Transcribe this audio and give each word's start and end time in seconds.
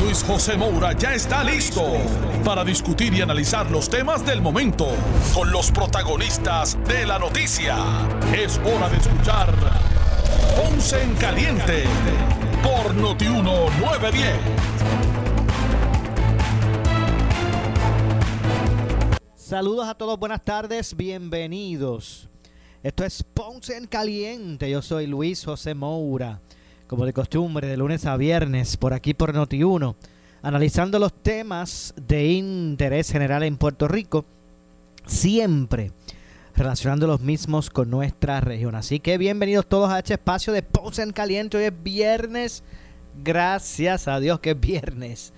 Luis 0.00 0.22
José 0.24 0.56
Moura 0.56 0.92
ya 0.92 1.14
está 1.14 1.44
listo 1.44 1.84
para 2.44 2.64
discutir 2.64 3.14
y 3.14 3.20
analizar 3.20 3.70
los 3.70 3.88
temas 3.88 4.24
del 4.24 4.40
momento 4.40 4.88
con 5.34 5.50
los 5.50 5.70
protagonistas 5.70 6.78
de 6.86 7.06
la 7.06 7.18
noticia. 7.18 7.76
Es 8.34 8.58
hora 8.58 8.88
de 8.88 8.96
escuchar 8.96 9.54
Ponce 10.56 11.02
en 11.02 11.14
Caliente 11.14 11.84
por 12.62 12.94
Notiuno 12.94 13.70
910. 13.80 14.82
Saludos 19.34 19.88
a 19.88 19.94
todos, 19.94 20.18
buenas 20.18 20.44
tardes, 20.44 20.96
bienvenidos. 20.96 22.28
Esto 22.82 23.04
es 23.04 23.22
Ponce 23.22 23.76
en 23.76 23.86
Caliente, 23.86 24.70
yo 24.70 24.82
soy 24.82 25.06
Luis 25.06 25.44
José 25.44 25.74
Moura, 25.74 26.40
como 26.92 27.06
de 27.06 27.14
costumbre, 27.14 27.68
de 27.68 27.78
lunes 27.78 28.04
a 28.04 28.18
viernes, 28.18 28.76
por 28.76 28.92
aquí 28.92 29.14
por 29.14 29.32
Noti1, 29.34 29.94
analizando 30.42 30.98
los 30.98 31.10
temas 31.10 31.94
de 31.96 32.32
interés 32.32 33.10
general 33.10 33.44
en 33.44 33.56
Puerto 33.56 33.88
Rico, 33.88 34.26
siempre 35.06 35.90
relacionando 36.54 37.06
los 37.06 37.22
mismos 37.22 37.70
con 37.70 37.88
nuestra 37.88 38.42
región. 38.42 38.74
Así 38.74 39.00
que 39.00 39.16
bienvenidos 39.16 39.64
todos 39.64 39.88
a 39.88 40.00
este 40.00 40.12
espacio 40.12 40.52
de 40.52 40.62
Ponce 40.62 41.00
en 41.00 41.12
Caliente, 41.12 41.56
hoy 41.56 41.64
es 41.64 41.82
viernes, 41.82 42.62
gracias 43.24 44.06
a 44.06 44.20
Dios 44.20 44.40
que 44.40 44.50
es 44.50 44.60
viernes. 44.60 45.32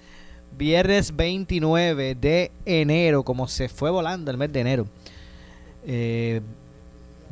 Viernes 0.59 1.15
29 1.15 2.17
de 2.17 2.51
enero, 2.65 3.23
como 3.23 3.47
se 3.47 3.69
fue 3.69 3.93
volando 3.93 4.33
el 4.33 4.39
mes 4.39 4.53
de 4.53 4.61
enero. 4.61 4.87
Eh, 5.87 6.41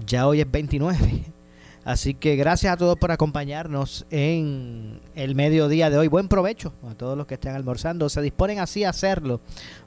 ya 0.06 0.28
hoy 0.28 0.42
es 0.42 0.48
29. 0.48 1.24
Así 1.84 2.14
que 2.14 2.36
gracias 2.36 2.72
a 2.72 2.76
todos 2.76 2.96
por 2.96 3.10
acompañarnos 3.10 4.06
en 4.10 5.00
el 5.16 5.34
mediodía 5.34 5.90
de 5.90 5.98
hoy. 5.98 6.06
Buen 6.06 6.28
provecho 6.28 6.72
a 6.88 6.94
todos 6.94 7.18
los 7.18 7.26
que 7.26 7.34
estén 7.34 7.56
almorzando. 7.56 8.08
Se 8.08 8.22
disponen 8.22 8.60
así 8.60 8.84
a 8.84 8.90
hacerlo. 8.90 9.40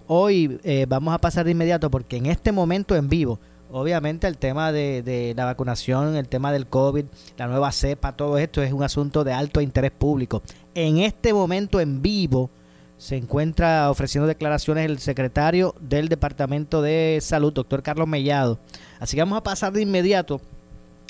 Hoy 0.08 0.60
eh, 0.64 0.86
vamos 0.90 1.14
a 1.14 1.20
pasar 1.20 1.46
de 1.46 1.52
inmediato 1.52 1.90
porque 1.90 2.18
en 2.18 2.26
este 2.26 2.52
momento 2.52 2.98
en 2.98 3.08
vivo, 3.08 3.40
obviamente 3.72 4.28
el 4.28 4.38
tema 4.38 4.74
de, 4.74 5.04
de, 5.04 5.34
la 5.38 5.46
vacunación, 5.46 6.18
el 6.18 6.28
tema 6.28 6.52
del 6.52 6.68
COVID, 6.68 7.06
la 7.38 7.48
nueva 7.48 7.72
cepa, 7.72 8.12
todo 8.18 8.38
esto 8.38 8.62
es 8.62 8.74
un 8.74 8.84
asunto 8.84 9.24
de 9.24 9.32
alto 9.32 9.62
interés 9.62 9.92
público. 9.92 10.42
En 10.74 10.98
este 10.98 11.34
momento 11.34 11.80
en 11.80 12.02
vivo 12.02 12.50
se 12.98 13.16
encuentra 13.16 13.90
ofreciendo 13.90 14.28
declaraciones 14.28 14.86
el 14.86 15.00
secretario 15.00 15.76
del 15.80 16.10
Departamento 16.10 16.82
de 16.82 17.20
Salud, 17.22 17.54
doctor 17.54 17.84
Carlos 17.84 18.08
Mellado. 18.08 18.60
Así 19.00 19.16
que 19.16 19.22
vamos 19.22 19.38
a 19.38 19.44
pasar 19.44 19.72
de 19.72 19.82
inmediato 19.82 20.42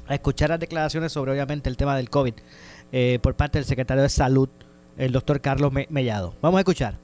a 0.08 0.14
escuchar 0.14 0.50
las 0.50 0.59
declaraciones 0.59 1.11
sobre 1.11 1.31
obviamente 1.31 1.70
el 1.70 1.78
tema 1.78 1.95
del 1.95 2.09
COVID 2.09 2.34
eh, 2.92 3.20
por 3.22 3.36
parte 3.36 3.58
del 3.58 3.66
secretario 3.66 4.03
de 4.03 4.09
Salud, 4.09 4.50
el 4.98 5.11
doctor 5.11 5.42
Carlos 5.42 5.72
Mellado. 5.89 6.34
Vamos 6.42 6.58
a 6.58 6.61
escuchar. 6.61 6.98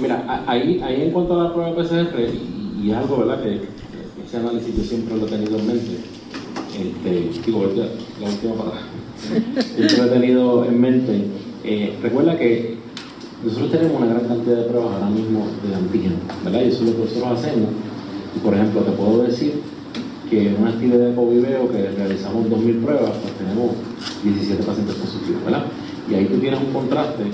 Mira, 0.00 0.44
ahí, 0.46 0.80
ahí 0.82 1.02
en 1.02 1.10
cuanto 1.10 1.40
a 1.40 1.44
la 1.44 1.52
prueba 1.52 1.76
PCR, 1.76 2.18
y, 2.82 2.90
algo, 2.92 3.18
¿verdad? 3.18 3.42
Que 3.42 3.60
ese 4.26 4.36
análisis 4.38 4.76
yo 4.76 4.82
siempre 4.82 5.16
lo 5.16 5.26
he 5.26 5.30
tenido 5.30 5.58
en 5.58 5.66
mente. 5.66 5.98
Este, 6.74 7.40
digo, 7.46 7.70
la 8.20 8.28
última 8.28 8.54
palabra 8.54 8.80
siempre 9.16 9.96
lo 9.96 10.04
he 10.04 10.08
tenido 10.08 10.64
en 10.64 10.80
mente. 10.80 11.24
Eh, 11.64 11.96
recuerda 12.02 12.36
que 12.38 12.78
nosotros 13.44 13.70
tenemos 13.70 14.00
una 14.00 14.14
gran 14.14 14.26
cantidad 14.26 14.56
de 14.56 14.62
pruebas 14.64 14.94
ahora 14.94 15.10
mismo 15.10 15.46
de 15.66 15.74
antígeno, 15.74 16.16
¿verdad? 16.44 16.62
Y 16.62 16.68
eso 16.68 16.84
es 16.84 16.90
lo 16.90 16.96
que 16.96 17.04
nosotros 17.04 17.38
hacemos. 17.38 17.68
Por 18.40 18.54
ejemplo, 18.54 18.80
te 18.82 18.92
puedo 18.92 19.22
decir 19.22 19.60
que 20.28 20.48
en 20.48 20.60
una 20.60 20.70
actividad 20.70 21.08
de 21.08 21.14
Coviveo 21.14 21.70
que 21.70 21.90
realizamos 21.90 22.46
2.000 22.46 22.82
pruebas, 22.82 23.10
pues 23.20 23.34
tenemos 23.34 23.72
17 24.24 24.62
pacientes 24.62 24.94
positivos, 24.96 25.44
¿verdad? 25.44 25.64
Y 26.10 26.14
ahí 26.14 26.26
tú 26.26 26.38
tienes 26.38 26.60
un 26.60 26.72
contraste 26.72 27.24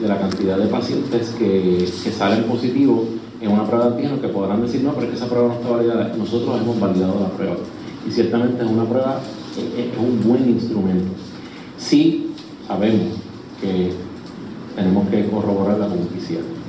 de 0.00 0.08
la 0.08 0.18
cantidad 0.18 0.56
de 0.56 0.66
pacientes 0.66 1.30
que, 1.38 1.86
salen 2.16 2.44
positivos 2.44 3.00
en 3.40 3.50
una 3.50 3.66
prueba 3.66 3.86
de 3.86 3.90
antígeno 3.92 4.20
que 4.20 4.28
podrán 4.28 4.62
decir, 4.62 4.82
no, 4.82 4.92
pero 4.92 5.06
es 5.06 5.10
que 5.10 5.16
esa 5.16 5.26
prueba 5.26 5.48
no 5.48 5.54
está 5.54 5.68
validada. 5.68 6.14
Nosotros 6.16 6.60
hemos 6.60 6.78
validado 6.78 7.20
la 7.20 7.28
prueba. 7.28 7.56
Y 8.08 8.10
ciertamente 8.10 8.62
es 8.62 8.70
una 8.70 8.84
prueba, 8.84 9.20
es, 9.52 9.86
es 9.86 9.98
un 9.98 10.22
buen 10.22 10.48
instrumento. 10.48 11.12
Sí 11.76 12.30
sabemos 12.66 13.18
que 13.60 13.92
tenemos 14.76 15.08
que 15.08 15.26
corroborarla 15.26 15.88
con 15.88 15.98
PCR. 15.98 16.63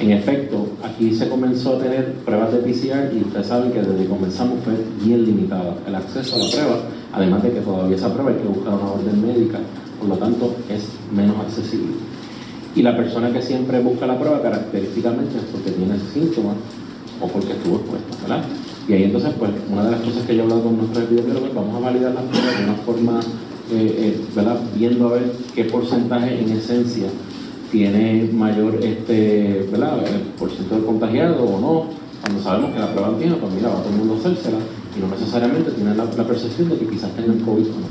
En 0.00 0.10
efecto, 0.10 0.66
aquí 0.82 1.14
se 1.14 1.28
comenzó 1.28 1.76
a 1.76 1.78
tener 1.78 2.14
pruebas 2.24 2.52
de 2.52 2.58
PCR 2.58 3.14
y 3.14 3.22
ustedes 3.22 3.46
saben 3.46 3.70
que 3.70 3.80
desde 3.80 3.96
que 3.96 4.08
comenzamos 4.08 4.58
fue 4.64 4.74
bien 5.04 5.24
limitado 5.24 5.76
el 5.86 5.94
acceso 5.94 6.34
a 6.34 6.38
la 6.38 6.50
prueba, 6.50 6.76
además 7.12 7.42
de 7.44 7.52
que 7.52 7.60
todavía 7.60 7.96
esa 7.96 8.12
prueba 8.12 8.30
hay 8.30 8.38
que 8.38 8.48
buscar 8.48 8.74
una 8.74 8.90
orden 8.90 9.24
médica, 9.24 9.58
por 10.00 10.08
lo 10.08 10.16
tanto 10.16 10.56
es 10.68 10.88
menos 11.14 11.36
accesible. 11.38 11.94
Y 12.74 12.82
la 12.82 12.96
persona 12.96 13.32
que 13.32 13.40
siempre 13.40 13.80
busca 13.80 14.06
la 14.06 14.18
prueba 14.18 14.42
característicamente 14.42 15.38
es 15.38 15.44
porque 15.44 15.70
tiene 15.70 15.94
síntomas 16.12 16.56
o 17.20 17.28
porque 17.28 17.52
estuvo 17.52 17.76
expuesta, 17.76 18.16
¿verdad? 18.22 18.44
Y 18.88 18.92
ahí 18.94 19.04
entonces, 19.04 19.30
pues, 19.38 19.52
una 19.70 19.84
de 19.84 19.92
las 19.92 20.00
cosas 20.00 20.24
que 20.24 20.34
yo 20.34 20.40
he 20.40 20.42
hablado 20.42 20.64
con 20.64 20.76
nuestros 20.76 21.04
epidemiólogos, 21.04 21.54
vamos 21.54 21.76
a 21.76 21.78
validar 21.78 22.12
las 22.12 22.24
pruebas 22.24 22.58
de 22.58 22.64
una 22.64 22.74
forma 22.74 23.20
eh, 23.70 23.94
eh, 23.98 24.20
¿verdad? 24.34 24.58
viendo 24.76 25.08
a 25.08 25.12
ver 25.12 25.32
qué 25.54 25.64
porcentaje 25.64 26.38
en 26.38 26.50
esencia 26.50 27.06
tiene 27.74 28.30
mayor 28.32 28.78
este, 28.84 29.68
¿verdad? 29.68 29.98
el 30.06 30.20
porcentaje 30.38 30.80
de 30.80 30.86
contagiado 30.86 31.42
o 31.42 31.60
no, 31.60 31.86
cuando 32.22 32.40
sabemos 32.40 32.72
que 32.72 32.78
la 32.78 32.92
prueba 32.92 33.08
antígeno, 33.08 33.38
pues 33.38 33.52
mira, 33.52 33.68
va 33.70 33.82
todo 33.82 33.90
el 33.90 33.96
mundo 33.96 34.14
a 34.14 34.18
hacérsela 34.18 34.58
y 34.96 35.00
no 35.00 35.08
necesariamente 35.08 35.72
tiene 35.72 35.92
la, 35.96 36.04
percepción 36.04 36.68
de 36.68 36.76
que 36.78 36.86
quizás 36.86 37.10
tengan 37.16 37.40
COVID 37.40 37.66
o 37.66 37.80
no. 37.82 37.90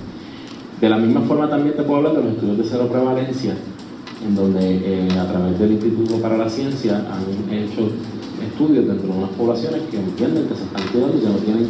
De 0.79 0.87
la 0.87 0.95
misma 0.95 1.19
forma 1.23 1.49
también 1.49 1.75
te 1.75 1.83
puedo 1.83 1.97
hablar 1.97 2.15
de 2.15 2.23
los 2.23 2.31
estudios 2.31 2.57
de 2.59 2.63
cero 2.63 2.87
prevalencia, 2.89 3.55
en 4.25 4.35
donde 4.35 4.61
eh, 4.61 5.19
a 5.19 5.27
través 5.27 5.59
del 5.59 5.73
Instituto 5.73 6.15
para 6.21 6.37
la 6.37 6.49
Ciencia 6.49 7.05
han 7.11 7.53
hecho 7.53 7.89
estudios 8.41 8.87
dentro 8.87 9.11
de 9.11 9.17
unas 9.17 9.31
poblaciones 9.31 9.81
que 9.91 9.97
entienden 9.97 10.47
que 10.47 10.55
se 10.55 10.63
están 10.63 10.87
cuidando 10.93 11.17
y 11.17 11.19
que 11.19 11.27
no 11.27 11.35
tienen 11.39 11.67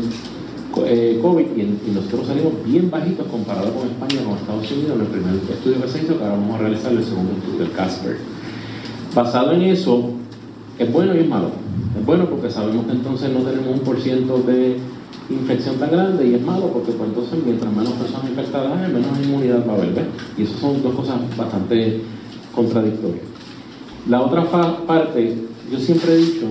eh, 0.85 1.19
COVID 1.22 1.45
y, 1.56 1.61
y, 1.61 1.91
nosotros 1.94 2.28
salimos 2.28 2.53
bien 2.66 2.89
bajitos 2.89 3.28
comparado 3.28 3.72
con 3.73 3.88
España, 3.88 4.23
con 4.23 4.38
Estados 4.38 4.72
Unidos, 4.72 4.95
en 4.95 5.01
el 5.01 5.07
primer 5.07 5.35
estudio 5.35 5.81
que 5.81 5.88
se 5.88 6.03
hizo, 6.03 6.17
que 6.17 6.23
ahora 6.23 6.35
vamos 6.35 6.56
a 6.56 6.57
realizar 6.59 6.91
el 6.91 7.03
segundo 7.03 7.34
estudio, 7.34 7.66
el 7.66 7.72
Casper. 7.72 8.17
Basado 9.13 9.51
en 9.51 9.61
eso, 9.63 10.11
es 10.79 10.91
bueno 10.91 11.16
y 11.16 11.19
es 11.19 11.28
malo. 11.28 11.51
Es 11.97 12.06
bueno 12.06 12.25
porque 12.25 12.50
sabemos 12.50 12.85
que 12.85 12.94
entonces 12.94 13.31
no 13.31 13.41
tenemos 13.41 13.73
un 13.73 13.79
por 13.79 14.00
ciento 14.00 14.39
de 14.39 14.78
infección 15.29 15.75
tan 15.78 15.91
grande 15.91 16.28
y 16.28 16.34
es 16.34 16.41
malo 16.41 16.67
porque 16.73 16.91
pues 16.91 17.09
entonces 17.09 17.40
mientras 17.45 17.72
menos 17.72 17.94
personas 17.94 18.29
infectadas 18.29 18.72
hay, 18.78 18.91
menos 18.91 19.09
inmunidad 19.23 19.67
va 19.67 19.73
a 19.73 19.75
haber. 19.75 19.94
¿ves? 19.94 20.05
Y 20.38 20.44
eso 20.44 20.57
son 20.57 20.81
dos 20.81 20.95
cosas 20.95 21.19
bastante 21.38 22.01
contradictorias. 22.55 23.23
La 24.09 24.22
otra 24.22 24.44
parte, 24.85 25.38
yo 25.72 25.79
siempre 25.79 26.13
he 26.13 26.17
dicho 26.17 26.45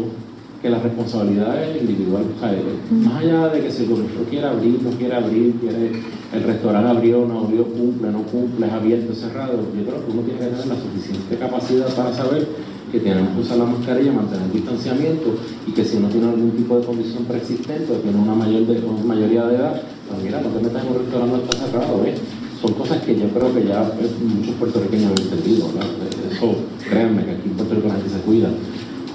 que 0.62 0.70
la 0.70 0.78
responsabilidad 0.78 1.60
es 1.60 1.82
individual. 1.82 2.22
O 2.36 2.38
sea, 2.38 2.56
más 2.90 3.20
allá 3.20 3.48
de 3.48 3.60
que 3.62 3.70
si 3.70 3.82
el 3.82 3.88
gobierno 3.88 4.22
quiere 4.30 4.46
abrir, 4.46 4.80
no 4.80 4.90
quiere 4.90 5.14
abrir, 5.14 5.54
quiere, 5.56 5.90
el 6.32 6.42
restaurante 6.44 6.88
abrió, 6.88 7.26
no 7.26 7.40
abrió, 7.40 7.64
cumple, 7.64 8.12
no 8.12 8.22
cumple, 8.22 8.68
es 8.68 8.72
abierto, 8.72 9.12
cerrado, 9.12 9.58
yo 9.76 9.82
creo 9.84 10.06
que 10.06 10.12
uno 10.12 10.22
tiene 10.22 10.38
que 10.38 10.46
tener 10.46 10.66
la 10.66 10.76
suficiente 10.76 11.36
capacidad 11.36 11.88
para 11.96 12.14
saber 12.14 12.46
que 12.92 13.00
tenemos 13.00 13.34
que 13.34 13.40
usar 13.40 13.56
la 13.58 13.64
mascarilla, 13.64 14.12
mantener 14.12 14.46
el 14.46 14.52
distanciamiento 14.52 15.34
y 15.66 15.72
que 15.72 15.84
si 15.84 15.96
uno 15.96 16.08
tiene 16.08 16.28
algún 16.28 16.52
tipo 16.52 16.78
de 16.78 16.87
condición 16.87 17.25
preexistente 17.25 17.92
o 17.92 17.96
tiene 17.96 18.19
una, 18.19 18.34
mayor 18.34 18.64
de, 18.66 18.87
una 18.87 19.02
mayoría 19.02 19.46
de 19.46 19.56
edad, 19.56 19.82
pues 20.08 20.22
mira, 20.22 20.40
no 20.40 20.48
te 20.48 20.62
metas 20.62 20.84
en 20.84 20.92
un 20.92 20.98
restaurante, 20.98 21.37
no 21.38 21.42
está 21.42 21.66
cerrado, 21.66 22.02
¿ves? 22.02 22.20
Son 22.60 22.72
cosas 22.75 23.02
que 23.02 23.19
yo 23.19 23.26
creo 23.31 23.52
que 23.52 23.66
ya 23.66 23.82
muchos 24.22 24.54
puertorriqueños 24.54 25.10
han 25.10 25.25
entendido, 25.25 25.66
¿verdad? 25.75 25.90
Eso, 26.31 26.54
créanme 26.88 27.25
que 27.25 27.31
aquí 27.32 27.48
en 27.48 27.56
Puerto 27.56 27.75
Rico 27.75 27.88
la 27.88 27.94
gente 27.94 28.10
se 28.10 28.20
cuida 28.20 28.48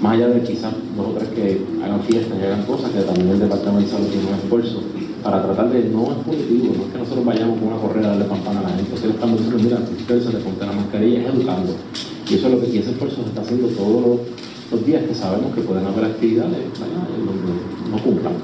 más 0.00 0.12
allá 0.14 0.28
de 0.28 0.42
quizás 0.42 0.72
dos 0.96 1.06
o 1.06 1.10
tres 1.18 1.28
que 1.30 1.60
hagan 1.82 2.00
fiestas 2.02 2.38
y 2.38 2.44
hagan 2.44 2.62
cosas, 2.64 2.90
que 2.90 3.00
también 3.00 3.28
el 3.28 3.40
Departamento 3.40 3.84
de 3.84 3.88
Salud 3.88 4.08
tiene 4.08 4.28
un 4.28 4.34
esfuerzo 4.34 4.82
para 5.22 5.42
tratar 5.42 5.70
de, 5.70 5.84
no 5.90 6.04
es 6.12 6.18
punitivo, 6.24 6.74
no 6.76 6.84
es 6.84 6.92
que 6.92 6.98
nosotros 6.98 7.24
vayamos 7.24 7.58
con 7.58 7.68
una 7.68 7.80
correa 7.80 8.06
a 8.06 8.08
darle 8.10 8.26
campana 8.26 8.60
a 8.60 8.62
la 8.62 8.68
gente, 8.70 8.94
que 8.94 9.08
estamos 9.08 9.38
diciendo, 9.38 9.62
mira, 9.62 9.78
ustedes 9.98 10.24
se 10.24 10.32
le 10.32 10.38
ponte 10.38 10.66
la 10.66 10.72
mascarilla, 10.72 11.20
es 11.20 11.34
educando. 11.34 11.74
Y 12.30 12.34
eso 12.34 12.46
es 12.46 12.54
lo 12.54 12.60
que 12.60 12.78
ese 12.78 12.90
esfuerzo 12.90 13.22
se 13.22 13.28
está 13.28 13.40
haciendo 13.40 13.68
todos 13.68 14.20
los, 14.70 14.86
días 14.86 15.02
que 15.02 15.14
sabemos 15.14 15.54
que 15.54 15.62
pueden 15.62 15.86
haber 15.86 16.04
actividades 16.04 16.58
donde 16.78 17.90
no 17.90 17.98
cumplan. 18.02 18.34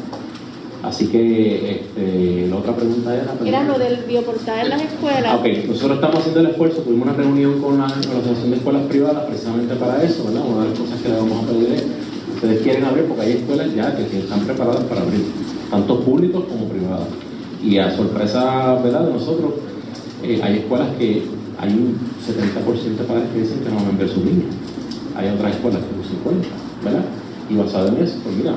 Así 0.85 1.07
que 1.07 1.71
este, 1.71 2.47
la 2.49 2.57
otra 2.57 2.77
pregunta 2.77 3.15
era... 3.15 3.35
Era 3.45 3.65
lo 3.65 3.79
del 3.79 4.05
bioportal 4.05 4.67
en 4.67 4.71
las 4.71 4.83
escuelas. 4.83 5.35
Ok, 5.39 5.47
nosotros 5.69 5.95
estamos 5.97 6.19
haciendo 6.19 6.41
el 6.41 6.47
esfuerzo, 6.47 6.83
tuvimos 6.83 7.09
una 7.09 7.17
reunión 7.17 7.61
con 7.63 7.79
la, 7.79 7.87
con 7.87 8.15
la 8.15 8.19
Asociación 8.21 8.51
de 8.51 8.57
Escuelas 8.57 8.83
Privadas 8.83 9.25
precisamente 9.25 9.75
para 9.77 10.03
eso, 10.03 10.25
¿verdad? 10.25 10.43
Una 10.47 10.65
de 10.65 10.71
las 10.71 10.79
cosas 10.79 11.01
que 11.01 11.09
le 11.09 11.17
vamos 11.17 11.43
a 11.43 11.47
pedir 11.47 11.73
es 11.73 11.85
ustedes 12.35 12.63
quieren 12.63 12.85
abrir 12.85 13.05
porque 13.07 13.23
hay 13.23 13.33
escuelas 13.33 13.75
ya 13.75 13.97
que 13.97 14.03
están 14.19 14.41
preparadas 14.41 14.85
para 14.85 15.01
abrir, 15.01 15.25
tanto 15.71 16.01
públicos 16.01 16.45
como 16.45 16.69
privados. 16.69 17.09
Y 17.63 17.79
a 17.79 17.91
sorpresa 17.97 18.75
¿verdad? 18.83 19.07
de 19.07 19.13
nosotros, 19.15 19.55
eh, 20.23 20.41
hay 20.43 20.59
escuelas 20.59 20.89
que 20.99 21.23
hay 21.59 21.71
un 21.73 21.99
70% 22.21 22.99
de 22.99 23.05
padres 23.05 23.25
que 23.33 23.41
dicen 23.41 23.61
que 23.61 23.71
no 23.71 23.77
van 23.77 23.95
a 23.95 23.99
ver 23.99 24.09
sus 24.09 24.23
niños. 24.23 24.53
Hay 25.17 25.29
otras 25.29 25.55
escuelas 25.55 25.81
que 25.81 26.29
un 26.35 26.43
50%, 26.43 26.45
¿verdad? 26.85 27.05
Y 27.49 27.55
basado 27.55 27.89
en 27.89 28.03
eso, 28.03 28.17
pues 28.23 28.37
mira, 28.37 28.55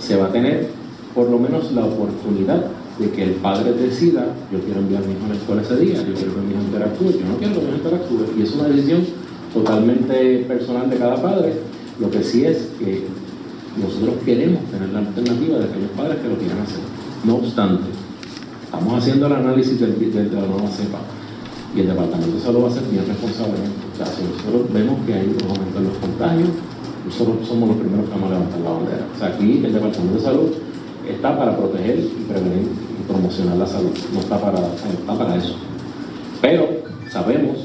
se 0.00 0.16
va 0.16 0.26
a 0.26 0.32
tener 0.32 0.77
por 1.14 1.30
lo 1.30 1.38
menos 1.38 1.72
la 1.72 1.84
oportunidad 1.84 2.64
de 2.98 3.10
que 3.10 3.22
el 3.24 3.30
padre 3.34 3.72
decida, 3.72 4.26
yo 4.52 4.58
quiero 4.60 4.80
enviar 4.80 5.02
a 5.02 5.06
mi 5.06 5.12
hijo 5.12 5.24
a 5.26 5.28
la 5.28 5.34
escuela 5.34 5.62
ese 5.62 5.76
día, 5.76 5.94
yo 5.94 6.14
quiero 6.14 6.34
que 6.34 6.40
mi 6.40 6.52
hijo 6.52 6.62
interactúe, 6.62 7.12
yo 7.12 7.26
no 7.26 7.36
quiero 7.38 7.54
que 7.54 7.60
mi 7.60 7.66
hijo 7.68 7.76
interactúe. 7.76 8.38
Y 8.38 8.42
es 8.42 8.52
una 8.54 8.68
decisión 8.68 9.04
totalmente 9.54 10.44
personal 10.48 10.90
de 10.90 10.96
cada 10.96 11.22
padre. 11.22 11.54
Lo 12.00 12.10
que 12.10 12.22
sí 12.22 12.44
es 12.44 12.68
que 12.78 13.04
nosotros 13.80 14.16
queremos 14.24 14.64
tener 14.70 14.88
la 14.90 14.98
alternativa 15.00 15.58
de 15.58 15.64
aquellos 15.64 15.90
padres 15.96 16.18
que 16.18 16.28
lo 16.28 16.36
quieran 16.36 16.58
hacer. 16.58 16.82
No 17.24 17.36
obstante, 17.36 17.84
estamos 18.64 18.94
haciendo 18.98 19.26
el 19.26 19.32
análisis 19.32 19.78
del, 19.80 19.98
de 19.98 20.24
la 20.24 20.46
nueva 20.46 20.68
cepa 20.68 20.98
y 21.74 21.80
el 21.80 21.86
Departamento 21.86 22.36
de 22.36 22.42
Salud 22.42 22.64
va 22.64 22.68
a 22.68 22.72
ser 22.72 22.84
bien 22.90 23.06
responsable. 23.06 23.58
O 23.92 23.96
sea, 23.96 24.06
si 24.06 24.22
nosotros 24.24 24.72
vemos 24.72 24.98
que 25.06 25.14
hay 25.14 25.26
un 25.26 25.50
aumento 25.50 25.78
en 25.78 25.84
los 25.84 25.96
contagios, 25.98 26.48
nosotros 27.06 27.46
somos 27.46 27.68
los 27.70 27.78
primeros 27.78 28.06
que 28.06 28.10
vamos 28.10 28.30
a 28.30 28.34
levantar 28.34 28.60
la 28.60 28.70
bandera. 28.70 29.06
O 29.14 29.18
sea, 29.18 29.28
aquí 29.28 29.62
el 29.64 29.72
Departamento 29.72 30.14
de 30.18 30.20
Salud 30.20 30.50
está 31.08 31.38
para 31.38 31.56
proteger 31.56 31.98
y 31.98 32.24
prevenir 32.30 32.68
y 32.98 33.10
promocionar 33.10 33.56
la 33.56 33.66
salud, 33.66 33.90
no 34.12 34.20
está 34.20 34.40
para, 34.40 34.58
está 34.58 35.18
para 35.18 35.36
eso. 35.36 35.56
Pero 36.40 36.68
sabemos 37.10 37.58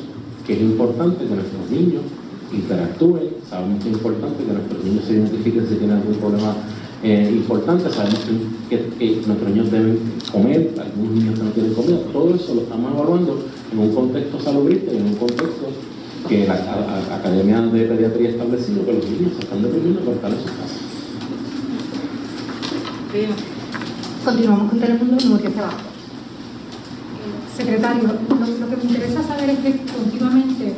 que 0.45 0.53
es 0.53 0.61
importante 0.61 1.25
que 1.25 1.35
nuestros 1.35 1.69
niños 1.69 2.03
interactúen, 2.51 3.29
sabemos 3.49 3.83
que 3.83 3.89
es 3.89 3.95
importante 3.95 4.43
que 4.43 4.53
nuestros 4.53 4.83
niños 4.83 5.05
se 5.05 5.13
identifiquen 5.13 5.67
si 5.67 5.75
tienen 5.75 5.97
algún 5.97 6.15
problema 6.15 6.55
eh, 7.03 7.29
importante, 7.33 7.89
sabemos 7.89 8.19
que, 8.69 9.21
nuestros 9.27 9.49
niños 9.49 9.71
deben 9.71 9.99
comer, 10.31 10.73
algunos 10.79 11.11
niños 11.11 11.39
que 11.39 11.45
no 11.45 11.51
tienen 11.51 11.73
comida, 11.73 11.97
todo 12.13 12.35
eso 12.35 12.55
lo 12.55 12.61
estamos 12.61 12.93
evaluando 12.93 13.43
en 13.71 13.79
un 13.79 13.93
contexto 13.93 14.39
salubrista 14.39 14.93
y 14.93 14.97
en 14.97 15.07
un 15.07 15.15
contexto 15.15 15.67
que 16.29 16.47
la, 16.47 16.53
Academia 17.13 17.61
de 17.61 17.85
Pediatría 17.85 18.29
ha 18.29 18.31
establecido 18.31 18.85
que 18.85 18.93
los 18.93 19.05
niños 19.09 19.33
se 19.35 19.43
están 19.43 19.61
deprimiendo 19.61 19.99
por 20.01 20.13
estar 20.13 20.31
en 20.31 20.37
sus 20.37 20.51
casas. 20.51 20.92
Continuamos 24.25 24.71
con 24.71 24.79
Telemundo, 24.79 25.23
Nuria 25.23 25.51
Ceballos. 25.51 25.81
Secretario, 27.55 28.09
lo, 28.09 28.69
que 28.69 28.75
me 28.75 28.83
interesa 28.85 29.21
saber 29.21 29.51
es 29.51 29.59
que 29.59 29.81
continuamente 29.85 30.73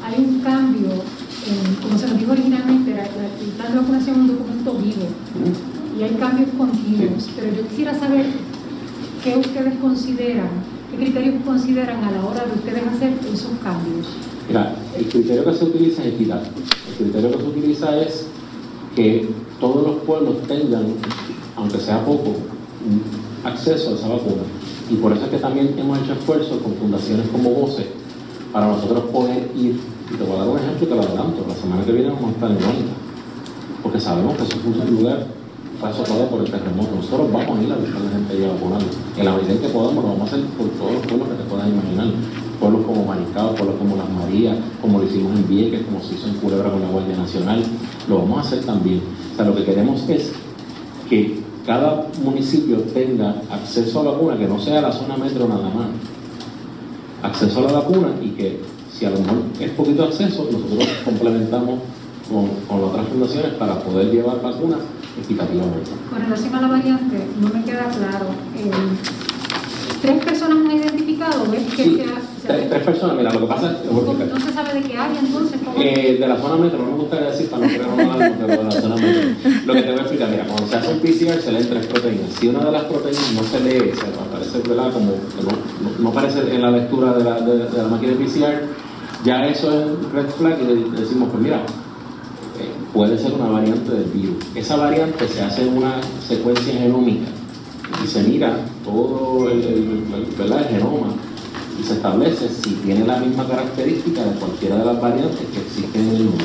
hay 0.00 0.24
un 0.24 0.38
cambio, 0.38 0.86
en, 0.86 1.74
como 1.82 1.98
se 1.98 2.06
nos 2.06 2.16
dijo 2.16 2.30
originalmente, 2.30 2.94
la, 2.94 3.06
el 3.06 3.50
plan 3.56 3.72
de 3.72 3.78
vacunación 3.80 4.14
es 4.14 4.20
un 4.20 4.28
documento 4.28 4.74
vivo 4.74 5.08
y 5.98 6.02
hay 6.04 6.10
cambios 6.10 6.50
continuos, 6.56 7.28
pero 7.34 7.56
yo 7.56 7.66
quisiera 7.66 7.98
saber 7.98 8.26
qué 9.24 9.36
ustedes 9.36 9.74
consideran, 9.80 10.48
qué 10.92 10.96
criterios 10.96 11.42
consideran 11.44 12.04
a 12.04 12.12
la 12.12 12.24
hora 12.24 12.44
de 12.46 12.52
ustedes 12.52 12.86
hacer 12.86 13.14
esos 13.34 13.50
cambios. 13.64 14.06
Mira, 14.46 14.76
el 14.96 15.06
criterio 15.06 15.44
que 15.44 15.54
se 15.54 15.64
utiliza 15.64 16.04
es 16.04 16.14
equidad. 16.14 16.42
El 16.44 16.94
criterio 16.94 17.32
que 17.32 17.38
se 17.38 17.48
utiliza 17.48 18.00
es 18.00 18.26
que 18.94 19.28
todos 19.58 19.86
los 19.86 19.96
pueblos 20.04 20.36
tengan, 20.46 20.94
aunque 21.60 21.78
sea 21.78 22.04
poco, 22.04 22.34
acceso 23.44 23.90
a 23.90 23.94
esa 23.94 24.08
vacuna. 24.08 24.42
Y 24.90 24.94
por 24.96 25.12
eso 25.12 25.24
es 25.24 25.30
que 25.30 25.38
también 25.38 25.74
hemos 25.78 25.98
hecho 25.98 26.14
esfuerzos 26.14 26.58
con 26.62 26.74
fundaciones 26.74 27.28
como 27.28 27.50
VOCE 27.50 27.86
para 28.52 28.66
nosotros 28.66 29.04
poder 29.12 29.50
ir, 29.54 29.78
y 30.12 30.16
te 30.16 30.24
voy 30.24 30.36
a 30.36 30.40
dar 30.40 30.48
un 30.48 30.58
ejemplo 30.58 30.88
que 30.88 30.94
lo 30.94 31.02
adelanto, 31.02 31.44
la 31.46 31.54
semana 31.54 31.84
que 31.84 31.92
viene 31.92 32.10
vamos 32.10 32.30
a 32.30 32.32
estar 32.32 32.50
en 32.50 32.56
Mónica, 32.56 32.92
porque 33.82 34.00
sabemos 34.00 34.36
que 34.36 34.42
eso 34.42 34.56
es 34.56 34.64
un 34.64 34.96
lugar 34.96 35.26
fue 35.80 35.88
azotado 35.88 36.28
por 36.28 36.40
el 36.40 36.50
terremoto. 36.50 36.94
Nosotros 36.94 37.32
vamos 37.32 37.58
a 37.58 37.62
ir 37.62 37.72
a 37.72 37.76
buscar 37.76 38.02
a 38.02 38.04
la 38.04 38.10
gente 38.10 38.36
allá 38.36 38.52
vacunando. 38.52 38.86
En 39.16 39.24
la 39.24 39.32
medida 39.32 39.60
que 39.60 39.68
podamos, 39.68 40.04
lo 40.04 40.10
vamos 40.10 40.20
a 40.20 40.36
hacer 40.36 40.44
por 40.52 40.68
todos 40.76 40.92
los 40.92 41.06
pueblos 41.06 41.28
que 41.28 41.34
te 41.36 41.44
puedas 41.48 41.68
imaginar. 41.68 42.08
Pueblos 42.60 42.84
como 42.84 43.04
Manicao, 43.06 43.54
pueblos 43.54 43.76
como 43.78 43.96
Las 43.96 44.10
Marías, 44.10 44.58
como 44.82 44.98
lo 44.98 45.06
hicimos 45.06 45.32
en 45.34 45.48
Vieques, 45.48 45.80
como 45.86 46.02
se 46.04 46.14
hizo 46.14 46.28
en 46.28 46.34
Culebra 46.34 46.70
con 46.70 46.82
la 46.82 46.88
Guardia 46.90 47.16
Nacional. 47.16 47.64
Lo 48.08 48.18
vamos 48.18 48.38
a 48.38 48.40
hacer 48.42 48.64
también. 48.64 49.00
O 49.32 49.36
sea, 49.36 49.46
lo 49.46 49.56
que 49.56 49.64
queremos 49.64 50.06
es 50.10 50.32
que 51.08 51.40
cada 51.66 52.06
municipio 52.22 52.78
tenga 52.94 53.42
acceso 53.50 54.00
a 54.00 54.04
la 54.04 54.10
vacuna, 54.12 54.38
que 54.38 54.46
no 54.46 54.58
sea 54.58 54.80
la 54.80 54.92
zona 54.92 55.16
metro 55.16 55.48
nada 55.48 55.68
más, 55.68 55.86
acceso 57.22 57.60
a 57.60 57.62
la 57.62 57.72
vacuna 57.72 58.08
y 58.22 58.30
que 58.30 58.60
si 58.92 59.04
a 59.04 59.10
lo 59.10 59.20
mejor 59.20 59.42
es 59.60 59.70
poquito 59.70 60.04
acceso, 60.04 60.48
nosotros 60.50 60.88
complementamos 61.04 61.80
con, 62.30 62.48
con 62.68 62.84
otras 62.88 63.08
fundaciones 63.08 63.52
para 63.54 63.78
poder 63.80 64.10
llevar 64.10 64.40
vacunas 64.42 64.80
equitativamente. 65.22 65.90
Con 66.08 66.22
relación 66.22 66.54
a 66.54 66.60
la 66.60 66.68
variante, 66.68 67.26
no 67.40 67.48
me 67.48 67.64
queda 67.64 67.88
claro. 67.88 68.26
Eh, 68.56 68.70
¿Tres 70.02 70.24
personas 70.24 70.58
han 70.58 70.70
identificado? 70.70 71.50
¿Ves 71.50 71.74
que 71.74 71.84
sí, 71.84 72.02
tres, 72.46 72.82
personas, 72.82 73.16
mira, 73.16 73.32
lo 73.32 73.40
que 73.40 73.46
pasa 73.46 73.72
es 73.72 73.76
que... 73.78 73.88
¿No 73.88 74.40
se 74.40 74.52
sabe 74.52 74.80
de 74.80 74.88
qué 74.88 74.96
área 74.96 75.20
entonces? 75.20 75.60
Eh, 75.78 76.16
de 76.20 76.28
la 76.28 76.36
zona 76.36 76.56
metro, 76.56 76.78
no 76.78 76.92
me 76.92 76.98
gustaría 76.98 77.30
decir 77.30 77.48
para 77.48 77.66
no 77.66 77.72
crear 77.72 77.88
una 77.88 78.28
de 78.28 78.64
la 78.64 78.70
zona 78.70 78.96
metro. 78.96 79.50
Lo 79.66 79.74
que 79.74 79.82
te 79.82 79.90
voy 79.90 79.98
a 79.98 80.02
explicar, 80.02 80.28
mira, 80.30 80.44
cuando 80.46 80.66
se 80.66 80.76
hace 80.76 80.92
un 80.92 81.00
PCR 81.00 81.40
se 81.40 81.52
leen 81.52 81.68
tres 81.68 81.86
proteínas. 81.86 82.32
Si 82.38 82.48
una 82.48 82.64
de 82.64 82.72
las 82.72 82.84
proteínas 82.84 83.32
no 83.32 83.42
se 83.42 83.60
lee, 83.60 83.92
se 83.94 84.06
aparece, 84.06 84.68
¿verdad? 84.68 84.92
Como 84.92 85.06
no, 85.06 85.98
no, 85.98 86.08
aparece 86.10 86.54
en 86.54 86.62
la 86.62 86.70
lectura 86.70 87.12
de 87.14 87.24
la, 87.24 87.40
de, 87.40 87.58
de 87.70 87.78
la 87.78 87.88
máquina 87.88 88.12
de 88.12 88.24
PCR, 88.24 88.68
ya 89.24 89.46
eso 89.46 89.70
es 89.70 90.12
red 90.12 90.28
flag 90.30 90.58
y 90.62 90.98
decimos, 90.98 91.28
pues 91.30 91.42
mira, 91.42 91.56
eh, 91.56 92.70
puede 92.92 93.18
ser 93.18 93.32
una 93.32 93.48
variante 93.48 93.92
del 93.92 94.04
virus. 94.04 94.44
Esa 94.54 94.76
variante 94.76 95.28
se 95.28 95.42
hace 95.42 95.62
en 95.62 95.76
una 95.76 96.00
secuencia 96.26 96.72
genómica 96.72 97.28
y 98.02 98.06
se 98.06 98.22
mira 98.22 98.56
todo 98.84 99.50
el, 99.50 99.62
genoma 100.70 101.14
se 101.82 101.94
establece 101.94 102.48
si 102.48 102.70
tiene 102.74 103.06
la 103.06 103.18
misma 103.18 103.46
característica 103.46 104.24
de 104.24 104.38
cualquiera 104.38 104.76
de 104.76 104.84
las 104.84 105.00
variantes 105.00 105.40
que 105.52 105.60
existen 105.60 106.08
en 106.08 106.16
el 106.16 106.24
mundo. 106.24 106.44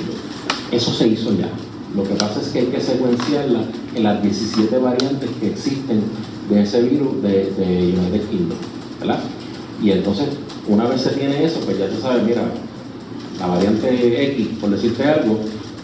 Eso 0.71 0.91
se 0.91 1.07
hizo 1.07 1.33
ya. 1.33 1.49
Lo 1.95 2.03
que 2.03 2.15
pasa 2.15 2.41
es 2.41 2.47
que 2.49 2.59
hay 2.59 2.65
que 2.65 2.81
secuenciarla 2.81 3.63
en 3.95 4.03
las 4.03 4.21
17 4.21 4.77
variantes 4.77 5.29
que 5.39 5.47
existen 5.47 6.03
de 6.49 6.61
ese 6.61 6.81
virus 6.81 7.21
de, 7.21 7.51
de 7.51 7.97
United. 7.97 8.55
¿verdad? 8.99 9.19
Y 9.81 9.91
entonces, 9.91 10.27
una 10.67 10.85
vez 10.87 11.01
se 11.01 11.09
tiene 11.11 11.43
eso, 11.43 11.59
pues 11.61 11.77
ya 11.77 11.87
tú 11.87 12.01
sabes, 12.01 12.23
mira, 12.23 12.43
la 13.39 13.47
variante 13.47 14.31
X, 14.31 14.47
por 14.59 14.69
decirte 14.69 15.03
algo, 15.03 15.39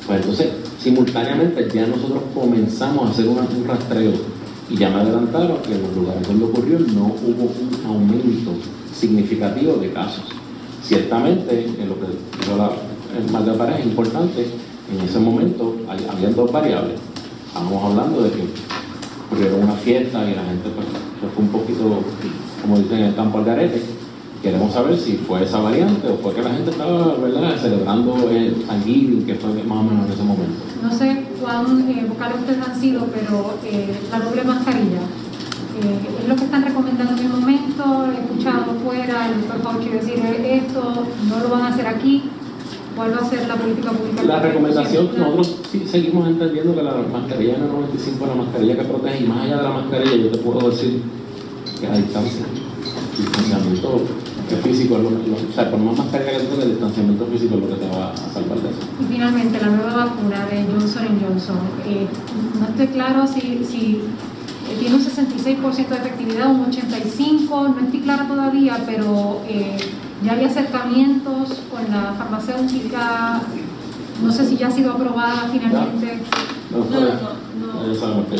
pues 0.07 0.19
entonces 0.19 0.47
simultáneamente 0.81 1.69
ya 1.73 1.85
nosotros 1.85 2.23
comenzamos 2.33 3.07
a 3.07 3.11
hacer 3.11 3.27
un 3.27 3.37
rastreo 3.67 4.11
y 4.69 4.77
ya 4.77 4.89
me 4.89 5.01
adelantaron 5.01 5.61
que 5.61 5.75
en 5.75 5.81
los 5.83 5.95
lugares 5.95 6.27
donde 6.27 6.45
ocurrió 6.45 6.79
no 6.79 7.07
hubo 7.07 7.43
un 7.43 7.85
aumento 7.85 8.51
significativo 8.93 9.73
de 9.73 9.91
casos. 9.91 10.25
Ciertamente, 10.83 11.65
en 11.65 11.89
lo 11.89 11.95
que 11.95 12.07
dijo 12.39 12.57
la, 12.57 13.41
de 13.41 13.57
pareja 13.57 13.79
es 13.79 13.85
importante, 13.85 14.47
en 14.91 15.07
ese 15.07 15.19
momento 15.19 15.75
había 15.87 16.29
dos 16.29 16.51
variables. 16.51 16.99
Estábamos 17.47 17.83
hablando 17.83 18.23
de 18.23 18.31
que 18.31 18.43
ocurrieron 19.27 19.63
una 19.63 19.73
fiesta 19.73 20.29
y 20.29 20.35
la 20.35 20.43
gente 20.43 20.69
pues, 20.75 20.87
fue 21.33 21.43
un 21.43 21.51
poquito, 21.51 22.03
como 22.61 22.77
dicen 22.77 22.97
en 22.99 23.05
el 23.05 23.15
campo 23.15 23.37
al 23.39 23.45
garete 23.45 23.81
Queremos 24.41 24.73
saber 24.73 24.97
si 24.97 25.17
fue 25.17 25.43
esa 25.43 25.59
variante 25.59 26.07
o 26.07 26.17
fue 26.17 26.33
que 26.33 26.41
la 26.41 26.49
gente 26.49 26.71
estaba 26.71 27.15
celebrando 27.59 28.27
el 28.31 29.23
que 29.23 29.35
fue 29.35 29.63
más 29.63 29.77
o 29.77 29.83
menos 29.83 30.07
en 30.07 30.13
ese 30.13 30.23
momento. 30.23 30.63
No 30.81 30.91
sé 30.91 31.25
cuán 31.39 31.87
eh, 31.87 32.05
vocales 32.09 32.39
ustedes 32.39 32.67
han 32.67 32.81
sido, 32.81 33.05
pero 33.13 33.53
eh, 33.63 33.95
la 34.09 34.19
doble 34.19 34.43
mascarilla. 34.43 35.01
Eh, 35.71 36.21
es 36.21 36.27
lo 36.27 36.35
que 36.35 36.43
están 36.43 36.63
recomendando 36.63 37.13
en 37.13 37.19
el 37.19 37.29
momento, 37.29 38.05
he 38.11 38.21
escuchado 38.21 38.73
fuera 38.83 39.27
el 39.27 39.41
doctor 39.41 39.61
Fauci 39.61 39.89
decir 39.89 40.19
esto, 40.19 41.07
no 41.29 41.39
lo 41.39 41.49
van 41.49 41.61
a 41.61 41.67
hacer 41.69 41.87
aquí, 41.87 42.23
¿cuál 42.95 43.13
va 43.13 43.25
a 43.25 43.29
ser 43.29 43.47
la 43.47 43.55
política 43.55 43.91
pública? 43.91 44.23
La 44.23 44.39
recomendación, 44.41 45.09
nosotros 45.17 45.55
sí 45.71 45.83
seguimos 45.87 46.27
entendiendo 46.27 46.75
que 46.75 46.83
la 46.83 46.95
mascarilla 47.11 47.55
N95 47.55 48.21
es 48.21 48.27
la 48.27 48.35
mascarilla 48.35 48.77
que 48.77 48.83
protege 48.83 49.23
y 49.23 49.27
más 49.27 49.45
allá 49.45 49.57
de 49.57 49.63
la 49.63 49.69
mascarilla 49.69 50.15
yo 50.17 50.31
te 50.31 50.37
puedo 50.39 50.69
decir 50.69 51.01
que 51.79 51.87
a 51.87 51.93
distancia, 51.93 52.45
distanciamiento 53.17 54.03
físico, 54.61 54.97
lo, 54.97 55.07
o 55.07 55.53
sea, 55.55 55.71
por 55.71 55.79
más 55.79 55.97
mascarilla 55.97 56.37
que 56.37 56.45
tú 56.47 56.61
el 56.61 56.71
distanciamiento 56.71 57.25
físico 57.27 57.55
es 57.55 57.61
lo 57.61 57.67
que 57.69 57.75
te 57.75 57.89
va 57.95 58.11
a 58.11 58.17
salvar 58.17 58.59
de 58.59 58.69
eso. 58.71 58.79
Y 58.99 59.13
finalmente, 59.13 59.57
la 59.61 59.67
nueva 59.67 60.05
vacuna 60.05 60.45
de 60.47 60.65
Johnson 60.69 61.07
Johnson, 61.21 61.59
eh, 61.87 62.07
no 62.59 62.67
estoy 62.67 62.87
claro 62.87 63.25
si, 63.25 63.63
si 63.63 64.01
eh, 64.71 64.77
tiene 64.79 64.95
un 64.95 65.01
66% 65.01 65.87
de 65.87 65.95
efectividad, 65.95 66.47
un 66.49 66.65
85%, 66.71 67.49
no 67.49 67.79
estoy 67.79 67.99
clara 68.01 68.27
todavía, 68.27 68.77
pero 68.85 69.41
eh, 69.47 69.77
ya 70.23 70.33
hay 70.33 70.45
acercamientos 70.45 71.61
con 71.69 71.91
la 71.91 72.13
farmacéutica, 72.17 73.41
no 74.23 74.31
sé 74.31 74.47
si 74.47 74.57
ya 74.57 74.67
ha 74.67 74.71
sido 74.71 74.93
aprobada 74.93 75.49
finalmente. 75.51 76.19
No, 76.71 76.77
no, 76.77 76.85
no. 76.85 77.07
no, 77.73 77.87
no. 77.87 77.95
sabemos 77.95 78.27
que 78.27 78.35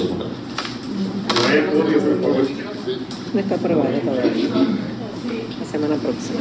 no 3.33 3.39
está 3.39 3.55
aprobada 3.55 4.00
todavía 4.00 4.91
semana 5.71 5.95
próxima. 5.95 6.39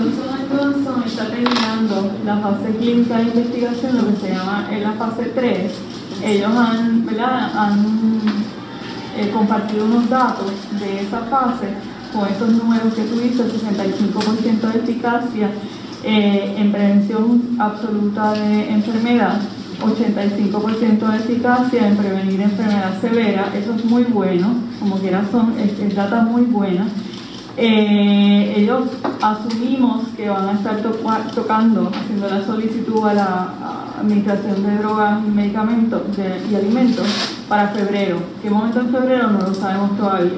Johnson 0.51 1.05
está 1.07 1.27
terminando 1.27 2.13
la 2.25 2.39
fase 2.39 2.77
clínica 2.79 3.19
de 3.19 3.23
investigación, 3.25 3.97
lo 3.97 4.07
que 4.09 4.27
se 4.27 4.35
llama 4.35 4.69
en 4.73 4.83
la 4.83 4.93
fase 4.93 5.31
3, 5.35 5.73
ellos 6.25 6.51
han, 6.51 7.07
¿verdad? 7.07 7.53
han 7.55 8.50
eh, 9.17 9.31
compartido 9.33 9.85
unos 9.85 10.09
datos 10.09 10.53
de 10.79 11.01
esa 11.01 11.21
fase 11.23 11.69
con 12.13 12.27
estos 12.29 12.51
números 12.51 12.95
que 12.95 13.03
tuviste, 13.03 13.45
65% 13.45 14.73
de 14.73 14.79
eficacia 14.79 15.51
eh, 16.03 16.55
en 16.57 16.73
prevención 16.73 17.57
absoluta 17.59 18.33
de 18.33 18.71
enfermedad, 18.71 19.41
85% 19.81 20.99
de 20.99 21.17
eficacia 21.19 21.89
en 21.89 21.97
prevenir 21.97 22.41
enfermedad 22.41 23.01
severa, 23.01 23.53
eso 23.57 23.75
es 23.75 23.85
muy 23.85 24.05
bueno, 24.05 24.55
como 24.79 24.97
quiera 24.97 25.25
son, 25.31 25.59
es, 25.59 25.79
es 25.79 25.95
data 25.95 26.23
muy 26.23 26.43
buena. 26.43 26.87
Eh, 27.57 28.55
ellos 28.57 28.85
asumimos 29.21 30.09
que 30.17 30.29
van 30.29 30.49
a 30.49 30.53
estar 30.53 30.81
tocando, 31.35 31.91
haciendo 31.95 32.29
la 32.29 32.45
solicitud 32.45 33.07
a 33.07 33.15
la 33.15 33.55
Administración 34.01 34.63
de 34.63 34.79
Drogas 34.79 35.23
Medicamentos 35.23 36.03
y 36.51 36.55
Alimentos 36.55 37.07
para 37.49 37.69
febrero. 37.69 38.19
¿Qué 38.43 38.49
momento 38.49 38.81
en 38.81 38.91
febrero? 38.91 39.31
No 39.31 39.41
lo 39.41 39.55
sabemos 39.55 39.97
todavía. 39.97 40.33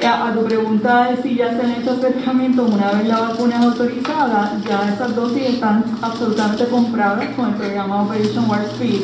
Eh, 0.00 0.06
a, 0.06 0.32
tu 0.32 0.42
pregunta 0.44 1.10
de 1.10 1.22
si 1.22 1.34
ya 1.36 1.50
se 1.50 1.60
han 1.60 1.72
hecho 1.72 1.92
acercamientos 1.92 2.70
una 2.72 2.92
vez 2.92 3.06
la 3.06 3.20
vacuna 3.20 3.58
es 3.58 3.66
autorizada, 3.66 4.58
ya 4.66 4.92
esas 4.94 5.14
dosis 5.14 5.42
están 5.42 5.84
absolutamente 6.00 6.64
compradas 6.68 7.28
con 7.36 7.50
el 7.50 7.54
programa 7.54 8.02
Operation 8.04 8.48
Warp 8.48 8.64
Speed 8.72 9.00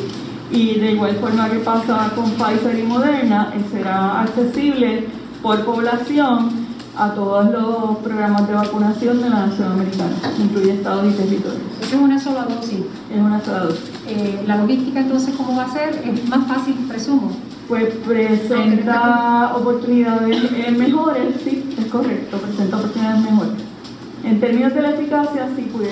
y 0.51 0.79
de 0.79 0.93
igual 0.93 1.15
forma 1.17 1.49
que 1.49 1.59
pasa 1.59 2.11
con 2.15 2.31
Pfizer 2.31 2.79
y 2.79 2.83
Moderna, 2.83 3.53
eh, 3.55 3.61
será 3.71 4.21
accesible 4.21 5.07
por 5.43 5.63
población 5.63 6.66
a 6.97 7.11
todos 7.11 7.51
los 7.51 7.97
programas 7.99 8.47
de 8.47 8.55
vacunación 8.55 9.21
de 9.21 9.29
la 9.29 9.45
nación 9.45 9.71
americana, 9.71 10.15
incluye 10.39 10.73
estados 10.73 11.05
y 11.05 11.15
territorios. 11.15 11.61
Eso 11.81 11.95
es 11.95 12.01
una 12.01 12.19
sola 12.19 12.45
dosis. 12.45 12.79
Es 13.13 13.19
una 13.19 13.39
sola 13.43 13.59
dosis. 13.65 13.91
Eh, 14.07 14.43
la 14.47 14.57
logística 14.57 15.01
entonces, 15.01 15.35
¿cómo 15.35 15.55
va 15.55 15.65
a 15.65 15.71
ser? 15.71 16.01
Es 16.03 16.27
más 16.27 16.47
fácil, 16.47 16.73
presumo. 16.87 17.31
Pues 17.67 17.93
presenta 18.05 19.53
oportunidades 19.55 20.51
eh, 20.53 20.71
mejores, 20.71 21.35
sí, 21.43 21.69
es 21.77 21.85
correcto, 21.85 22.37
presenta 22.37 22.77
oportunidades 22.77 23.21
mejores. 23.21 23.53
En 24.23 24.39
términos 24.39 24.73
de 24.73 24.81
la 24.81 24.89
eficacia, 24.91 25.47
sí, 25.55 25.69
pues, 25.71 25.89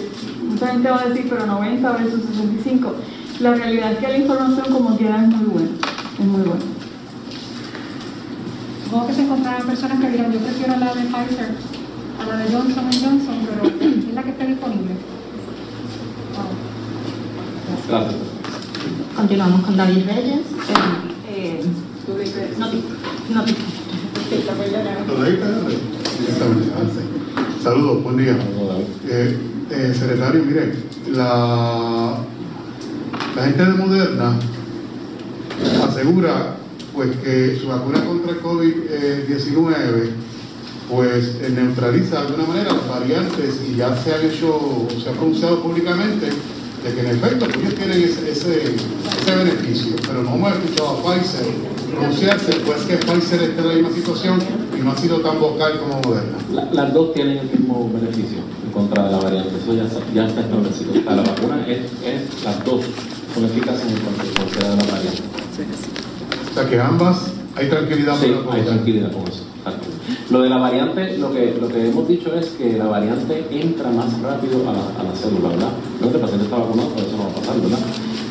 mucha 0.50 0.68
gente 0.68 0.90
va 0.90 1.02
a 1.02 1.10
decir, 1.10 1.28
pero 1.30 1.46
90 1.46 1.92
versus 1.92 2.22
65. 2.22 2.94
La 3.42 3.54
realidad 3.54 3.92
es 3.92 4.00
que 4.00 4.08
la 4.08 4.18
información 4.18 4.72
como 4.72 4.98
quiera 4.98 5.22
es 5.22 5.28
muy 5.28 5.46
buena, 5.46 5.70
es 6.20 6.26
muy 6.26 6.42
buena. 6.42 6.75
Supongo 8.96 9.10
que 9.10 9.16
se 9.16 9.24
encontrarán 9.24 9.68
personas 9.68 10.00
que 10.00 10.10
dirán, 10.10 10.32
yo 10.32 10.40
prefiero 10.40 10.78
la 10.78 10.94
de 10.94 11.02
Pfizer 11.02 11.50
a 12.18 12.25
la 12.30 12.38
de 12.38 12.46
Johnson 12.46 12.86
Johnson, 12.86 13.36
pero 13.46 13.68
es 13.68 14.14
la 14.14 14.24
que 14.24 14.30
está 14.30 14.46
disponible. 14.46 14.92
Gracias. 17.90 18.16
Continuamos 19.18 19.62
con 19.64 19.75
David 19.75 20.06
Reyes. 20.06 20.40
Eh, 21.30 21.60
eh, 21.60 21.64
Saludos, 27.62 28.02
buen 28.02 28.16
día. 28.16 28.38
Eh, 29.10 29.38
eh, 29.72 29.94
secretario, 29.94 30.42
mire, 30.46 30.74
la, 31.12 32.20
la 33.36 33.44
gente 33.44 33.66
de 33.66 33.74
Moderna 33.74 34.40
asegura 35.86 36.56
pues 36.96 37.10
que 37.18 37.58
su 37.60 37.68
vacuna 37.68 38.04
contra 38.06 38.32
el 38.32 38.42
COVID-19 38.42 40.10
pues 40.90 41.38
neutraliza 41.50 42.22
de 42.22 42.28
alguna 42.28 42.48
manera 42.48 42.74
las 42.74 42.88
variantes 42.88 43.60
y 43.68 43.75
ya 43.75 43.96
se 43.98 44.14
han 44.14 44.25
hecho, 44.25 44.88
se 45.04 45.10
ha 45.10 45.14
pronunciado 45.14 45.62
públicamente 45.62 46.28
de 46.28 46.94
que 46.94 47.00
en 47.00 47.08
efecto 47.08 47.46
pues 47.46 47.58
ellos 47.58 47.75
tienen 47.75 48.04
ese, 48.04 48.32
ese, 48.32 49.36
beneficio, 49.36 49.96
pero 50.08 50.22
no 50.22 50.36
hemos 50.36 50.54
escuchado 50.54 50.90
a 50.90 51.02
Pfizer 51.02 51.48
pronunciarse, 51.92 52.54
pues 52.66 52.82
que 52.84 52.98
Pfizer 52.98 53.42
está 53.42 53.62
en 53.64 53.68
la 53.68 53.74
misma 53.74 53.92
situación 53.92 54.40
y 54.78 54.82
no 54.84 54.92
ha 54.92 54.98
sido 54.98 55.20
tan 55.22 55.40
vocal 55.40 55.80
como 55.80 56.00
Moderna. 56.02 56.38
las 56.72 56.94
dos 56.94 57.14
tienen 57.14 57.40
el 57.40 57.50
mismo 57.50 57.90
beneficio 57.92 58.38
en 58.64 58.72
contra 58.72 59.06
de 59.06 59.12
la 59.12 59.18
variante, 59.18 59.56
eso 59.58 59.74
ya, 59.74 59.88
ya 60.14 60.28
está 60.28 60.42
establecido. 60.42 60.94
la 61.04 61.24
vacuna 61.24 61.66
es, 61.68 61.80
es, 62.04 62.44
las 62.44 62.64
dos 62.64 62.86
son 63.34 63.46
eficaces 63.46 63.88
en 63.92 64.34
contra 64.36 64.70
de 64.70 64.75
la 64.75 64.84
variante. 64.84 65.95
Sea 66.56 66.70
que 66.70 66.80
ambas 66.80 67.34
hay 67.56 67.70
tranquilidad. 67.70 68.16
Sí, 68.16 68.34
hay 68.52 68.62
tranquilidad 68.64 69.12
con 69.12 69.28
eso. 69.28 69.44
Lo 70.30 70.42
de 70.42 70.50
la 70.50 70.58
variante, 70.58 71.18
lo 71.18 71.32
que, 71.32 71.58
lo 71.60 71.68
que 71.68 71.90
hemos 71.90 72.08
dicho 72.08 72.34
es 72.36 72.48
que 72.50 72.78
la 72.78 72.86
variante 72.86 73.46
entra 73.52 73.90
más 73.92 74.20
rápido 74.22 74.62
a 74.70 74.74
la, 74.74 75.02
a 75.02 75.04
la 75.04 75.16
célula, 75.16 75.50
¿verdad? 75.50 75.70
No 76.02 76.10
que 76.10 76.16
el 76.16 76.22
paciente 76.22 76.46
está 76.46 76.58
vacunado, 76.58 76.90
eso 76.98 77.18
no 77.18 77.24
va 77.24 77.30
a 77.30 77.36
pasar, 77.36 77.62
¿verdad? 77.62 77.80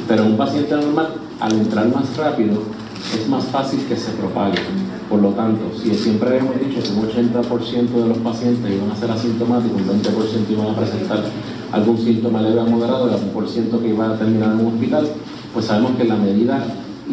Pero 0.09 0.25
un 0.25 0.37
paciente 0.37 0.75
normal, 0.75 1.09
al 1.41 1.53
entrar 1.53 1.89
más 1.89 2.17
rápido, 2.17 2.63
es 3.15 3.29
más 3.29 3.45
fácil 3.45 3.81
que 3.87 3.97
se 3.97 4.11
propague. 4.13 4.59
Por 5.09 5.21
lo 5.21 5.31
tanto, 5.31 5.63
si 5.81 5.95
siempre 5.95 6.39
hemos 6.39 6.59
dicho 6.59 6.83
que 6.83 6.99
un 6.99 7.09
80% 7.09 7.89
de 7.91 8.09
los 8.09 8.19
pacientes 8.19 8.73
iban 8.73 8.91
a 8.91 8.97
ser 8.97 9.11
asintomáticos, 9.11 9.81
un 9.81 10.03
20% 10.03 10.51
iban 10.51 10.69
a 10.69 10.77
presentar 10.77 11.25
algún 11.73 11.99
síntoma 11.99 12.43
leve 12.43 12.61
a 12.61 12.65
moderado 12.65 13.11
y 13.11 13.15
un 13.15 13.31
por 13.31 13.49
ciento 13.49 13.81
que 13.81 13.89
iba 13.89 14.11
a 14.11 14.19
terminar 14.19 14.53
en 14.53 14.61
un 14.61 14.75
hospital, 14.75 15.09
pues 15.53 15.67
sabemos 15.67 15.93
que 15.97 16.05
la 16.05 16.17
medida 16.17 16.65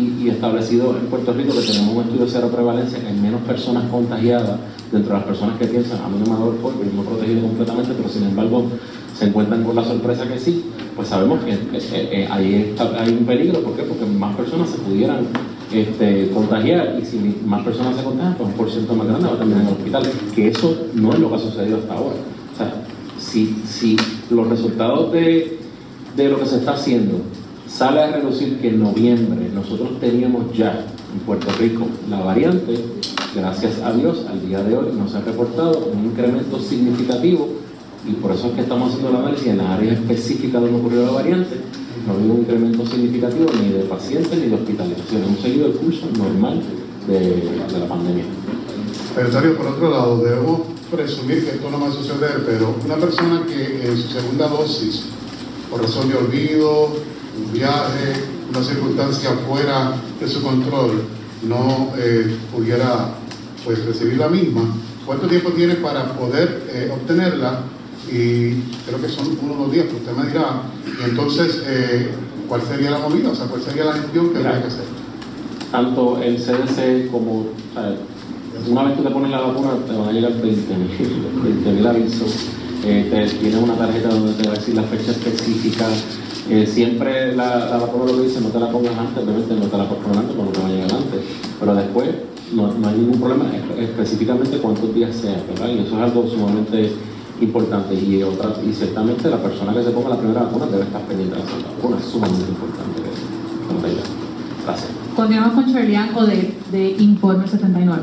y, 0.02 0.30
establecido 0.30 0.96
en 0.98 1.08
Puerto 1.08 1.34
Rico 1.34 1.54
que 1.54 1.62
tenemos 1.62 1.96
un 1.96 2.02
estudio 2.04 2.26
de 2.26 2.32
cero 2.32 2.50
prevalencia, 2.54 3.00
que 3.00 3.08
hay 3.08 3.20
menos 3.20 3.42
personas 3.42 3.84
contagiadas 3.90 4.60
dentro 4.92 5.14
de 5.14 5.20
las 5.20 5.28
personas 5.28 5.58
que 5.58 5.66
piensan, 5.66 6.02
a 6.02 6.10
mí 6.10 6.18
no 6.26 6.34
me 6.34 7.02
ha 7.02 7.04
protegido 7.04 7.42
completamente, 7.42 7.94
pero 7.96 8.10
sin 8.10 8.24
embargo 8.24 8.66
se 9.22 9.28
encuentran 9.28 9.64
con 9.64 9.76
la 9.76 9.84
sorpresa 9.84 10.28
que 10.28 10.40
sí, 10.40 10.66
pues 10.96 11.08
sabemos 11.10 11.42
que 11.44 11.54
eh, 11.54 12.28
ahí 12.32 12.76
hay 12.98 13.10
un 13.12 13.26
peligro. 13.26 13.62
¿Por 13.62 13.76
qué? 13.76 13.84
Porque 13.84 14.04
más 14.06 14.36
personas 14.36 14.70
se 14.70 14.80
pudieran 14.80 15.28
este, 15.72 16.32
contagiar 16.32 16.98
y 17.00 17.06
si 17.06 17.40
más 17.46 17.64
personas 17.64 17.98
se 17.98 18.04
contagian, 18.04 18.34
pues 18.36 18.50
un 18.50 18.56
por 18.56 18.72
ciento 18.72 18.96
más 18.96 19.08
grande 19.08 19.28
va 19.28 19.36
a 19.36 19.38
terminar 19.38 19.62
en 19.62 19.68
el 19.68 19.74
hospital. 19.74 20.04
Que 20.34 20.48
eso 20.48 20.76
no 20.96 21.14
es 21.14 21.20
lo 21.20 21.30
que 21.30 21.36
ha 21.36 21.40
sucedido 21.40 21.78
hasta 21.78 21.94
ahora. 21.94 22.16
O 22.52 22.58
sea, 22.58 22.74
si, 23.20 23.62
si 23.66 23.96
los 24.32 24.48
resultados 24.48 25.12
de, 25.14 25.60
de 26.16 26.30
lo 26.30 26.40
que 26.40 26.46
se 26.48 26.58
está 26.58 26.74
haciendo 26.74 27.22
sale 27.72 28.02
a 28.02 28.12
reducir 28.12 28.60
que 28.60 28.70
en 28.70 28.80
noviembre 28.80 29.50
nosotros 29.54 30.00
teníamos 30.00 30.56
ya 30.56 30.86
en 31.14 31.20
Puerto 31.22 31.48
Rico 31.60 31.88
la 32.10 32.20
variante, 32.20 32.76
gracias 33.36 33.80
a 33.80 33.94
Dios, 33.94 34.26
al 34.30 34.46
día 34.46 34.62
de 34.64 34.78
hoy 34.78 34.94
nos 34.98 35.16
ha 35.16 35.22
reportado 35.22 35.90
un 35.94 36.06
incremento 36.06 36.60
significativo 36.60 37.50
y 38.08 38.14
por 38.14 38.32
eso 38.32 38.48
es 38.48 38.54
que 38.54 38.62
estamos 38.62 38.90
haciendo 38.90 39.10
el 39.12 39.16
análisis 39.24 39.48
en 39.48 39.58
la 39.58 39.76
área 39.76 39.94
específica 39.94 40.60
donde 40.60 40.80
ocurrió 40.80 41.06
la 41.06 41.12
variante, 41.12 41.56
no 42.06 42.14
ha 42.14 42.16
un 42.18 42.42
incremento 42.42 42.86
significativo 42.86 43.46
ni 43.62 43.70
de 43.70 43.84
pacientes 43.84 44.38
ni 44.38 44.48
de 44.48 44.56
hospitalización, 44.56 45.24
hemos 45.24 45.40
seguido 45.40 45.68
el 45.68 45.74
curso 45.74 46.08
normal 46.18 46.62
de, 47.08 47.80
la 47.80 47.88
pandemia. 47.88 48.26
Secretario, 49.16 49.58
por 49.58 49.68
otro 49.68 49.90
lado, 49.90 50.18
debemos 50.24 50.62
presumir 50.90 51.46
que 51.46 51.52
esto 51.52 51.70
no 51.70 51.80
va 51.80 51.88
a 51.88 51.92
suceder, 51.92 52.44
pero 52.46 52.76
una 52.84 52.96
persona 52.96 53.44
que 53.48 53.88
en 53.88 53.98
su 53.98 54.08
segunda 54.10 54.48
dosis, 54.48 55.06
por 55.70 55.82
razón 55.82 56.10
de 56.10 56.16
olvido, 56.16 56.90
un 57.38 57.54
viaje, 57.54 58.14
una 58.50 58.64
circunstancia 58.64 59.32
fuera 59.48 59.94
de 60.20 60.28
su 60.28 60.42
control, 60.42 61.04
no 61.44 61.92
eh, 61.98 62.38
pudiera 62.54 63.16
pues, 63.64 63.86
recibir 63.86 64.18
la 64.18 64.28
misma, 64.28 64.62
¿cuánto 65.06 65.28
tiempo 65.28 65.50
tiene 65.52 65.76
para 65.76 66.14
poder 66.14 66.68
eh, 66.70 66.92
obtenerla? 66.94 67.62
Y 68.08 68.54
creo 68.86 69.00
que 69.02 69.08
son 69.08 69.38
unos 69.42 69.58
dos 69.58 69.72
días, 69.72 69.86
que 69.86 69.96
usted 69.96 70.12
me 70.12 70.28
dirá. 70.28 70.64
Entonces, 71.06 71.64
eh, 71.66 72.10
¿cuál 72.48 72.62
sería 72.64 72.92
la 72.92 73.00
movida? 73.00 73.30
O 73.30 73.36
sea, 73.36 73.46
¿cuál 73.46 73.62
sería 73.62 73.86
la 73.86 73.94
gestión 73.94 74.32
que 74.32 74.38
habría 74.38 74.62
que 74.62 74.68
hacer? 74.68 74.84
Tanto 75.72 76.22
el 76.22 76.36
CDC 76.36 77.10
como... 77.10 77.46
una 78.68 78.84
vez 78.84 78.98
que 78.98 79.04
te 79.04 79.10
pones 79.10 79.32
la 79.32 79.40
vacuna, 79.40 79.72
te 79.88 79.94
van 79.94 80.10
a 80.10 80.12
llegar 80.12 80.34
20.000 80.34 81.88
avisos. 81.88 82.48
te, 82.82 83.26
tienes 83.40 83.62
una 83.62 83.76
tarjeta 83.76 84.10
donde 84.10 84.34
te 84.34 84.48
va 84.50 84.56
a 84.56 84.58
decir 84.58 84.76
la 84.76 84.84
fecha 84.84 85.12
específica, 85.12 85.88
eh, 86.50 86.66
siempre 86.68 87.36
la, 87.36 87.70
la 87.70 87.78
vacuna 87.78 88.12
lo 88.12 88.22
dice, 88.22 88.42
no 88.42 88.50
te 88.50 88.60
la 88.60 88.70
pongas 88.70 88.98
antes, 88.98 89.24
obviamente 89.24 89.56
no 89.56 89.66
te 89.66 89.78
la 89.78 89.88
pongas 89.88 90.18
antes 90.18 90.36
cuando 90.36 90.52
te 90.52 90.60
va 90.60 90.68
a 90.68 90.72
llegar 90.72 90.92
antes, 90.94 91.22
pero 91.60 91.76
después 91.76 92.10
no, 92.54 92.74
no 92.74 92.88
hay 92.88 92.98
ningún 92.98 93.20
problema, 93.20 93.46
específicamente 93.80 94.58
cuántos 94.58 94.94
días 94.94 95.16
sea, 95.16 95.44
¿verdad? 95.48 95.70
Y 95.70 95.80
eso 95.80 95.96
es 95.96 96.02
algo 96.02 96.28
sumamente 96.28 96.92
importante 97.40 97.96
y, 97.96 98.22
otra, 98.24 98.54
y 98.68 98.74
ciertamente 98.74 99.30
la 99.30 99.42
persona 99.42 99.74
que 99.74 99.84
se 99.84 99.92
ponga 99.92 100.10
la 100.10 100.18
primera 100.18 100.44
vacuna 100.44 100.66
debe 100.68 100.84
estar 100.84 101.02
pendiente 101.02 101.36
de 101.36 101.42
la 101.42 101.48
segunda 101.48 101.70
vacuna, 101.76 101.98
es 101.98 102.06
sumamente 102.06 102.50
importante 102.50 103.02
Gracias. 104.66 104.90
Continuamos 105.16 105.54
con 105.54 105.74
Charlian 105.74 106.10
de, 106.14 106.54
de 106.72 106.90
Informe 107.00 107.48
79. 107.48 108.02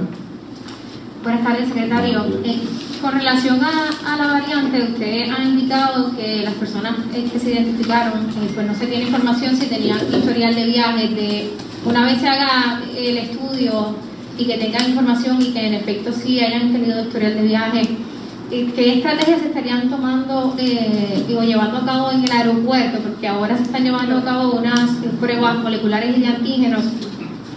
Buenas 1.23 1.45
tardes, 1.45 1.69
secretario. 1.69 2.25
Eh, 2.43 2.61
con 3.01 3.13
relación 3.13 3.61
a, 3.63 4.17
la 4.17 4.27
variante, 4.27 4.83
usted 4.83 5.31
ha 5.31 5.43
indicado 5.43 6.17
que 6.17 6.43
las 6.43 6.55
personas 6.55 6.95
eh, 7.15 7.29
que 7.33 7.39
se 7.39 7.53
identificaron, 7.53 8.29
eh, 8.29 8.51
pues 8.55 8.67
no 8.67 8.75
se 8.75 8.87
tiene 8.87 9.05
información 9.05 9.57
si 9.57 9.67
tenían 9.67 9.99
historial 10.13 10.55
de 10.55 10.67
viajes. 10.67 11.11
De, 11.15 11.53
una 11.85 12.05
vez 12.05 12.21
se 12.21 12.29
haga 12.29 12.81
el 12.97 13.19
estudio 13.19 13.95
y 14.37 14.45
que 14.45 14.59
tengan 14.59 14.89
información 14.89 15.41
y 15.41 15.53
que 15.53 15.67
en 15.67 15.75
efecto 15.75 16.13
sí 16.13 16.41
hayan 16.41 16.73
tenido 16.73 17.03
historial 17.03 17.35
de 17.35 17.43
viaje, 17.43 17.83
eh, 18.51 18.73
¿qué 18.75 18.95
estrategias 18.95 19.41
se 19.41 19.49
estarían 19.49 19.91
tomando 19.91 20.55
eh, 20.59 21.37
o 21.37 21.43
llevando 21.43 21.79
a 21.79 21.85
cabo 21.85 22.11
en 22.11 22.25
el 22.25 22.31
aeropuerto? 22.31 22.99
Porque 23.01 23.29
ahora 23.29 23.57
se 23.57 23.65
están 23.65 23.85
llevando 23.85 24.17
a 24.17 24.25
cabo 24.25 24.53
unas 24.53 24.91
pruebas 25.21 25.59
moleculares 25.59 26.17
y 26.17 26.21
de 26.21 26.27
antígenos, 26.29 26.85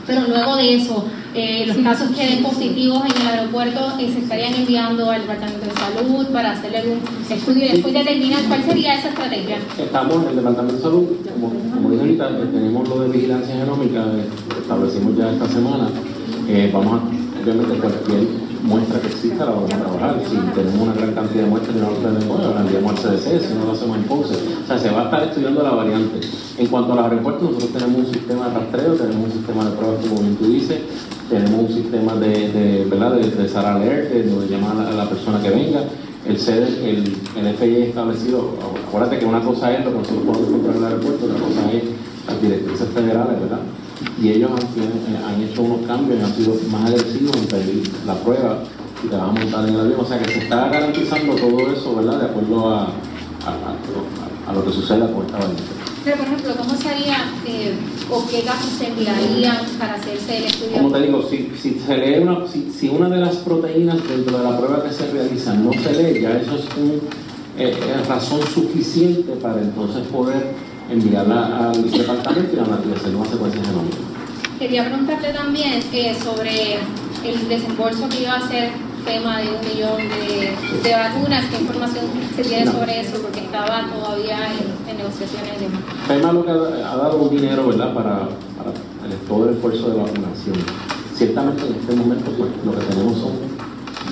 pero 0.06 0.28
luego 0.28 0.58
de 0.58 0.76
eso, 0.76 1.06
eh, 1.34 1.66
los 1.66 1.78
casos 1.78 2.12
que 2.12 2.26
den 2.28 2.44
positivos 2.44 3.04
en 3.06 3.22
el 3.22 3.28
aeropuerto 3.28 3.94
eh, 4.00 4.12
se 4.14 4.20
estarían 4.20 4.54
enviando 4.54 5.10
al 5.10 5.22
Departamento 5.22 5.66
de 5.66 5.72
Salud 5.72 6.28
para 6.28 6.52
hacerle 6.52 6.80
algún 6.80 7.00
estudio 7.30 7.66
y 7.66 7.70
después 7.70 7.94
determinar 7.94 8.44
cuál 8.48 8.64
sería 8.64 8.96
esa 8.96 9.10
estrategia. 9.10 9.58
Estamos 9.78 10.24
en 10.24 10.30
el 10.30 10.36
Departamento 10.36 10.76
de 10.76 10.82
Salud, 10.82 11.08
como, 11.34 11.50
como 11.74 11.90
dije 11.90 12.02
ahorita, 12.02 12.30
eh, 12.30 12.50
tenemos 12.52 12.90
lo 12.90 13.00
de 13.02 13.10
vigilancia 13.10 13.56
genómica, 13.56 14.00
eh, 14.00 14.26
establecimos 14.62 15.18
ya 15.18 15.32
esta 15.32 15.48
semana. 15.48 15.90
Vamos 16.74 17.00
a, 17.00 17.42
obviamente, 17.42 17.80
cualquier 17.80 18.51
muestra 18.64 19.00
que 19.00 19.08
exista 19.08 19.46
la 19.46 19.52
vamos 19.52 19.74
a 19.74 19.78
trabajar. 19.78 20.22
Si 20.30 20.36
tenemos 20.36 20.82
una 20.82 20.94
gran 20.94 21.14
cantidad 21.14 21.44
de 21.44 21.50
muestras 21.50 21.76
no 21.76 21.92
la 21.92 21.98
tenemos, 21.98 22.56
la 22.56 22.62
enviamos 22.62 23.06
al 23.06 23.18
CDC, 23.18 23.42
si 23.42 23.54
no 23.54 23.66
lo 23.66 23.72
hacemos 23.72 23.98
en 23.98 24.04
Ponce. 24.04 24.36
O 24.36 24.68
sea, 24.68 24.78
se 24.78 24.90
va 24.90 25.02
a 25.02 25.04
estar 25.06 25.24
estudiando 25.24 25.64
la 25.64 25.72
variante. 25.72 26.20
En 26.58 26.68
cuanto 26.68 26.94
a 26.94 26.96
los 26.96 27.06
aeropuertos, 27.06 27.44
nosotros 27.44 27.72
tenemos 27.72 28.08
un 28.08 28.14
sistema 28.14 28.50
de 28.50 28.54
rastreo, 28.60 28.94
tenemos 28.94 29.26
un 29.26 29.32
sistema 29.32 29.66
de 29.66 29.72
pruebas, 29.72 30.06
como 30.06 30.22
bien 30.22 30.36
tú 30.36 30.46
dices, 30.46 30.80
tenemos 31.30 31.70
un 31.70 31.74
sistema 31.74 32.16
de, 32.16 32.52
de, 32.52 32.86
¿verdad? 32.86 33.14
de, 33.14 33.32
de 33.32 33.50
SAR 33.50 33.66
Alert, 33.66 34.12
de 34.12 34.24
donde 34.24 34.48
llaman 34.48 34.80
a 34.80 34.92
la 34.92 35.10
persona 35.10 35.42
que 35.42 35.50
venga. 35.50 35.82
El, 36.26 36.38
CD, 36.38 36.68
el, 36.88 37.18
el 37.36 37.56
FIA 37.56 37.86
establecido, 37.86 38.54
acuérdate 38.88 39.18
que 39.18 39.26
una 39.26 39.42
cosa 39.42 39.76
es 39.76 39.84
lo 39.84 39.92
que 39.92 39.98
nosotros 39.98 40.24
podemos 40.24 40.48
encontrar 40.50 40.76
en 40.76 40.84
el 40.84 40.88
aeropuerto, 40.88 41.26
otra 41.26 41.40
cosa 41.40 41.72
es 41.72 41.84
las 42.28 42.42
directrices 42.42 42.88
federales, 42.90 43.42
¿verdad? 43.42 43.60
Y 44.22 44.30
ellos 44.30 44.52
han, 44.52 45.24
han 45.26 45.42
hecho 45.42 45.64
unos 45.64 45.88
cambios 45.88 46.20
y 46.20 46.24
han 46.24 46.36
sido 46.36 46.56
más 46.70 46.90
agresivos 46.92 47.36
en 47.38 47.46
pedir 47.48 47.92
la 48.06 48.14
prueba 48.16 48.64
y 49.04 49.08
te 49.08 49.16
vas 49.16 49.30
a 49.30 49.32
montar 49.32 49.68
en 49.68 49.74
el 49.74 49.80
avión. 49.80 50.00
O 50.00 50.06
sea 50.06 50.20
que 50.20 50.32
se 50.32 50.40
está 50.40 50.70
garantizando 50.70 51.34
todo 51.36 51.72
eso, 51.72 51.96
¿verdad? 51.96 52.20
De 52.20 52.26
acuerdo 52.26 52.70
a, 52.70 52.82
a, 52.84 53.50
a, 53.50 54.50
a 54.50 54.54
lo 54.54 54.64
que 54.64 54.72
suceda 54.72 55.12
con 55.12 55.26
esta 55.26 55.40
variante. 55.40 55.64
Pero, 56.04 56.18
por 56.18 56.26
ejemplo, 56.26 56.54
¿cómo 56.58 56.76
se 56.76 56.90
haría 56.90 57.18
eh, 57.46 57.76
o 58.10 58.28
qué 58.28 58.42
casos 58.42 58.72
se 58.78 58.88
enviarían 58.88 59.58
para 59.78 59.96
hacerse 59.96 60.38
el 60.38 60.44
estudio? 60.46 60.78
Como 60.78 60.92
te 60.92 61.02
digo, 61.02 61.24
si, 61.30 61.52
si 61.60 61.80
se 61.80 61.98
lee 61.98 62.20
una, 62.20 62.48
si, 62.48 62.72
si, 62.72 62.90
una 62.90 63.08
de 63.08 63.18
las 63.18 63.36
proteínas 63.38 63.98
dentro 64.08 64.38
de 64.38 64.44
la 64.44 64.58
prueba 64.58 64.84
que 64.84 64.92
se 64.92 65.12
realiza 65.12 65.54
no 65.54 65.72
se 65.74 65.94
lee, 65.94 66.22
ya 66.22 66.38
eso 66.38 66.56
es 66.56 66.66
una 66.76 67.02
eh, 67.58 68.04
razón 68.08 68.40
suficiente 68.52 69.32
para 69.34 69.62
entonces 69.62 70.08
poder 70.08 70.54
enviarla 70.90 71.70
al 71.70 71.92
departamento 71.92 72.56
y 72.56 72.94
hacer 72.98 73.16
una 73.16 73.30
secuencia 73.30 73.64
genómica. 73.64 74.11
Quería 74.62 74.86
preguntarte 74.86 75.34
también 75.34 75.82
eh, 75.92 76.16
sobre 76.24 76.76
el 77.26 77.50
desembolso 77.50 78.08
que 78.10 78.22
iba 78.22 78.34
a 78.36 78.48
ser 78.48 78.70
tema 79.04 79.40
de 79.40 79.48
un 79.48 79.60
millón 79.68 79.98
de, 79.98 80.88
de 80.88 80.96
vacunas, 80.96 81.46
qué 81.50 81.62
información 81.64 82.06
se 82.36 82.44
tiene 82.44 82.66
no. 82.66 82.74
sobre 82.74 83.02
eso, 83.02 83.20
porque 83.24 83.40
estaba 83.40 83.90
todavía 83.92 84.38
en, 84.54 84.88
en 84.88 84.98
negociaciones 84.98 85.54
y 85.58 85.64
demás. 85.64 85.82
FEMA 86.06 86.32
lo 86.34 86.46
que 86.46 86.52
ha, 86.52 86.94
ha 86.94 86.96
dado 86.96 87.18
un 87.18 87.36
dinero, 87.36 87.66
¿verdad?, 87.70 87.92
para, 87.92 88.30
para 88.56 88.70
el, 89.10 89.18
todo 89.28 89.50
el 89.50 89.56
esfuerzo 89.56 89.90
de 89.90 89.96
vacunación. 89.98 90.56
Ciertamente 91.16 91.66
en 91.66 91.76
este 91.82 91.96
momento 91.96 92.30
pues, 92.38 92.52
lo 92.64 92.72
que 92.80 92.86
tenemos 92.86 93.18
son 93.18 93.32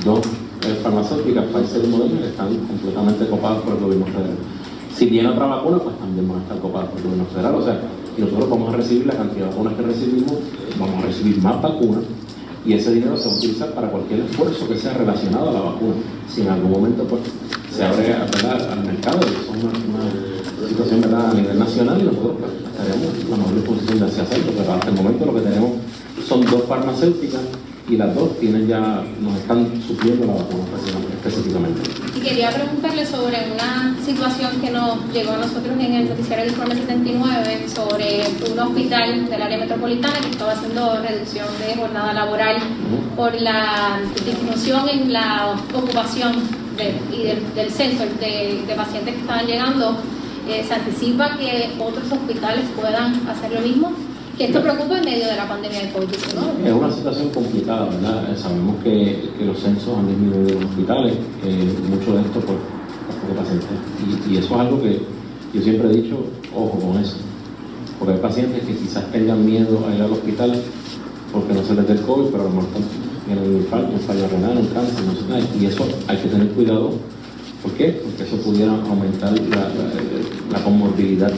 dos 0.04 0.26
eh, 0.66 0.80
farmacéuticas, 0.82 1.46
Pfizer 1.46 1.86
y 1.86 1.88
Moderna, 1.90 2.22
que 2.22 2.28
están 2.30 2.56
completamente 2.56 3.28
copadas 3.28 3.62
por 3.62 3.74
el 3.76 3.82
gobierno 3.82 4.08
federal. 4.08 4.38
Si 4.96 5.06
viene 5.06 5.30
otra 5.30 5.46
vacuna, 5.46 5.78
pues 5.78 5.96
también 6.00 6.28
van 6.28 6.40
a 6.40 6.42
estar 6.42 6.58
copadas 6.58 6.90
por 6.90 6.98
el 6.98 7.04
gobierno 7.04 7.26
federal. 7.26 7.54
O 7.54 7.64
sea, 7.64 7.80
nosotros 8.20 8.50
vamos 8.50 8.74
a 8.74 8.78
recibir 8.78 9.06
la 9.06 9.14
cantidad 9.14 9.46
de 9.46 9.52
vacunas 9.52 9.74
que 9.76 9.82
recibimos, 9.82 10.34
vamos 10.80 11.04
a 11.04 11.08
recibir 11.08 11.42
más 11.42 11.62
vacunas 11.62 12.04
y 12.66 12.74
ese 12.74 12.94
dinero 12.94 13.18
se 13.18 13.28
va 13.28 13.34
a 13.34 13.38
utilizar 13.38 13.72
para 13.74 13.90
cualquier 13.90 14.20
esfuerzo 14.22 14.68
que 14.68 14.78
sea 14.78 14.94
relacionado 14.94 15.50
a 15.50 15.54
la 15.54 15.62
vacuna. 15.62 15.94
Si 16.28 16.42
en 16.42 16.50
algún 16.50 16.72
momento 16.72 17.04
pues, 17.06 17.22
se 17.74 17.84
abre 17.84 18.14
al 18.14 18.84
mercado, 18.86 19.20
es 19.22 19.48
una, 19.50 19.72
una 19.72 20.68
situación 20.68 21.02
¿verdad? 21.02 21.32
a 21.32 21.34
nivel 21.34 21.58
nacional 21.58 22.00
y 22.00 22.04
nosotros 22.04 22.36
pues, 22.40 22.52
estaremos 22.72 23.16
en 23.24 23.32
la 23.32 23.38
mejor 23.38 23.56
disposición 23.56 24.00
de 24.00 24.06
hacerlo, 24.06 24.52
pero 24.58 24.74
hasta 24.74 24.90
el 24.90 24.96
momento 24.96 25.26
lo 25.26 25.36
que 25.36 25.42
tenemos 25.42 25.72
son 26.28 26.46
dos 26.46 26.64
farmacéuticas 26.68 27.42
y 27.90 27.98
las 27.98 28.14
dos 28.14 28.38
tienen 28.40 28.68
ya, 28.68 29.04
nos 29.20 29.36
están 29.38 29.68
supliendo 29.82 30.28
la 30.28 30.34
vacuna 30.34 30.64
específicamente. 31.16 31.82
Y 32.16 32.20
quería 32.20 32.52
preguntarle 32.52 33.06
sobre 33.06 33.38
una 33.52 33.96
situación 34.06 34.62
que 34.62 34.70
nos 34.70 35.12
llegó 35.12 35.32
a 35.32 35.38
nosotros 35.38 35.74
en 35.80 35.94
el 35.94 36.10
noticiario 36.10 36.46
de 36.46 36.52
Informe 36.52 36.76
79 36.76 37.66
sobre 37.68 38.52
un 38.52 38.60
hospital 38.60 39.26
del 39.30 39.42
área 39.42 39.58
metropolitana 39.58 40.20
que 40.20 40.30
estaba 40.30 40.52
haciendo 40.52 41.02
reducción 41.02 41.48
de 41.66 41.76
jornada 41.76 42.14
laboral 42.14 42.58
por 43.16 43.34
la 43.42 44.00
disminución 44.26 44.88
en 44.90 45.12
la 45.12 45.56
ocupación 45.74 46.36
de, 46.78 46.94
y 47.16 47.24
del, 47.24 47.54
del 47.56 47.72
censo 47.72 48.04
de, 48.20 48.64
de, 48.68 48.74
pacientes 48.76 49.16
que 49.16 49.22
estaban 49.22 49.48
llegando. 49.48 49.98
Eh, 50.48 50.64
¿Se 50.68 50.74
anticipa 50.74 51.38
que 51.38 51.70
otros 51.80 52.12
hospitales 52.12 52.66
puedan 52.76 53.28
hacer 53.28 53.52
lo 53.52 53.62
mismo? 53.62 53.94
Que 54.40 54.46
esto 54.46 54.62
preocupa 54.62 54.98
en 54.98 55.04
medio 55.04 55.28
de 55.28 55.36
la 55.36 55.50
pandemia 55.50 55.82
de 55.82 55.92
COVID-19. 55.92 56.66
Es 56.66 56.72
una 56.72 56.90
situación 56.90 57.30
complicada, 57.30 57.90
¿verdad? 57.90 58.38
Sabemos 58.38 58.82
que, 58.82 59.30
los 59.46 59.60
censos 59.60 59.98
han 59.98 60.08
disminuido 60.08 60.48
en 60.48 60.62
los 60.62 60.72
hospitales, 60.72 61.14
eh, 61.44 61.74
mucho 61.90 62.16
de 62.16 62.22
esto 62.22 62.40
por, 62.40 62.56
por 62.56 63.36
pacientes. 63.36 63.68
Y, 64.30 64.38
eso 64.38 64.56
es 64.56 64.62
algo 64.62 64.82
que 64.82 65.02
yo 65.54 65.62
siempre 65.62 65.90
he 65.90 66.02
dicho, 66.02 66.24
ojo 66.56 66.80
con 66.80 67.02
eso. 67.02 67.18
Porque 68.00 68.14
hay 68.14 68.20
pacientes 68.20 68.64
que 68.64 68.76
quizás 68.76 69.12
tengan 69.12 69.46
miedo 69.46 69.86
a 69.86 69.94
ir 69.94 70.02
al 70.02 70.14
hospital 70.14 70.54
porque 71.34 71.54
no 71.54 71.62
se 71.62 71.76
les 71.76 71.86
dé 71.86 71.94
el 71.96 72.02
COVID, 72.02 72.30
pero 72.32 72.44
a 72.44 72.46
lo 72.46 72.52
mejor 72.52 72.70
tienen 73.26 73.44
un 73.44 73.56
infarto, 73.58 73.92
un 73.92 74.00
fallo 74.00 74.26
renal, 74.30 74.58
un 74.58 74.68
cáncer, 74.68 75.04
no 75.04 75.16
sé 75.16 75.28
nada. 75.28 75.42
Y 75.60 75.66
eso 75.66 75.86
hay 76.08 76.16
que 76.16 76.30
tener 76.30 76.48
cuidado. 76.52 76.94
¿Por 77.62 77.74
qué? 77.74 78.02
Porque 78.06 78.24
eso 78.24 78.38
pudiera 78.38 78.72
aumentar 78.72 79.34
la, 79.34 79.68
la 80.50 80.64
comorbilidad 80.64 81.34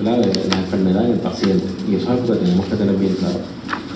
¿verdad? 0.00 0.18
de 0.18 0.48
la 0.48 0.56
enfermedad 0.56 1.04
en 1.04 1.12
el 1.12 1.18
paciente. 1.20 1.64
Y 1.88 1.94
eso 1.94 2.04
es 2.04 2.10
algo 2.10 2.32
que 2.32 2.38
tenemos 2.38 2.66
que 2.66 2.76
tener 2.76 2.96
bien 2.96 3.14
claro. 3.14 3.38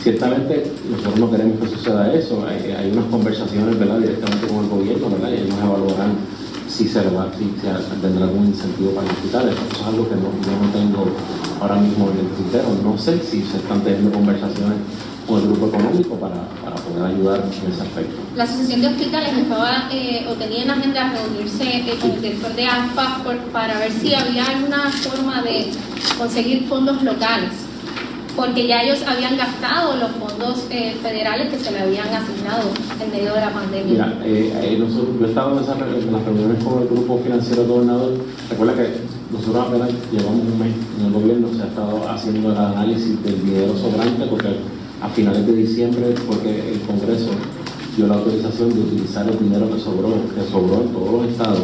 Ciertamente 0.03 0.71
nosotros 0.91 1.19
no 1.19 1.31
queremos 1.31 1.61
que 1.61 1.69
suceda 1.69 2.13
eso. 2.15 2.45
Hay, 2.47 2.91
unas 2.93 3.07
conversaciones 3.07 3.79
¿verdad? 3.79 3.99
directamente 3.99 4.47
con 4.47 4.65
el 4.65 4.71
gobierno 4.71 5.11
¿verdad? 5.11 5.31
y 5.31 5.43
ellos 5.43 5.57
evaluarán 5.63 6.13
si 6.69 6.89
se 6.89 7.01
va, 7.11 7.31
si 7.39 7.45
tendrá 8.03 8.25
algún 8.25 8.47
incentivo 8.47 8.91
para 8.91 9.07
los 9.07 9.17
hospitales. 9.17 9.55
Eso 9.55 9.81
es 9.81 9.87
algo 9.87 10.09
que 10.09 10.15
yo 10.15 10.53
no 10.61 10.71
tengo 10.73 11.07
ahora 11.61 11.77
mismo 11.77 12.11
en 12.11 12.19
el 12.19 12.33
criterio. 12.35 12.69
No 12.83 12.99
sé 12.99 13.19
si 13.21 13.43
se 13.43 13.57
están 13.59 13.81
teniendo 13.83 14.11
conversaciones 14.11 14.79
con 15.27 15.41
el 15.41 15.47
grupo 15.49 15.67
económico 15.69 16.17
para, 16.17 16.49
para 16.63 16.77
poder 16.77 17.05
ayudar 17.05 17.41
en 17.45 17.73
ese 17.73 17.83
aspecto. 17.83 18.17
La 18.37 18.45
Asociación 18.45 18.83
de 18.83 18.87
Hospitales 18.89 19.39
estaba 19.39 19.89
eh, 19.93 20.27
o 20.29 20.35
tenía 20.35 20.65
en 20.65 20.71
agenda 20.71 21.13
reunirse 21.13 21.65
eh, 21.65 21.99
con 22.01 22.11
el 22.11 22.21
director 22.21 22.55
de 22.55 22.67
ASPA 22.67 23.23
por, 23.25 23.37
para 23.53 23.79
ver 23.79 23.93
si 23.93 24.15
había 24.15 24.45
alguna 24.45 24.91
forma 24.91 25.43
de 25.43 25.71
conseguir 26.19 26.67
fondos 26.69 27.03
locales, 27.03 27.51
porque 28.37 28.67
ya 28.67 28.83
ellos 28.83 29.03
habían 29.07 29.37
gastado 29.37 29.97
los 29.97 30.11
fondos 30.13 30.67
eh, 30.71 30.97
federales 31.03 31.53
que 31.53 31.59
se 31.59 31.73
le 31.73 31.81
habían 31.81 32.09
asignado 32.09 32.71
en 33.01 33.11
medio 33.11 33.35
de 33.35 33.41
la 33.41 33.51
pandemia. 33.51 33.93
Mira, 33.93 34.19
eh, 34.25 34.77
nosotros, 34.79 35.09
yo 35.21 35.27
estaba 35.27 35.53
en, 35.53 35.63
esa, 35.63 35.73
en, 35.73 36.13
las 36.13 36.25
reuniones 36.25 36.63
con 36.63 36.83
el 36.83 36.89
grupo 36.89 37.19
financiero 37.23 37.65
gobernador, 37.65 38.13
recuerda 38.51 38.75
que 38.75 38.89
nosotros 39.33 39.67
apenas 39.67 39.91
llevamos 40.13 40.41
un 40.41 40.59
mes 40.59 40.75
en 40.99 41.07
el 41.07 41.13
gobierno, 41.13 41.49
se 41.55 41.63
ha 41.63 41.67
estado 41.67 42.09
haciendo 42.09 42.53
el 42.53 42.59
análisis 42.59 43.23
del 43.23 43.45
dinero 43.45 43.75
sobrante, 43.77 44.27
porque 44.27 44.59
a 45.05 45.09
finales 45.11 45.47
de 45.47 45.53
diciembre, 45.53 46.15
porque 46.27 46.73
el 46.73 46.81
Congreso 46.81 47.31
dio 47.95 48.07
la 48.07 48.15
autorización 48.15 48.73
de 48.73 48.81
utilizar 48.81 49.29
el 49.29 49.39
dinero 49.39 49.71
que 49.71 49.79
sobró, 49.79 50.09
que 50.35 50.51
sobró 50.51 50.83
en 50.83 50.89
todos 50.89 51.13
los 51.13 51.31
estados 51.31 51.61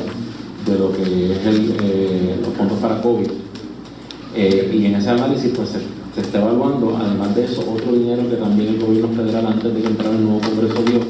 de 0.66 0.79
lo 0.79 0.92
que 0.92 1.33
es 1.33 1.38
eh, 1.46 2.38
los 2.40 2.55
fondos 2.55 2.79
para 2.79 3.00
COVID. 3.00 3.29
Eh, 4.37 4.79
y 4.79 4.87
en 4.87 4.94
ese 4.94 5.11
análisis 5.11 5.53
pues 5.57 5.70
se, 5.70 6.20
está 6.20 6.40
evaluando, 6.40 6.96
además 7.00 7.35
de 7.35 7.46
eso, 7.46 7.62
otro 7.62 7.92
dinero 7.92 8.29
que 8.29 8.37
también 8.37 8.74
el 8.74 8.81
gobierno 8.81 9.09
federal 9.09 9.46
antes 9.46 9.74
de 9.74 9.81
que 9.81 9.87
entrara 9.87 10.14
el 10.14 10.24
nuevo 10.24 10.40
Congreso 10.40 10.83
dio. 10.83 11.00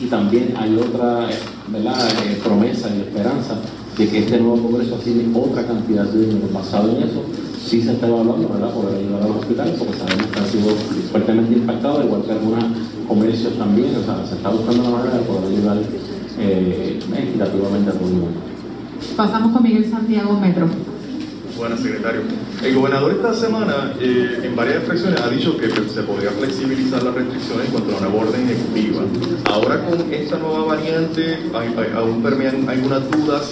Y 0.00 0.06
también 0.06 0.54
hay 0.56 0.76
otra 0.76 1.26
¿verdad? 1.68 2.08
Eh, 2.24 2.38
promesa 2.44 2.88
y 2.94 3.00
esperanza 3.00 3.54
de 3.98 4.08
que 4.08 4.18
este 4.18 4.38
nuevo 4.38 4.62
Congreso 4.62 4.96
asigne 4.96 5.36
otra 5.36 5.66
cantidad 5.66 6.04
de 6.04 6.26
dinero 6.26 6.48
basado 6.52 6.96
en 6.96 7.02
eso 7.02 7.24
sí 7.68 7.82
se 7.82 7.92
está 7.92 8.08
evaluando, 8.08 8.48
¿verdad?, 8.48 8.70
poder 8.72 8.98
ayudar 8.98 9.22
a 9.22 9.28
los 9.28 9.36
hospitales, 9.38 9.74
porque 9.78 9.98
sabemos 9.98 10.26
que 10.28 10.38
han 10.38 10.46
sido 10.46 10.70
fuertemente 11.10 11.54
impactados, 11.54 12.04
igual 12.04 12.22
que 12.22 12.32
algunos 12.32 12.64
comercios 13.06 13.58
también, 13.58 13.94
o 13.96 14.04
sea, 14.04 14.24
se 14.26 14.36
está 14.36 14.48
buscando 14.48 14.88
una 14.88 14.98
manera 14.98 15.18
de 15.18 15.24
poder 15.24 15.52
ayudar 15.52 15.78
eh, 16.38 16.98
equitativamente 16.98 17.90
a 17.90 17.92
todo 17.92 18.08
el 18.08 18.14
mundo. 18.14 18.40
Pasamos 19.16 19.52
con 19.52 19.62
Miguel 19.62 19.84
Santiago 19.90 20.40
Metro. 20.40 20.66
Buenas, 21.58 21.80
secretario. 21.80 22.20
El 22.62 22.74
gobernador 22.74 23.12
esta 23.12 23.34
semana, 23.34 23.92
eh, 24.00 24.42
en 24.44 24.54
varias 24.54 24.76
expresiones, 24.76 25.20
ha 25.20 25.28
dicho 25.28 25.56
que 25.56 25.68
se 25.68 26.02
podría 26.02 26.30
flexibilizar 26.30 27.02
las 27.02 27.14
restricciones 27.14 27.66
en 27.66 27.72
cuanto 27.72 27.94
a 27.94 27.98
una 27.98 28.08
nueva 28.08 28.26
orden 28.28 28.48
ejecutiva. 28.48 29.02
Ahora, 29.44 29.84
con 29.84 30.12
esta 30.12 30.38
nueva 30.38 30.64
variante, 30.64 31.38
hay, 31.52 31.74
hay, 31.76 31.92
aún 31.96 32.22
permean 32.22 32.68
algunas 32.68 33.10
dudas. 33.10 33.50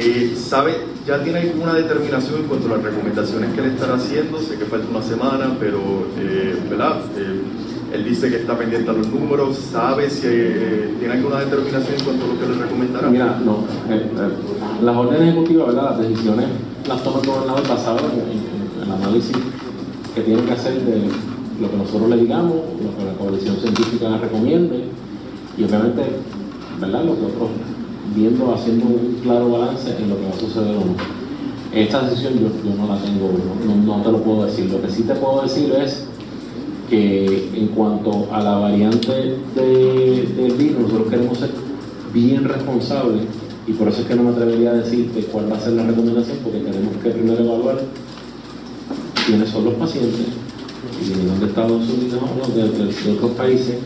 Eh, 0.00 0.36
¿Sabe, 0.36 0.76
ya 1.04 1.22
tiene 1.24 1.40
alguna 1.40 1.74
determinación 1.74 2.42
en 2.42 2.46
cuanto 2.46 2.68
a 2.68 2.76
las 2.76 2.84
recomendaciones 2.84 3.52
que 3.52 3.62
le 3.62 3.68
están 3.68 3.90
haciendo? 3.90 4.38
Sé 4.38 4.56
que 4.56 4.64
falta 4.64 4.86
una 4.88 5.02
semana, 5.02 5.56
pero, 5.58 5.80
eh, 6.16 6.56
¿verdad? 6.70 7.00
Él 7.92 8.04
dice 8.04 8.30
que 8.30 8.36
está 8.36 8.56
pendiente 8.56 8.88
a 8.90 8.92
los 8.92 9.08
números, 9.08 9.56
sabe 9.56 10.08
si 10.08 10.26
eh, 10.26 10.94
tiene 11.00 11.14
alguna 11.14 11.40
determinación 11.40 11.98
en 11.98 12.04
cuanto 12.04 12.24
a 12.26 12.28
lo 12.28 12.38
que 12.38 12.46
le 12.46 12.62
recomendará. 12.62 13.08
Mira, 13.08 13.40
no, 13.44 13.64
eh, 13.88 14.06
eh, 14.06 14.84
las 14.84 14.96
órdenes 14.96 15.30
ejecutivas, 15.30 15.66
¿verdad? 15.68 15.90
Las 15.90 16.08
decisiones 16.08 16.46
las 16.86 17.02
toma 17.02 17.20
el 17.20 17.26
gobernador 17.26 17.68
basado 17.68 17.98
en, 17.98 18.82
el 18.82 18.92
análisis 18.92 19.36
que 20.14 20.20
tiene 20.20 20.42
que 20.42 20.52
hacer 20.52 20.80
de 20.80 21.08
lo 21.60 21.70
que 21.70 21.76
nosotros 21.76 22.08
le 22.08 22.16
digamos, 22.18 22.54
lo 22.54 22.96
que 22.96 23.04
la 23.04 23.14
coalición 23.18 23.56
científica 23.56 24.16
recomiende 24.16 24.84
y 25.56 25.64
obviamente, 25.64 26.02
¿verdad? 26.78 27.04
Nosotros 27.04 27.50
viendo, 28.14 28.54
haciendo 28.54 28.86
un 28.86 29.20
claro 29.22 29.50
balance 29.50 29.96
en 29.96 30.08
lo 30.08 30.16
que 30.16 30.24
va 30.24 30.30
a 30.30 30.40
suceder 30.40 30.76
o 30.76 30.80
no. 30.80 30.94
Esta 31.72 32.08
decisión 32.08 32.34
yo, 32.34 32.48
yo 32.64 32.76
no 32.76 32.86
la 32.86 33.00
tengo, 33.00 33.30
no, 33.66 33.96
no 33.96 34.02
te 34.02 34.12
lo 34.12 34.22
puedo 34.22 34.46
decir. 34.46 34.70
Lo 34.70 34.80
que 34.80 34.88
sí 34.88 35.02
te 35.02 35.14
puedo 35.14 35.42
decir 35.42 35.72
es 35.72 36.06
que 36.88 37.50
en 37.54 37.68
cuanto 37.68 38.28
a 38.32 38.42
la 38.42 38.58
variante 38.58 39.36
del 39.54 40.52
virus, 40.56 40.80
nosotros 40.80 41.10
queremos 41.10 41.38
ser 41.38 41.50
bien 42.12 42.44
responsables 42.44 43.24
y 43.66 43.72
por 43.72 43.88
eso 43.88 44.00
es 44.00 44.06
que 44.06 44.14
no 44.14 44.22
me 44.22 44.30
atrevería 44.30 44.70
a 44.70 44.74
decirte 44.74 45.24
cuál 45.24 45.52
va 45.52 45.56
a 45.58 45.60
ser 45.60 45.74
la 45.74 45.84
recomendación, 45.84 46.38
porque 46.42 46.60
tenemos 46.60 46.96
que 47.02 47.10
primero 47.10 47.44
evaluar 47.44 47.80
quiénes 49.26 49.50
son 49.50 49.66
los 49.66 49.74
pacientes 49.74 50.26
y 51.02 51.40
de 51.40 51.46
Estados 51.46 51.88
Unidos 51.88 52.22
o 52.42 52.50
de, 52.50 52.62
de, 52.62 53.12
otros 53.12 53.30
países. 53.32 53.76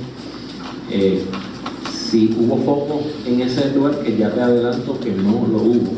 Eh, 0.88 1.24
si 2.12 2.36
hubo 2.38 2.58
focos 2.58 3.06
en 3.26 3.40
ese 3.40 3.72
lugar, 3.74 3.98
que 4.00 4.18
ya 4.18 4.28
te 4.30 4.42
adelanto 4.42 5.00
que 5.00 5.12
no 5.12 5.48
lo 5.50 5.62
hubo, 5.62 5.92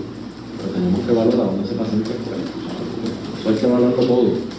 pero 0.57 0.73
tenemos 0.73 1.01
que 1.01 1.13
valorar 1.13 1.47
dónde 1.51 1.65
ese 1.65 1.75
paciente 1.75 2.11
fue. 2.23 2.39
Eso 3.41 3.49
hay 3.49 3.57
que 3.57 3.67
evaluarlo 3.67 4.07
todo 4.07 4.55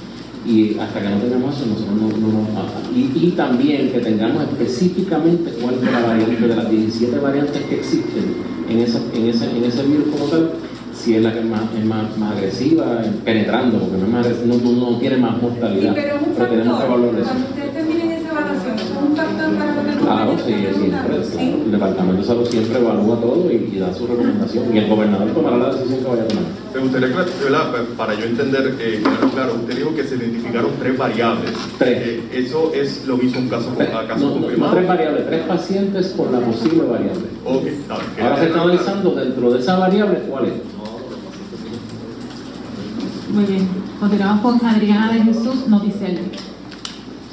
y 0.46 0.78
hasta 0.78 1.02
que 1.02 1.10
no 1.10 1.18
tenemos 1.18 1.56
eso 1.56 1.66
nosotros 1.66 1.96
no, 1.96 2.08
no 2.10 2.28
nos. 2.28 2.94
Y, 2.94 3.28
y, 3.28 3.32
también 3.32 3.90
que 3.90 4.00
tengamos 4.00 4.44
específicamente 4.44 5.52
cuál 5.62 5.76
es 5.76 5.92
la 5.92 6.02
variante 6.02 6.48
de 6.48 6.56
las 6.56 6.70
17 6.70 7.20
variantes 7.20 7.62
que 7.64 7.76
existen 7.76 8.36
en, 8.70 8.80
esa, 8.80 9.00
en, 9.14 9.30
ese, 9.30 9.50
en 9.50 9.64
ese 9.64 9.84
virus 9.84 10.08
como 10.12 10.26
tal, 10.26 10.52
si 10.94 11.16
es 11.16 11.24
la 11.24 11.32
que 11.32 11.40
es 11.40 11.46
más, 11.46 11.62
es 11.80 11.86
más, 11.86 12.18
más 12.18 12.34
agresiva, 12.34 13.02
penetrando, 13.24 13.80
porque 13.80 13.98
no, 13.98 14.20
es 14.20 14.28
más, 14.46 14.46
no, 14.46 14.72
no, 14.72 14.98
tiene 15.00 15.18
más 15.18 15.42
mortalidad. 15.42 15.94
pero, 15.96 16.16
pero 16.38 16.50
tenemos 16.50 16.80
que 16.80 16.86
evaluar 16.86 17.16
eso. 17.16 17.32
Claro, 20.06 20.38
sí, 20.38 20.54
siempre. 20.54 21.64
El 21.66 21.72
Departamento 21.72 22.22
de 22.22 22.28
Salud 22.28 22.48
siempre 22.48 22.80
evalúa 22.80 23.20
todo 23.20 23.52
y, 23.52 23.56
y, 23.74 23.80
da 23.80 23.92
su 23.94 24.06
recomendación. 24.06 24.76
Y 24.76 24.78
el 24.78 24.88
gobernador 24.88 25.28
tomará 25.32 25.58
la 25.58 25.70
decisión 25.72 26.00
que 26.00 26.10
vaya 26.10 26.24
a 26.24 26.28
tomar. 26.28 26.44
Me 26.76 26.82
gustaría, 26.82 27.10
para 27.98 28.14
yo 28.14 28.26
entender, 28.26 28.76
eh, 28.80 29.02
claro, 29.34 29.56
usted 29.56 29.78
dijo 29.78 29.96
que 29.96 30.04
se 30.04 30.16
identificaron 30.16 30.72
tres 30.80 30.98
variables. 30.98 31.52
Tres. 31.80 31.98
Eh, 32.08 32.30
¿Eso 32.34 32.72
es 32.74 33.08
lo 33.08 33.18
mismo 33.18 33.40
un 33.40 33.50
caso, 33.50 33.72
a 33.72 34.08
caso 34.08 34.26
no, 34.28 34.34
confirmado? 34.34 34.72
No, 34.72 34.78
tres 34.78 34.88
variables, 34.88 35.26
tres 35.26 35.44
pacientes 35.48 36.14
con 36.16 36.32
la 36.32 36.40
posible 36.40 36.84
variable. 36.84 37.24
Ok, 37.46 37.66
está 37.66 37.96
bien. 37.96 38.28
Ahora 38.28 38.38
se 38.38 38.46
está 38.46 38.62
analizando 38.62 39.12
dentro 39.16 39.52
de 39.52 39.60
esa 39.60 39.78
variable 39.80 40.20
cuál 40.30 40.46
es. 40.46 40.54
Muy 43.34 43.44
bien. 43.46 43.68
Continuamos 44.00 44.42
con 44.42 44.68
Adriana 44.70 45.14
de 45.14 45.24
Jesús, 45.24 45.68
Noticel. 45.68 46.20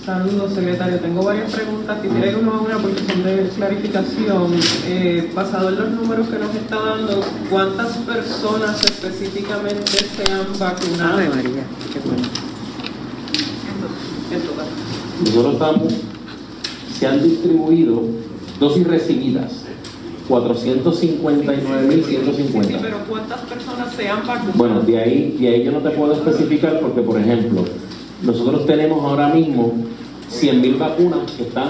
Saludos, 0.04 0.52
secretario. 0.52 0.98
Tengo 0.98 1.22
varias 1.22 1.52
preguntas. 1.52 2.00
Quisiera 2.02 2.26
ir 2.26 2.36
uno 2.36 2.54
a 2.54 2.60
una 2.60 2.76
porque 2.78 3.00
son 3.06 3.22
de 3.22 3.48
clarificación. 3.54 4.52
Eh, 4.88 5.30
basado 5.32 5.68
en 5.68 5.76
los 5.76 5.92
números 5.92 6.26
que 6.26 6.40
nos 6.40 6.52
está 6.56 6.80
dando, 6.80 7.20
¿cuántas 7.48 7.98
personas 7.98 8.82
específicamente 8.82 9.92
se 9.92 10.32
han 10.32 10.58
vacunado? 10.58 11.18
Ay, 11.18 11.28
María, 11.28 11.62
qué 11.92 12.00
bueno. 12.04 12.24
En 14.32 14.40
total. 14.40 14.66
Nosotros 15.20 15.52
estamos, 15.52 15.92
se 16.98 17.06
han 17.06 17.22
distribuido 17.22 18.02
dosis 18.58 18.84
recibidas, 18.84 19.52
459.150. 20.28 22.66
Sí, 22.66 22.76
pero 22.82 22.98
¿cuántas 23.08 23.40
personas 23.42 23.94
se 23.94 24.08
han 24.08 24.26
vacunado? 24.26 24.52
Bueno, 24.56 24.80
de 24.80 24.98
ahí, 24.98 25.36
de 25.38 25.48
ahí 25.48 25.62
yo 25.62 25.70
no 25.70 25.78
te 25.78 25.90
puedo 25.90 26.14
especificar 26.14 26.80
porque, 26.80 27.02
por 27.02 27.20
ejemplo, 27.20 27.64
nosotros 28.22 28.66
tenemos 28.66 29.04
ahora 29.04 29.28
mismo 29.28 29.72
100.000 30.30 30.78
vacunas 30.78 31.30
que 31.37 31.42
están 31.44 31.68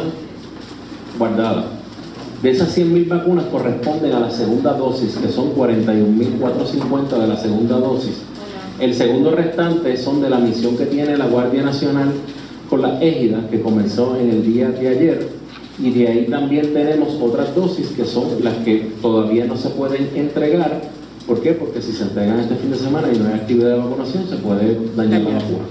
guardadas. 1.18 1.64
De 2.42 2.50
esas 2.50 2.76
100.000 2.76 3.08
vacunas 3.08 3.44
corresponden 3.46 4.12
a 4.12 4.20
la 4.20 4.30
segunda 4.30 4.72
dosis, 4.72 5.16
que 5.16 5.28
son 5.28 5.54
41.450 5.54 7.18
de 7.18 7.26
la 7.26 7.36
segunda 7.36 7.78
dosis. 7.78 8.22
El 8.80 8.94
segundo 8.94 9.30
restante 9.30 9.96
son 9.96 10.20
de 10.20 10.28
la 10.28 10.38
misión 10.38 10.76
que 10.76 10.86
tiene 10.86 11.16
la 11.16 11.26
Guardia 11.26 11.62
Nacional 11.62 12.10
con 12.68 12.82
la 12.82 13.00
égida, 13.00 13.46
que 13.50 13.60
comenzó 13.60 14.16
en 14.16 14.30
el 14.30 14.44
día 14.44 14.70
de 14.70 14.88
ayer. 14.88 15.28
Y 15.78 15.90
de 15.90 16.08
ahí 16.08 16.26
también 16.28 16.74
tenemos 16.74 17.16
otras 17.20 17.54
dosis 17.54 17.88
que 17.88 18.04
son 18.04 18.24
las 18.42 18.54
que 18.58 18.92
todavía 19.00 19.44
no 19.44 19.56
se 19.56 19.70
pueden 19.70 20.10
entregar. 20.14 20.82
¿Por 21.26 21.40
qué? 21.40 21.52
Porque 21.52 21.80
si 21.80 21.92
se 21.92 22.02
entregan 22.04 22.40
este 22.40 22.56
fin 22.56 22.70
de 22.70 22.76
semana 22.76 23.08
y 23.12 23.18
no 23.18 23.28
hay 23.28 23.34
actividad 23.34 23.70
de 23.70 23.78
vacunación, 23.78 24.28
se 24.28 24.36
puede 24.36 24.78
dañar 24.96 25.20
la 25.22 25.34
vacuna. 25.34 25.64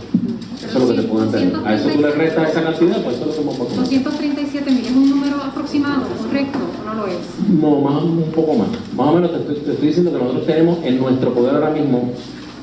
Eso 0.58 0.68
es 0.68 0.74
lo 0.76 0.88
que 0.88 1.02
te 1.02 1.08
puedo 1.08 1.24
entender. 1.26 1.60
A 1.66 1.76
eso 1.76 1.90
tú 1.90 2.02
le 2.02 2.12
restas 2.12 2.52
esa 2.52 2.64
cantidad, 2.64 3.04
pues 3.04 3.16
eso 3.18 3.24
es 3.24 3.28
lo 3.28 3.34
que 3.34 3.42
hemos 3.42 3.60
vacunado. 3.60 3.82
237 3.82 4.72
mil, 4.72 4.86
¿es 4.86 4.92
un 4.92 5.10
número 5.10 5.36
aproximado, 5.44 6.04
correcto 6.18 6.60
o 6.60 6.86
no 6.86 6.94
lo 6.96 7.08
es? 7.08 7.18
No, 7.50 7.82
más 7.82 8.04
un 8.04 8.24
poco 8.34 8.54
más. 8.54 8.68
Más 8.96 9.08
o 9.08 9.14
menos 9.14 9.32
te 9.32 9.38
estoy, 9.40 9.56
te 9.56 9.72
estoy 9.72 9.88
diciendo 9.88 10.12
que 10.12 10.18
nosotros 10.20 10.46
tenemos 10.46 10.78
en 10.84 11.00
nuestro 11.00 11.34
poder 11.34 11.56
ahora 11.56 11.72
mismo 11.72 12.12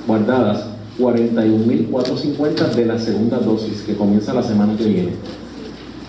guardadas 0.06 0.64
41.450 0.98 2.74
de 2.74 2.86
la 2.86 2.98
segunda 2.98 3.38
dosis 3.38 3.82
que 3.82 3.94
comienza 3.94 4.32
la 4.32 4.42
semana 4.42 4.76
que 4.76 4.84
viene. 4.84 5.10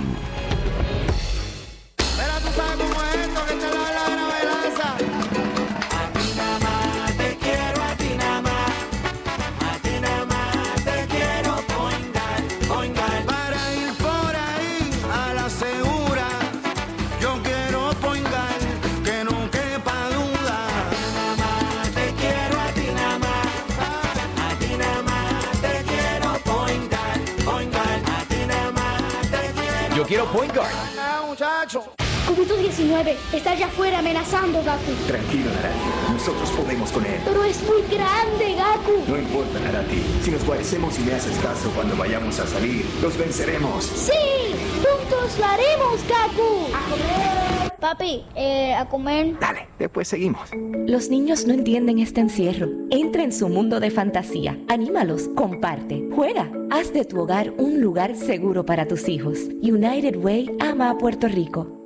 point 30.36 30.54
guard. 30.54 30.70
muchacho. 31.26 31.82
COVID-19 32.28 33.16
está 33.32 33.52
allá 33.52 33.66
afuera 33.66 34.00
amenazando, 34.00 34.62
Gaku. 34.62 34.92
Tranquilo, 35.06 35.50
Narati. 35.50 36.12
Nosotros 36.12 36.50
podemos 36.50 36.92
con 36.92 37.06
él. 37.06 37.20
Pero 37.24 37.44
es 37.44 37.62
muy 37.62 37.82
grande, 37.82 38.54
Gaku. 38.54 39.04
No 39.08 39.16
importa, 39.16 39.60
Narati. 39.60 40.02
Si 40.22 40.30
nos 40.30 40.44
guarecemos 40.44 40.98
y 40.98 41.02
me 41.02 41.14
haces 41.14 41.38
caso 41.38 41.70
cuando 41.74 41.96
vayamos 41.96 42.38
a 42.38 42.46
salir, 42.46 42.84
los 43.00 43.16
venceremos. 43.16 43.84
¡Sí! 43.84 44.12
¡Juntos 44.84 45.38
lo 45.38 45.44
haremos, 45.46 46.00
Gaku! 46.06 46.68
¡A 46.74 46.90
comer! 46.90 47.55
Papi, 47.80 48.24
eh, 48.34 48.74
a 48.74 48.88
comer. 48.88 49.38
Dale, 49.38 49.68
después 49.78 50.08
seguimos. 50.08 50.48
Los 50.86 51.10
niños 51.10 51.46
no 51.46 51.54
entienden 51.54 51.98
este 51.98 52.20
encierro. 52.20 52.68
Entra 52.90 53.22
en 53.22 53.32
su 53.32 53.48
mundo 53.48 53.80
de 53.80 53.90
fantasía. 53.90 54.58
Anímalos, 54.68 55.28
comparte, 55.36 56.08
juega. 56.14 56.50
Haz 56.70 56.92
de 56.92 57.04
tu 57.04 57.20
hogar 57.20 57.52
un 57.58 57.80
lugar 57.80 58.16
seguro 58.16 58.64
para 58.64 58.86
tus 58.88 59.08
hijos. 59.08 59.38
United 59.62 60.16
Way 60.16 60.56
ama 60.60 60.90
a 60.90 60.98
Puerto 60.98 61.28
Rico. 61.28 61.85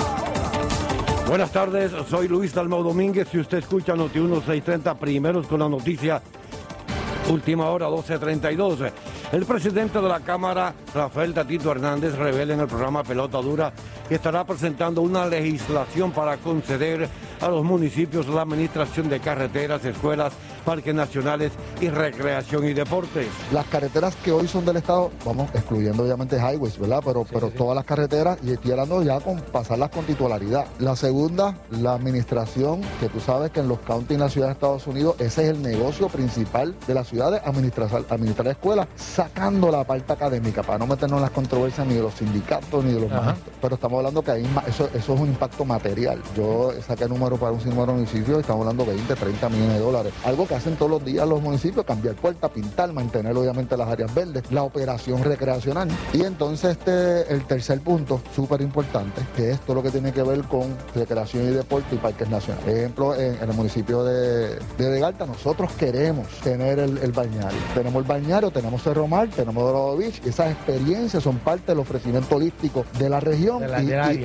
Buenas 1.28 1.52
tardes, 1.52 1.92
soy 2.10 2.28
Luis 2.28 2.54
Dalmau 2.56 2.82
Domínguez 2.82 3.28
y 3.34 3.40
usted 3.40 3.60
escucha 3.60 3.96
Noti 3.96 4.20
1630 4.20 4.96
primeros 4.96 5.46
con 5.46 5.60
la 5.60 5.70
noticia 5.70 6.22
última 7.30 7.70
hora 7.70 7.88
12.32. 7.88 8.92
El 9.32 9.46
presidente 9.46 10.02
de 10.02 10.08
la 10.08 10.20
Cámara, 10.20 10.74
Rafael 10.94 11.34
Tatito 11.34 11.72
Hernández, 11.72 12.16
revela 12.16 12.54
en 12.54 12.62
el 12.62 12.68
programa 12.68 13.04
Pelota 13.04 13.40
Dura 13.40 13.72
que 14.08 14.16
estará 14.16 14.44
presentando 14.44 15.02
una 15.02 15.28
legislación 15.28 16.12
para 16.12 16.38
conceder 16.38 17.08
a 17.40 17.48
los 17.48 17.64
municipios 17.64 18.28
la 18.28 18.42
administración 18.42 19.08
de 19.08 19.20
carreteras, 19.20 19.86
escuelas, 19.86 20.34
parques 20.60 20.94
nacionales 20.94 21.52
y 21.82 21.90
recreación 21.90 22.66
y 22.66 22.74
deportes. 22.74 23.28
Las 23.52 23.66
carreteras 23.66 24.16
que 24.18 24.32
hoy 24.32 24.48
son 24.48 24.66
del 24.66 24.78
Estado, 24.78 25.12
vamos, 25.26 25.50
excluyendo 25.54 26.04
obviamente 26.04 26.38
highways, 26.38 26.78
¿verdad? 26.78 27.02
Pero, 27.06 27.26
pero 27.32 27.50
todas 27.50 27.76
las 27.76 27.86
carreteras, 27.86 28.38
y 28.44 28.52
estoy 28.52 28.72
hablando 28.72 29.02
ya 29.04 29.20
con 29.20 29.40
pasarlas 29.40 29.90
con 29.90 30.06
titularidad. 30.06 30.66
La 30.80 30.96
segunda, 30.96 31.58
la 31.70 31.94
administración, 31.94 32.82
que 33.00 33.10
tú 33.10 33.20
sabes 33.20 33.52
que 33.52 33.60
en 33.60 33.68
los 33.68 33.80
counties 33.80 34.18
en 34.18 34.22
la 34.22 34.30
ciudad 34.30 34.48
de 34.48 34.54
Estados 34.54 34.88
Unidos, 34.88 35.16
ese 35.20 35.44
es 35.44 35.50
el 35.50 35.62
negocio 35.62 36.08
principal 36.08 36.76
de 36.88 36.94
las 36.94 37.08
ciudades, 37.08 37.42
administrar, 37.46 37.90
administrar 38.10 38.48
escuelas, 38.48 38.88
sacando 38.96 39.72
la 39.72 39.84
parte 39.84 40.14
académica, 40.14 40.64
para 40.64 40.78
no 40.78 40.88
meternos 40.88 41.18
en 41.18 41.24
las 41.24 41.32
controversias 41.32 41.86
ni 41.88 41.96
de 41.96 42.02
los 42.02 42.14
sindicatos 42.14 42.84
ni 42.84 42.94
de 42.94 43.02
los 43.02 43.10
maestros. 43.10 43.56
Pero 43.62 43.76
estamos 43.76 43.98
hablando 43.98 44.22
que 44.22 44.32
ahí 44.32 44.50
eso, 44.68 44.90
eso 44.94 45.14
es 45.14 45.20
un 45.20 45.28
impacto 45.28 45.66
material. 45.66 46.22
Yo 46.36 46.72
saqué 46.86 47.08
número 47.08 47.38
para 47.38 47.52
un 47.52 47.62
sinnúmero 47.62 47.88
de 47.88 48.00
municipios 48.00 48.38
y 48.38 48.42
estamos 48.42 48.62
hablando 48.62 48.86
de 48.86 48.96
20, 48.96 49.16
30 49.16 49.50
millones 49.50 49.74
de 49.74 49.80
dólares. 49.80 50.14
Algo 50.26 50.48
que 50.48 50.56
hacen 50.60 50.76
todos 50.76 50.92
los 50.92 51.04
días 51.04 51.28
los 51.28 51.42
municipios, 51.42 51.86
cambiar 51.86 52.16
puertas, 52.16 52.52
pintar, 52.52 52.92
mantener 52.94 53.36
obviamente 53.36 53.76
las 53.76 53.88
áreas 53.90 54.14
verdes, 54.14 54.44
la 54.52 54.64
operación 54.64 55.24
recreacional. 55.24 55.90
Y 56.14 56.24
entonces 56.24 56.72
este, 56.78 57.34
el 57.34 57.46
tercer 57.46 57.80
punto, 57.82 58.22
súper 58.36 58.62
importante, 58.62 59.22
que 59.36 59.52
es 59.52 59.60
todo 59.62 59.76
lo 59.78 59.84
que 59.84 59.90
tiene 59.92 60.12
que 60.14 60.24
ver 60.24 60.42
con 60.44 60.76
recreación 60.96 61.44
y 61.46 61.48
deporte 61.56 61.96
y 61.96 61.98
parques 61.98 62.30
nacionales. 62.30 62.66
Por 62.66 62.74
ejemplo, 62.78 63.16
en, 63.16 63.36
en 63.36 63.50
el 63.50 63.56
municipio 63.56 64.04
de, 64.04 64.56
de 64.78 65.00
nosotros 65.28 65.72
queremos 65.74 66.28
tener 66.44 66.80
el, 66.80 66.98
el 67.00 67.12
balneario. 67.12 67.58
Tenemos 67.74 68.02
el 68.04 68.08
balneario, 68.08 68.52
tenemos 68.52 68.84
Cerro 68.84 69.08
Mar, 69.08 69.30
tenemos 69.36 69.64
Dorado 69.64 69.98
Beach, 69.98 70.22
esas 70.26 70.52
experiencias 70.52 71.24
son 71.24 71.38
parte 71.40 71.68
del 71.72 71.80
ofrecimiento 71.80 72.36
holístico 72.36 72.86
de 72.98 73.10
la 73.10 73.20
región. 73.20 73.62
De 73.62 73.68
la- 73.68 73.82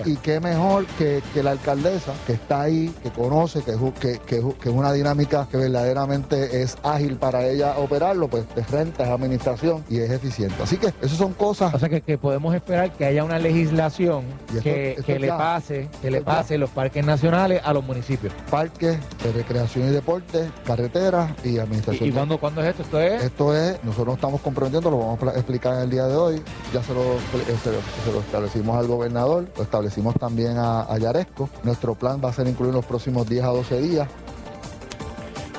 y, 0.07 0.17
qué 0.17 0.41
mejor 0.41 0.85
que, 0.99 1.23
que 1.33 1.43
la 1.43 1.53
alcaldesa, 1.53 2.13
que 2.27 2.35
está 2.35 2.63
ahí, 2.63 2.95
que 3.03 3.11
conoce, 3.11 3.63
que, 3.63 3.73
que, 4.01 4.19
que 4.19 4.45
que 4.61 4.69
es 4.69 4.75
una 4.75 4.93
dinámica 4.93 5.47
que 5.51 5.57
verdaderamente 5.57 6.14
es 6.23 6.77
ágil 6.83 7.17
para 7.17 7.47
ella 7.47 7.75
operarlo, 7.79 8.29
pues 8.29 8.45
de 8.55 8.63
frente 8.65 9.03
a 9.03 9.07
esa 9.07 9.15
administración 9.15 9.85
y 9.89 9.99
es 9.99 10.11
eficiente. 10.11 10.55
Así 10.63 10.77
que 10.77 10.89
esas 11.03 11.19
son 11.19 11.33
cosas. 11.33 11.75
O 11.75 11.79
sea 11.79 11.89
que, 11.89 12.01
que 12.01 12.19
podemos 12.19 12.55
esperar 12.55 12.93
que 12.93 13.05
haya 13.05 13.25
una 13.25 13.39
legislación 13.39 14.25
esto- 14.49 14.63
que, 14.63 14.91
esto 14.93 15.05
que 15.05 15.19
le 15.19 15.29
pase, 15.29 15.89
que 16.03 16.11
le 16.11 16.21
pase 16.23 16.59
los 16.59 16.71
parques 16.71 17.05
nacionales 17.05 17.61
a 17.65 17.73
los 17.73 17.85
municipios. 17.85 18.33
Parques 18.51 18.99
de 19.23 19.33
recreación 19.33 19.89
y 19.89 19.91
deporte, 19.93 20.51
carreteras 20.67 21.33
y 21.45 21.59
administración. 21.59 22.07
¿Y, 22.09 22.11
y 22.11 22.13
cuándo, 22.13 22.39
cuándo 22.39 22.63
es 22.63 22.69
esto? 22.69 22.83
Esto 22.83 23.01
es 23.01 23.23
Esto 23.25 23.57
es, 23.57 23.85
nosotros 23.85 24.07
nos 24.07 24.15
estamos 24.17 24.41
comprometiendo, 24.41 24.91
lo 24.91 24.99
vamos 24.99 25.23
a 25.23 25.35
explicar 25.39 25.75
en 25.75 25.81
el 25.83 25.91
día 25.91 26.05
de 26.07 26.17
hoy. 26.17 26.43
Ya 26.73 26.83
se 26.83 26.93
lo, 26.95 27.01
eh, 27.15 27.57
se 27.63 27.71
lo- 27.71 27.79
se 28.05 28.13
lo 28.13 28.21
establecimos 28.21 28.77
al 28.79 28.87
gobernador, 28.87 29.47
lo 29.57 29.63
establecimos 29.63 30.15
también 30.17 30.57
a, 30.59 30.83
a 30.83 30.99
Yaresco. 30.99 31.49
Nuestro 31.63 31.95
plan 31.95 32.21
va 32.25 32.29
a 32.31 32.33
ser 32.33 32.47
incluir 32.47 32.71
en 32.71 32.77
los 32.77 32.85
próximos 32.85 33.29
10 33.29 33.45
a 33.45 33.49
12 33.49 33.81
días. 33.81 34.09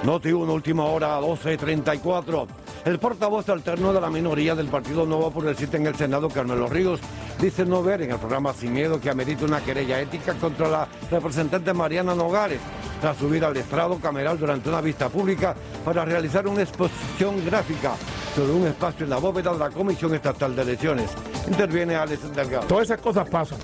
Noti 0.04 0.32
1, 0.32 0.54
última 0.54 0.86
hora, 0.86 1.20
12.34. 1.20 2.48
El 2.86 3.00
portavoz 3.00 3.50
alterno 3.50 3.92
de 3.92 4.02
la 4.02 4.10
minoría 4.10 4.54
del 4.54 4.68
Partido 4.68 5.06
Nuevo 5.06 5.32
Progresista 5.32 5.78
en 5.78 5.88
el 5.88 5.96
Senado, 5.96 6.30
Carmelo 6.30 6.68
Ríos, 6.68 7.00
dice 7.40 7.66
no 7.66 7.82
ver 7.82 8.04
en 8.04 8.12
el 8.12 8.20
programa 8.20 8.54
Sin 8.54 8.74
Miedo 8.74 9.02
que 9.02 9.10
amerita 9.10 9.46
una 9.46 9.62
querella 9.62 10.00
ética 10.00 10.34
contra 10.36 10.68
la 10.68 10.88
representante 11.10 11.74
Mariana 11.74 12.14
Nogales 12.14 12.60
tras 13.02 13.18
subir 13.18 13.44
al 13.44 13.58
estrado 13.58 13.98
cameral 14.00 14.38
durante 14.38 14.70
una 14.70 14.82
vista 14.82 15.10
pública 15.10 15.56
para 15.84 16.06
realizar 16.06 16.48
una 16.48 16.62
exposición 16.62 17.44
gráfica 17.44 17.94
sobre 18.36 18.54
un 18.54 18.68
espacio 18.68 19.06
en 19.06 19.10
la 19.10 19.18
bóveda 19.18 19.54
de 19.54 19.60
la 19.60 19.70
Comisión 19.70 20.14
Estatal 20.14 20.56
de 20.56 20.62
Elecciones. 20.62 21.12
Interviene 21.48 21.96
Alex 21.96 22.36
Delgado. 22.36 22.68
Todas 22.68 22.86
esas 22.86 23.02
cosas 23.02 23.28
pasan. 23.30 23.58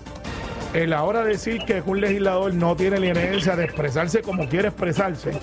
En 0.74 0.90
la 0.90 1.04
hora 1.04 1.24
de 1.24 1.32
decir 1.32 1.64
que 1.66 1.84
un 1.86 2.00
legislador 2.00 2.54
no 2.54 2.76
tiene 2.76 3.00
la 3.00 3.08
inercia 3.08 3.56
de 3.56 3.66
expresarse 3.66 4.22
como 4.22 4.48
quiere 4.48 4.70
expresarse, 4.70 5.34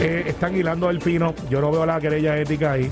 eh, 0.00 0.24
están 0.26 0.56
hilando 0.56 0.90
el 0.90 1.00
fino. 1.00 1.34
Yo 1.50 1.60
no 1.60 1.70
veo 1.70 1.84
la 1.84 2.00
querella 2.00 2.36
ética 2.36 2.72
ahí. 2.72 2.90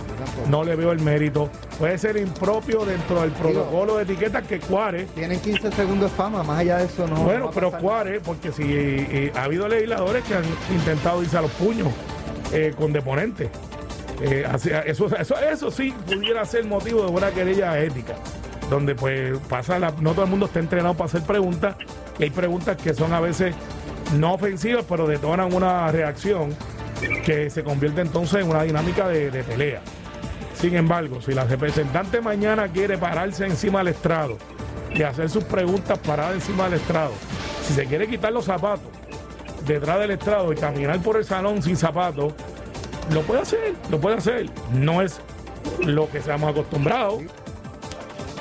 No 0.50 0.64
le 0.64 0.74
veo 0.74 0.92
el 0.92 1.00
mérito. 1.00 1.48
Puede 1.78 1.98
ser 1.98 2.16
impropio 2.16 2.84
dentro 2.84 3.20
del 3.20 3.30
protocolo 3.32 3.96
de 3.96 4.02
etiqueta 4.04 4.42
que 4.42 4.58
cuare. 4.58 5.04
Tienen 5.14 5.40
15 5.40 5.72
segundos 5.72 6.10
de 6.10 6.16
fama, 6.16 6.42
más 6.42 6.58
allá 6.60 6.78
de 6.78 6.86
eso 6.86 7.06
no. 7.06 7.16
bueno, 7.16 7.46
no 7.46 7.50
pero 7.50 7.70
cuare, 7.72 8.20
porque 8.20 8.50
si 8.50 8.64
eh, 8.66 9.32
ha 9.36 9.44
habido 9.44 9.68
legisladores 9.68 10.24
que 10.24 10.34
han 10.34 10.44
intentado 10.72 11.22
irse 11.22 11.36
a 11.36 11.42
los 11.42 11.50
puños 11.52 11.88
eh, 12.52 12.74
con 12.76 12.92
deponentes. 12.92 13.50
Eso, 14.20 15.08
eso, 15.14 15.36
eso 15.38 15.70
sí 15.70 15.94
pudiera 16.06 16.42
ser 16.46 16.64
motivo 16.64 17.02
de 17.04 17.10
una 17.10 17.30
querella 17.32 17.78
ética, 17.78 18.14
donde 18.70 18.94
pues 18.94 19.38
pasa 19.46 19.78
la, 19.78 19.92
no 20.00 20.12
todo 20.12 20.24
el 20.24 20.30
mundo 20.30 20.46
está 20.46 20.58
entrenado 20.58 20.94
para 20.94 21.04
hacer 21.04 21.20
preguntas, 21.20 21.76
y 22.18 22.22
hay 22.22 22.30
preguntas 22.30 22.78
que 22.78 22.94
son 22.94 23.12
a 23.12 23.20
veces 23.20 23.54
no 24.14 24.32
ofensivas, 24.32 24.86
pero 24.88 25.06
detonan 25.06 25.52
una 25.52 25.92
reacción 25.92 26.56
que 27.24 27.50
se 27.50 27.62
convierte 27.62 28.00
entonces 28.00 28.42
en 28.42 28.50
una 28.50 28.62
dinámica 28.62 29.08
de, 29.08 29.30
pelea. 29.44 29.82
Sin 30.54 30.74
embargo, 30.74 31.20
si 31.20 31.32
la 31.32 31.44
representante 31.44 32.20
mañana 32.20 32.68
quiere 32.68 32.96
pararse 32.96 33.44
encima 33.44 33.80
del 33.80 33.88
estrado 33.88 34.38
y 34.94 35.02
hacer 35.02 35.28
sus 35.28 35.44
preguntas 35.44 35.98
paradas 35.98 36.34
encima 36.34 36.64
del 36.64 36.74
estrado, 36.74 37.12
si 37.62 37.74
se 37.74 37.84
quiere 37.86 38.08
quitar 38.08 38.32
los 38.32 38.46
zapatos 38.46 38.90
detrás 39.66 39.98
del 39.98 40.12
estrado 40.12 40.52
y 40.52 40.56
caminar 40.56 41.00
por 41.00 41.16
el 41.16 41.24
salón 41.24 41.62
sin 41.62 41.76
zapatos, 41.76 42.32
lo 43.12 43.22
puede 43.22 43.42
hacer, 43.42 43.74
lo 43.90 44.00
puede 44.00 44.16
hacer. 44.16 44.50
No 44.72 45.02
es 45.02 45.20
lo 45.84 46.10
que 46.10 46.20
seamos 46.20 46.50
acostumbrados. 46.50 47.22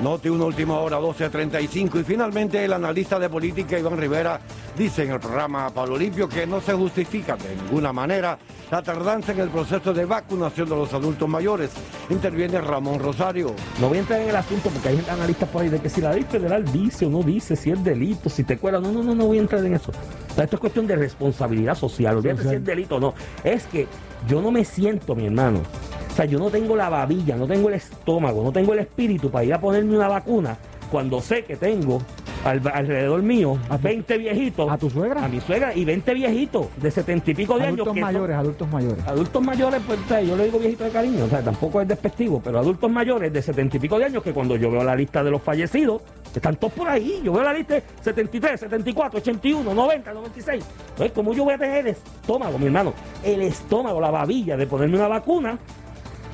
Noti 0.02 0.30
1, 0.30 0.46
última 0.46 0.80
hora, 0.80 1.00
12.35. 1.00 2.02
Y 2.02 2.04
finalmente 2.04 2.64
el 2.64 2.74
analista 2.74 3.20
de 3.20 3.30
política 3.30 3.80
Iván 3.80 3.98
Rivera 3.98 4.40
dice 4.78 5.04
en 5.04 5.12
el 5.12 5.20
programa 5.20 5.70
Pablo 5.70 5.98
Limpio 5.98 6.28
que 6.28 6.46
no 6.46 6.60
se 6.60 6.74
justifica 6.74 7.36
de 7.36 7.56
ninguna 7.56 7.94
manera 7.94 8.38
la 8.70 8.82
tardanza 8.82 9.32
en 9.32 9.40
el 9.40 9.50
proceso 9.50 9.94
de 9.94 10.06
vacunación 10.06 10.68
de 10.68 10.76
los 10.76 10.94
adultos 10.94 11.30
mayores. 11.30 11.72
Interviene 12.10 12.60
Ramón 12.60 13.00
Rosario. 13.00 13.54
No 13.80 13.90
voy 13.90 13.98
a 13.98 14.02
entrar 14.02 14.22
en 14.22 14.30
el 14.30 14.36
asunto 14.36 14.70
porque 14.70 14.90
hay 14.90 15.06
analistas 15.10 15.50
por 15.50 15.62
ahí 15.62 15.70
de 15.70 15.80
que 15.80 15.90
si 15.90 16.02
la 16.02 16.14
ley 16.14 16.24
federal 16.24 16.66
dice 16.72 17.06
o 17.06 17.10
no 17.10 17.24
dice, 17.24 17.56
si 17.56 17.72
es 17.72 17.84
delito, 17.84 18.30
si 18.30 18.44
te 18.44 18.58
cuela. 18.58 18.80
No, 18.80 18.92
no, 18.92 19.04
no, 19.04 19.16
no 19.16 19.28
voy 19.28 19.38
a 19.38 19.42
entrar 19.42 19.64
en 19.66 19.76
eso. 19.76 19.92
O 19.92 20.34
sea, 20.34 20.44
esto 20.44 20.58
es 20.58 20.60
cuestión 20.60 20.88
de 20.88 20.96
responsabilidad 20.96 21.76
social. 21.76 22.18
Olvídate 22.18 22.44
si 22.44 22.56
es 22.56 22.66
delito 22.66 22.98
o 22.98 23.00
no. 23.00 23.14
Es 23.44 23.66
que 23.66 23.88
yo 24.28 24.42
no 24.42 24.52
me 24.52 24.66
siento, 24.66 25.16
mi 25.16 25.26
hermano. 25.28 25.62
O 26.12 26.16
sea, 26.16 26.26
yo 26.26 26.40
no 26.40 26.50
tengo 26.50 26.76
la 26.76 26.90
babilla, 26.90 27.36
no 27.36 27.46
tengo 27.46 27.70
el 27.70 27.76
estómago, 27.76 28.44
no 28.44 28.52
tengo 28.52 28.74
el 28.74 28.80
espíritu 28.80 29.30
para 29.30 29.46
ir 29.46 29.54
a 29.54 29.60
ponerme 29.60 29.96
una 29.96 30.08
vacuna 30.08 30.58
cuando 30.92 31.22
sé 31.22 31.44
que 31.44 31.56
tengo 31.56 32.02
al- 32.44 32.62
alrededor 32.74 33.22
mío 33.24 33.58
a 33.70 33.78
20 33.78 34.18
viejitos. 34.18 34.70
¿A 34.70 34.78
tu 34.78 34.90
suegra? 34.90 35.24
A 35.24 35.28
mi 35.28 35.42
suegra 35.42 35.74
y 35.76 35.84
20 35.86 36.14
viejitos 36.14 36.68
de 36.78 36.92
70 36.92 37.32
y 37.32 37.34
pico 37.34 37.58
de 37.58 37.66
Adultos 37.66 37.88
años. 37.88 37.94
que 37.96 38.02
son- 38.02 38.06
mayores, 38.14 38.36
adultos 38.38 38.68
mayores. 38.72 39.08
Adultos 39.08 39.42
mayores, 39.44 39.82
pues 39.86 40.00
o 40.00 40.08
sea, 40.08 40.22
yo 40.22 40.36
le 40.36 40.46
digo 40.46 40.60
viejitos 40.60 40.88
de 40.88 40.94
cariño, 40.94 41.26
o 41.26 41.28
sea, 41.30 41.42
tampoco 41.42 41.82
es 41.82 41.88
despectivo, 41.88 42.42
pero 42.44 42.60
adultos 42.60 42.90
mayores 42.92 43.34
de 43.34 43.42
70 43.42 43.78
y 43.78 43.80
pico 43.80 43.98
de 44.00 44.06
años 44.06 44.24
que 44.24 44.32
cuando 44.34 44.56
yo 44.56 44.70
veo 44.72 44.84
la 44.84 44.96
lista 44.96 45.24
de 45.24 45.32
los 45.32 45.42
fallecidos, 45.42 46.02
están 46.36 46.56
todos 46.58 46.74
por 46.74 46.88
ahí. 46.90 47.22
Yo 47.24 47.32
veo 47.32 47.44
la 47.44 47.54
lista 47.54 47.76
de 47.76 47.84
73, 48.02 48.60
74, 48.60 49.20
81, 49.20 49.74
90, 49.74 50.14
96. 50.14 50.64
Entonces, 50.90 51.12
¿cómo 51.14 51.34
yo 51.34 51.46
voy 51.46 51.54
a 51.54 51.58
tener 51.58 51.78
el 51.78 51.88
estómago, 51.88 52.60
mi 52.60 52.66
hermano? 52.66 52.94
El 53.24 53.42
estómago, 53.42 54.02
la 54.02 54.12
babilla 54.12 54.58
de 54.58 54.68
ponerme 54.68 54.98
una 54.98 55.08
vacuna. 55.08 55.58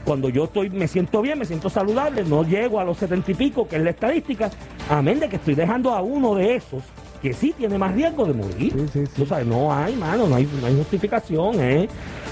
Cuando 0.06 0.30
yo 0.30 0.46
estoy, 0.46 0.70
me 0.70 0.88
siento 0.88 1.22
bien, 1.22 1.38
me 1.38 1.46
siento 1.46 1.70
saludable, 1.70 2.24
no 2.24 2.44
llego 2.44 2.80
a 2.80 2.84
los 2.84 2.98
70 2.98 3.32
y 3.32 3.36
pico, 3.36 3.68
que 3.68 3.76
es 3.76 3.84
la 3.84 3.92
estadística, 3.92 4.50
amén 4.90 5.20
de 5.20 5.30
que 5.30 5.36
estoy 5.36 5.56
dejando 5.56 5.94
a 5.94 6.02
uno 6.02 6.36
de 6.36 6.56
esos 6.56 6.84
que 7.22 7.34
sí 7.34 7.54
tiene 7.56 7.78
más 7.78 7.94
riesgo 7.94 8.26
de 8.26 8.34
morir. 8.34 8.90
Tú 9.16 9.26
sabes, 9.26 9.46
no 9.46 9.72
hay, 9.72 9.96
mano, 9.96 10.28
no 10.28 10.36
hay, 10.36 10.50
no 10.60 10.68
hay 10.68 10.76
justificación, 10.76 11.60
¿eh? 11.60 11.88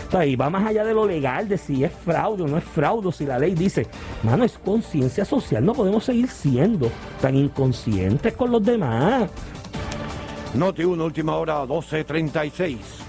O 0.08 0.12
sea, 0.12 0.26
y 0.26 0.36
va 0.36 0.50
más 0.50 0.68
allá 0.68 0.84
de 0.84 0.94
lo 0.96 1.06
legal, 1.06 1.48
de 1.48 1.58
si 1.60 1.84
es 1.84 1.92
fraude 1.92 2.44
o 2.44 2.48
no 2.48 2.58
es 2.58 2.64
fraude, 2.64 3.12
si 3.12 3.26
la 3.26 3.38
ley 3.38 3.54
dice, 3.54 3.86
mano, 4.24 4.44
es 4.44 4.58
conciencia 4.58 5.24
social, 5.24 5.64
no 5.64 5.74
podemos 5.74 6.04
seguir 6.04 6.28
siendo 6.28 6.90
tan 7.22 7.36
inconscientes 7.36 8.34
con 8.34 8.50
los 8.52 8.64
demás. 8.64 9.30
Noti 10.56 10.84
1, 10.84 11.06
última 11.06 11.36
hora, 11.36 11.64
12.36. 11.64 13.09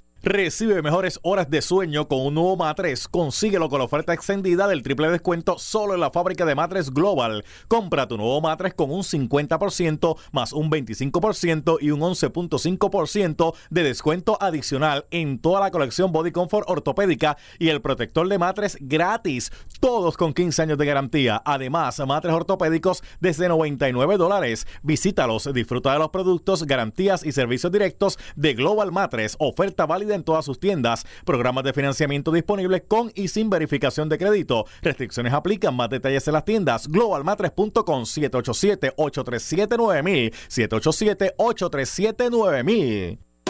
Recibe 0.23 0.83
mejores 0.83 1.19
horas 1.23 1.49
de 1.49 1.63
sueño 1.63 2.07
con 2.07 2.19
un 2.21 2.35
nuevo 2.35 2.55
matres. 2.55 3.07
Consíguelo 3.07 3.69
con 3.69 3.79
la 3.79 3.85
oferta 3.85 4.13
extendida 4.13 4.67
del 4.67 4.83
triple 4.83 5.09
descuento 5.09 5.57
solo 5.57 5.95
en 5.95 5.99
la 5.99 6.11
fábrica 6.11 6.45
de 6.45 6.53
matres 6.53 6.91
Global. 6.91 7.43
Compra 7.67 8.07
tu 8.07 8.17
nuevo 8.17 8.39
matres 8.39 8.75
con 8.75 8.91
un 8.91 9.01
50% 9.01 10.15
más 10.31 10.53
un 10.53 10.69
25% 10.69 11.77
y 11.81 11.89
un 11.89 12.01
11.5% 12.01 13.55
de 13.71 13.83
descuento 13.83 14.37
adicional 14.39 15.07
en 15.09 15.39
toda 15.39 15.59
la 15.59 15.71
colección 15.71 16.11
Body 16.11 16.31
Comfort 16.31 16.69
ortopédica 16.69 17.35
y 17.57 17.69
el 17.69 17.81
protector 17.81 18.27
de 18.27 18.37
matres 18.37 18.77
gratis. 18.79 19.51
Todos 19.79 20.17
con 20.17 20.35
15 20.35 20.61
años 20.61 20.77
de 20.77 20.85
garantía. 20.85 21.41
Además, 21.45 21.99
matres 22.05 22.35
ortopédicos 22.35 23.01
desde 23.21 23.47
99 23.47 24.17
dólares. 24.17 24.67
Visítalos, 24.83 25.51
disfruta 25.51 25.93
de 25.93 25.97
los 25.97 26.09
productos, 26.09 26.67
garantías 26.67 27.25
y 27.25 27.31
servicios 27.31 27.71
directos 27.71 28.19
de 28.35 28.53
Global 28.53 28.91
Matres. 28.91 29.35
Oferta 29.39 29.87
válida 29.87 30.10
en 30.13 30.23
todas 30.23 30.45
sus 30.45 30.59
tiendas. 30.59 31.07
Programas 31.25 31.63
de 31.63 31.73
financiamiento 31.73 32.31
disponibles 32.31 32.83
con 32.87 33.11
y 33.15 33.29
sin 33.29 33.49
verificación 33.49 34.09
de 34.09 34.17
crédito. 34.17 34.65
Restricciones 34.81 35.33
aplican. 35.33 35.75
Más 35.75 35.89
detalles 35.89 36.27
en 36.27 36.33
las 36.33 36.45
tiendas. 36.45 36.87
Globalmatres.com 36.87 38.03
787-837-9000. 38.03 40.33
787-837-9000. 40.49 43.30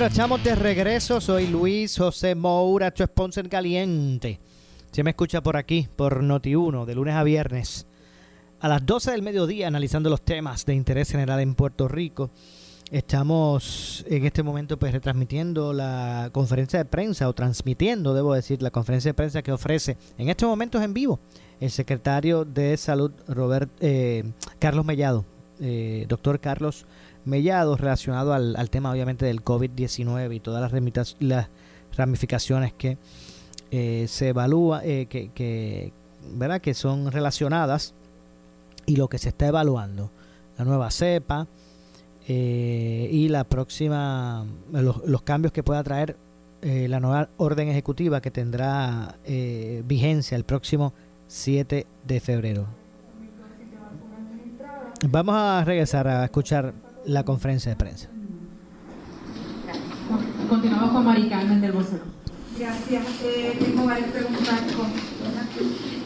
Bueno, 0.00 0.12
estamos 0.12 0.42
de 0.42 0.54
regreso. 0.54 1.20
Soy 1.20 1.46
Luis 1.46 1.98
José 1.98 2.34
Moura, 2.34 2.90
tu 2.90 3.04
sponsor 3.04 3.46
caliente. 3.50 4.40
Se 4.90 5.04
me 5.04 5.10
escucha 5.10 5.42
por 5.42 5.58
aquí, 5.58 5.88
por 5.94 6.22
Noti1, 6.22 6.86
de 6.86 6.94
lunes 6.94 7.14
a 7.14 7.22
viernes, 7.22 7.86
a 8.60 8.68
las 8.68 8.86
12 8.86 9.10
del 9.10 9.20
mediodía, 9.20 9.66
analizando 9.66 10.08
los 10.08 10.22
temas 10.22 10.64
de 10.64 10.72
interés 10.72 11.10
general 11.10 11.38
en 11.40 11.54
Puerto 11.54 11.86
Rico. 11.86 12.30
Estamos 12.90 14.02
en 14.08 14.24
este 14.24 14.42
momento 14.42 14.78
pues 14.78 14.94
retransmitiendo 14.94 15.74
la 15.74 16.30
conferencia 16.32 16.78
de 16.78 16.86
prensa 16.86 17.28
o 17.28 17.34
transmitiendo, 17.34 18.14
debo 18.14 18.32
decir, 18.32 18.62
la 18.62 18.70
conferencia 18.70 19.10
de 19.10 19.14
prensa 19.14 19.42
que 19.42 19.52
ofrece 19.52 19.98
en 20.16 20.30
estos 20.30 20.48
momentos 20.48 20.82
en 20.82 20.94
vivo 20.94 21.20
el 21.60 21.70
secretario 21.70 22.46
de 22.46 22.74
Salud 22.78 23.12
Robert 23.28 23.70
eh, 23.80 24.24
Carlos 24.58 24.86
Mellado, 24.86 25.26
eh, 25.60 26.06
doctor 26.08 26.40
Carlos 26.40 26.86
Mellado, 26.86 26.99
relacionado 27.24 28.32
al, 28.32 28.56
al 28.56 28.70
tema 28.70 28.90
obviamente 28.90 29.26
del 29.26 29.44
COVID-19 29.44 30.34
y 30.34 30.40
todas 30.40 30.72
las, 30.72 31.16
las 31.20 31.48
ramificaciones 31.96 32.72
que 32.72 32.98
eh, 33.70 34.06
se 34.08 34.28
evalúa, 34.28 34.84
eh, 34.84 35.06
que, 35.06 35.30
que, 35.30 35.92
¿verdad? 36.32 36.60
que 36.60 36.74
son 36.74 37.12
relacionadas 37.12 37.94
y 38.86 38.96
lo 38.96 39.08
que 39.08 39.18
se 39.18 39.28
está 39.28 39.46
evaluando. 39.46 40.10
La 40.58 40.64
nueva 40.64 40.90
cepa 40.90 41.46
eh, 42.26 43.08
y 43.10 43.28
la 43.28 43.44
próxima, 43.44 44.44
los, 44.72 45.06
los 45.06 45.22
cambios 45.22 45.52
que 45.52 45.62
pueda 45.62 45.82
traer 45.82 46.16
eh, 46.62 46.88
la 46.88 47.00
nueva 47.00 47.30
orden 47.38 47.68
ejecutiva 47.68 48.20
que 48.20 48.30
tendrá 48.30 49.16
vigencia 49.84 50.36
el 50.36 50.44
próximo 50.44 50.92
7 51.28 51.86
de 52.06 52.20
febrero. 52.20 52.66
Vamos 55.08 55.34
a 55.34 55.64
regresar 55.64 56.06
a 56.08 56.24
escuchar 56.24 56.74
la 57.06 57.24
conferencia 57.24 57.70
de 57.70 57.76
prensa. 57.76 58.08
Continuamos 60.48 60.90
con 60.90 61.04
Mari 61.04 61.28
Carmen 61.28 61.60
del 61.60 61.72
Vocero. 61.72 62.02
Gracias. 62.58 63.04
Eh, 63.24 63.56
tengo 63.60 63.84
varias 63.86 64.10
preguntas. 64.10 64.60
con- 64.76 65.10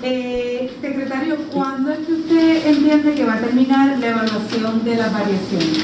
Eh, 0.07 0.71
secretario, 0.83 1.37
¿cuándo 1.51 1.91
es 1.91 1.99
que 2.01 2.13
usted 2.13 2.67
entiende 2.67 3.15
que 3.15 3.25
va 3.25 3.35
a 3.35 3.39
terminar 3.41 3.99
la 3.99 4.07
evaluación 4.09 4.85
de 4.85 4.97
las 4.97 5.11
variaciones? 5.13 5.79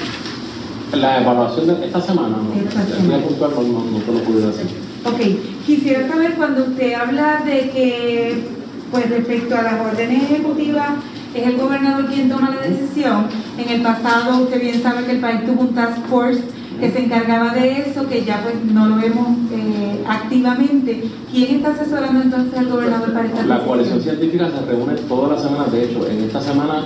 La 0.92 1.22
evaluación 1.22 1.66
de 1.68 1.86
esta 1.86 2.00
semana, 2.02 2.36
no, 2.36 2.52
el 2.52 3.06
día 3.08 3.22
puntual 3.26 3.50
no, 3.54 3.62
no, 3.62 3.84
no. 3.84 5.11
Ok, 5.11 5.20
quisiera 5.64 6.06
saber 6.06 6.34
cuando 6.34 6.64
usted 6.64 6.92
habla 6.92 7.42
de 7.46 7.70
que, 7.70 8.44
pues 8.90 9.08
respecto 9.08 9.56
a 9.56 9.62
las 9.62 9.80
órdenes 9.86 10.24
ejecutivas, 10.24 10.90
es 11.35 11.47
el 11.47 11.57
gobernador 11.57 12.07
quien 12.07 12.28
toma 12.28 12.51
la 12.51 12.61
decisión. 12.68 13.26
En 13.59 13.68
el 13.68 13.83
pasado, 13.83 14.43
usted 14.45 14.61
bien 14.61 14.83
sabe 14.83 15.05
que 15.05 15.12
el 15.12 15.20
país 15.20 15.45
tuvo 15.47 15.62
un 15.62 15.74
task 15.74 15.99
force 16.09 16.41
que 16.81 16.91
se 16.91 17.05
encargaba 17.05 17.53
de 17.55 17.81
eso, 17.83 18.09
que 18.09 18.24
ya 18.24 18.43
pues 18.43 18.55
no 18.72 18.87
lo 18.89 18.97
vemos 18.97 19.28
eh, 19.53 20.03
activamente. 20.09 21.05
¿Quién 21.31 21.57
está 21.57 21.72
asesorando 21.72 22.22
entonces 22.22 22.59
al 22.59 22.68
gobernador 22.68 23.12
para 23.12 23.26
esta 23.26 23.43
La 23.43 23.55
decisión? 23.57 23.66
coalición 23.68 24.01
científica 24.01 24.51
se 24.51 24.64
reúne 24.66 24.95
todas 25.09 25.31
las 25.33 25.43
semanas, 25.43 25.72
de 25.72 25.85
hecho, 25.85 26.07
en 26.09 26.24
esta 26.24 26.41
semana 26.41 26.85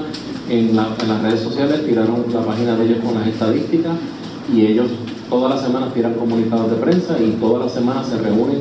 en, 0.51 0.75
la- 0.77 0.89
en 1.01 1.09
las 1.09 1.23
redes 1.23 1.41
sociales 1.41 1.87
tiraron 1.87 2.25
la 2.33 2.41
página 2.41 2.77
de 2.77 2.85
ellos 2.87 2.99
con 3.05 3.15
las 3.15 3.27
estadísticas 3.29 3.93
y 4.53 4.67
ellos 4.67 4.89
todas 5.31 5.55
las 5.55 5.63
semanas 5.63 5.95
tiran 5.95 6.15
comunicados 6.15 6.71
de 6.71 6.77
prensa 6.77 7.17
y 7.19 7.31
todas 7.41 7.63
las 7.65 7.73
semanas 7.73 8.07
se 8.09 8.19
reúnen 8.19 8.59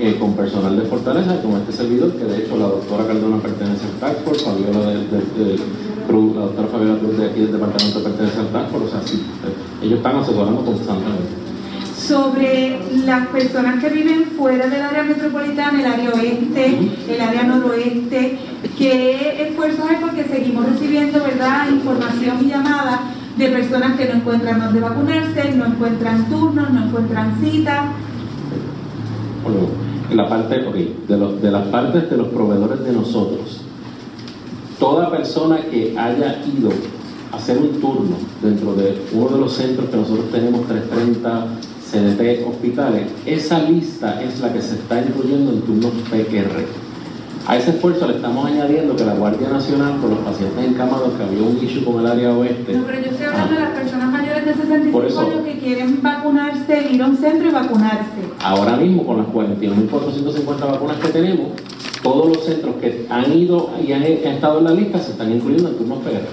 eh, 0.00 0.16
con 0.18 0.34
personal 0.34 0.76
de 0.76 0.82
Fortaleza, 0.82 1.40
con 1.42 1.52
este 1.60 1.72
servidor, 1.72 2.12
que 2.12 2.24
de 2.24 2.38
hecho 2.44 2.56
la 2.56 2.66
doctora 2.66 3.06
Cardona 3.06 3.38
pertenece 3.38 3.84
al 3.86 3.98
Task 4.00 4.24
Force, 4.24 4.44
Fabiola 4.44 4.90
del, 4.90 5.10
del- 5.10 5.34
del 5.48 5.60
Cruz, 6.06 6.36
la 6.36 6.42
doctora 6.42 6.68
Fabiola 6.68 6.98
Cruz 7.00 7.18
de 7.18 7.26
aquí 7.26 7.40
del 7.40 7.52
departamento 7.52 8.02
pertenece 8.02 8.38
al 8.38 8.48
Task 8.48 8.70
Force, 8.70 8.86
o 8.86 8.90
sea, 8.90 9.00
sí, 9.04 9.22
eh, 9.44 9.84
ellos 9.86 9.96
están 9.98 10.16
asesorando 10.16 10.64
constantemente. 10.64 11.48
sobre 11.96 12.78
las 13.04 13.26
personas 13.28 13.82
que 13.82 13.90
viven 13.90 14.24
fuera 14.38 14.66
del 14.68 14.80
área 14.82 15.02
metropolitana, 15.02 15.80
el 15.80 15.86
área 15.86 16.10
oeste, 16.14 16.78
el 17.08 17.20
área 17.20 17.42
noroeste, 17.42 18.38
¿qué 18.78 19.42
esfuerzos 19.48 19.84
hay? 19.90 19.96
Porque 20.00 20.24
seguimos 20.24 20.64
recibiendo, 20.66 21.18
¿verdad?, 21.22 21.68
información 21.70 22.36
y 22.42 22.48
llamadas 22.50 23.00
de 23.36 23.48
personas 23.48 23.96
que 23.98 24.06
no 24.06 24.14
encuentran 24.14 24.60
dónde 24.60 24.80
vacunarse, 24.80 25.52
no 25.56 25.66
encuentran 25.66 26.28
turnos, 26.30 26.70
no 26.70 26.84
encuentran 26.86 27.36
citas. 27.42 27.82
Bueno, 29.42 29.58
de 30.08 31.50
las 31.50 31.66
partes 31.68 32.10
de 32.10 32.16
los 32.16 32.28
proveedores 32.28 32.84
de 32.84 32.92
nosotros, 32.92 33.60
toda 34.78 35.10
persona 35.10 35.58
que 35.70 35.94
haya 35.98 36.42
ido 36.46 36.70
a 37.32 37.36
hacer 37.36 37.58
un 37.58 37.80
turno 37.80 38.16
dentro 38.42 38.74
de 38.74 39.02
uno 39.12 39.28
de 39.28 39.38
los 39.38 39.52
centros 39.52 39.90
que 39.90 39.96
nosotros 39.96 40.30
tenemos, 40.30 40.66
330 40.66 41.46
CDT 41.90 42.46
hospitales, 42.46 43.06
esa 43.24 43.62
lista 43.62 44.22
es 44.22 44.40
la 44.40 44.52
que 44.52 44.60
se 44.60 44.74
está 44.74 45.00
incluyendo 45.00 45.52
en 45.52 45.62
turnos 45.62 45.92
PQR. 46.10 46.87
A 47.48 47.56
ese 47.56 47.70
esfuerzo 47.70 48.06
le 48.06 48.16
estamos 48.16 48.44
añadiendo 48.44 48.94
que 48.94 49.06
la 49.06 49.14
Guardia 49.14 49.48
Nacional, 49.48 49.98
con 50.02 50.10
los 50.10 50.18
pacientes 50.18 50.66
encamados, 50.66 51.14
que 51.14 51.22
había 51.22 51.40
un 51.48 51.56
issue 51.64 51.82
con 51.82 52.00
el 52.00 52.06
área 52.06 52.30
oeste, 52.36 52.74
No, 52.74 52.84
pero 52.84 53.00
yo 53.00 53.10
estoy 53.10 53.24
hablando 53.24 53.54
de 53.54 53.60
las 53.60 53.70
personas 53.70 54.12
mayores 54.12 54.44
de 54.44 54.52
65 54.52 54.92
Por 54.98 55.06
eso- 55.06 55.20
años 55.20 55.40
que 55.46 55.58
quieren 55.58 56.02
vacunarse, 56.02 56.88
ir 56.92 57.02
a 57.02 57.06
un 57.06 57.16
centro 57.16 57.48
y 57.48 57.52
vacunarse. 57.52 58.20
Ahora 58.44 58.76
mismo, 58.76 59.06
con 59.06 59.16
las 59.16 59.26
41.450 59.28 60.66
vacunas 60.66 60.98
que 60.98 61.08
tenemos, 61.08 61.48
todos 62.02 62.28
los 62.28 62.44
centros 62.44 62.74
que 62.82 63.06
han 63.08 63.32
ido 63.32 63.70
y 63.82 63.92
han, 63.92 64.02
han 64.02 64.12
estado 64.12 64.58
en 64.58 64.64
la 64.64 64.72
lista 64.72 64.98
se 64.98 65.12
están 65.12 65.32
incluyendo 65.32 65.70
en 65.70 65.76
turnos 65.78 65.98
PR. 66.00 66.28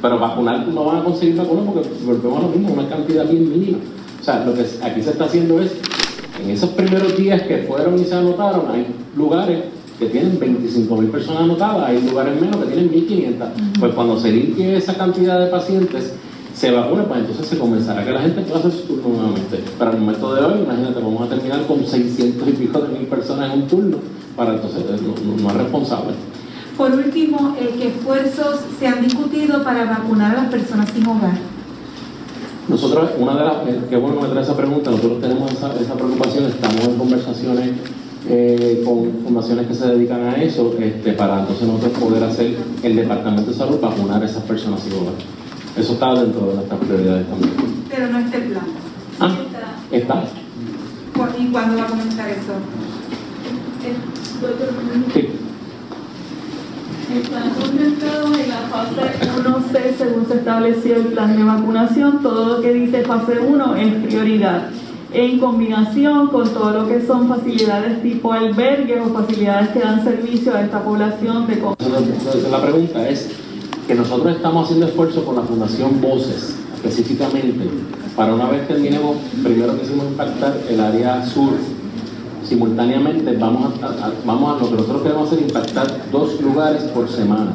Pero 0.00 0.18
vacunar 0.20 0.68
no 0.68 0.84
van 0.84 0.98
a 0.98 1.02
conseguir 1.04 1.34
vacunas 1.34 1.64
porque 1.74 1.88
volvemos 2.06 2.38
a 2.38 2.42
lo 2.42 2.48
mismo, 2.50 2.72
una 2.72 2.88
cantidad 2.88 3.26
bien 3.28 3.50
mínima. 3.50 3.78
O 4.20 4.22
sea, 4.24 4.44
lo 4.44 4.54
que 4.54 4.60
aquí 4.60 5.02
se 5.02 5.10
está 5.10 5.24
haciendo 5.24 5.60
es, 5.60 5.72
en 6.40 6.50
esos 6.50 6.70
primeros 6.70 7.16
días 7.16 7.42
que 7.42 7.64
fueron 7.68 7.98
y 7.98 8.04
se 8.04 8.14
anotaron, 8.14 8.70
hay 8.70 8.86
lugares 9.16 9.74
que 9.98 10.06
tienen 10.06 10.38
25.000 10.38 11.10
personas 11.10 11.42
anotadas, 11.42 11.88
hay 11.88 12.02
lugares 12.02 12.40
menos 12.40 12.56
que 12.56 12.66
tienen 12.66 12.90
1.500. 12.90 13.48
Pues 13.80 13.94
cuando 13.94 14.20
se 14.20 14.30
limpie 14.30 14.76
esa 14.76 14.94
cantidad 14.94 15.40
de 15.40 15.46
pacientes, 15.46 16.12
se 16.54 16.70
vacuna, 16.70 17.04
pues 17.04 17.20
entonces 17.20 17.46
se 17.46 17.58
comenzará 17.58 18.04
que 18.04 18.12
la 18.12 18.20
gente 18.20 18.40
pueda 18.42 18.60
hacer 18.60 18.72
su 18.72 18.82
turno 18.84 19.08
nuevamente. 19.08 19.62
Pero 19.78 19.90
al 19.90 19.98
momento 19.98 20.34
de 20.34 20.44
hoy, 20.44 20.60
imagínate, 20.62 21.00
vamos 21.00 21.22
a 21.22 21.28
terminar 21.28 21.66
con 21.66 21.86
600 21.86 22.48
y 22.48 22.52
pico 22.52 22.80
de 22.80 22.98
mil 22.98 23.06
personas 23.08 23.52
en 23.52 23.62
un 23.62 23.68
turno, 23.68 23.98
para 24.34 24.54
entonces 24.54 24.82
eh, 24.82 24.96
no, 25.42 25.50
es 25.50 25.56
responsable. 25.56 26.12
Por 26.76 26.92
último, 26.92 27.56
¿qué 27.58 27.88
esfuerzos 27.88 28.60
se 28.78 28.86
han 28.86 29.02
discutido 29.02 29.62
para 29.62 29.84
vacunar 29.84 30.36
a 30.36 30.42
las 30.42 30.50
personas 30.50 30.90
sin 30.90 31.06
hogar? 31.06 31.38
Nosotros, 32.68 33.10
una 33.18 33.34
de 33.34 33.44
las, 33.44 33.56
eh, 33.68 33.80
qué 33.88 33.96
bueno 33.96 34.16
que 34.16 34.26
me 34.26 34.28
trae 34.30 34.42
esa 34.42 34.56
pregunta, 34.56 34.90
nosotros 34.90 35.20
tenemos 35.20 35.52
esa, 35.52 35.74
esa 35.74 35.94
preocupación, 35.94 36.44
estamos 36.46 36.84
en 36.84 36.96
conversaciones 36.96 37.70
eh, 38.28 38.82
con 38.84 39.12
fundaciones 39.24 39.66
que 39.68 39.74
se 39.74 39.86
dedican 39.88 40.22
a 40.24 40.42
eso, 40.42 40.74
este, 40.80 41.12
para 41.12 41.40
entonces 41.40 41.66
nosotros 41.68 41.92
poder 41.92 42.24
hacer 42.24 42.56
el 42.82 42.96
Departamento 42.96 43.50
de 43.50 43.56
Salud 43.56 43.78
vacunar 43.80 44.22
a 44.22 44.26
esas 44.26 44.42
personas 44.42 44.80
sin 44.80 44.94
hogar. 44.94 45.14
Eso 45.76 45.92
está 45.92 46.14
dentro 46.14 46.46
de 46.46 46.54
nuestras 46.54 46.80
prioridades 46.80 47.26
también. 47.28 47.52
Pero 47.88 48.08
no 48.08 48.18
está 48.18 48.36
el 48.36 48.42
plan. 48.44 48.66
Ah, 49.20 49.36
está. 49.92 50.24
¿Y 51.38 51.46
cuándo 51.46 51.76
va 51.78 51.84
a 51.84 51.86
comenzar 51.86 52.28
eso? 52.30 52.52
Están 57.14 57.50
concentrados 57.50 58.38
en 58.38 58.48
la 58.48 58.56
fase 58.56 59.02
1C 59.40 59.96
según 59.96 60.26
se 60.26 60.34
estableció 60.34 60.96
el 60.96 61.06
plan 61.06 61.36
de 61.36 61.44
vacunación. 61.44 62.22
Todo 62.22 62.56
lo 62.56 62.62
que 62.62 62.72
dice 62.72 63.02
fase 63.02 63.38
1 63.38 63.76
es 63.76 63.94
prioridad. 64.04 64.70
En 65.18 65.38
combinación 65.38 66.26
con 66.28 66.46
todo 66.50 66.70
lo 66.72 66.86
que 66.88 67.06
son 67.06 67.26
facilidades 67.26 68.02
tipo 68.02 68.32
albergues 68.34 68.98
o 69.00 69.14
facilidades 69.14 69.70
que 69.70 69.78
dan 69.80 70.04
servicio 70.04 70.54
a 70.54 70.60
esta 70.60 70.84
población 70.84 71.46
de 71.46 71.56
la 72.50 72.60
pregunta 72.60 73.08
es 73.08 73.28
que 73.88 73.94
nosotros 73.94 74.36
estamos 74.36 74.64
haciendo 74.66 74.86
esfuerzo 74.86 75.24
con 75.24 75.36
la 75.36 75.42
Fundación 75.42 76.02
Voces, 76.02 76.56
específicamente, 76.74 77.64
para 78.14 78.34
una 78.34 78.50
vez 78.50 78.68
terminemos, 78.68 79.16
primero 79.42 79.78
quisimos 79.80 80.04
impactar 80.06 80.54
el 80.68 80.80
área 80.80 81.24
sur, 81.24 81.52
simultáneamente 82.46 83.36
vamos 83.38 83.72
a, 83.82 83.86
a- 83.86 84.12
vamos 84.26 84.50
a 84.60 84.64
lo 84.64 84.68
que 84.70 84.76
nosotros 84.76 85.02
queremos 85.02 85.28
hacer 85.32 85.40
impactar 85.42 85.86
dos 86.12 86.38
lugares 86.42 86.82
por 86.84 87.08
semana. 87.08 87.52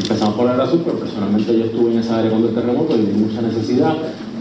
Empezamos 0.00 0.34
por 0.36 0.46
el 0.46 0.52
área 0.52 0.66
sur, 0.70 0.80
pero 0.84 0.98
personalmente 1.00 1.58
yo 1.58 1.64
estuve 1.66 1.92
en 1.92 1.98
esa 1.98 2.18
área 2.18 2.30
cuando 2.30 2.48
el 2.48 2.54
terremoto 2.54 2.96
y 2.96 3.00
vi 3.02 3.12
mucha 3.12 3.42
necesidad. 3.42 3.94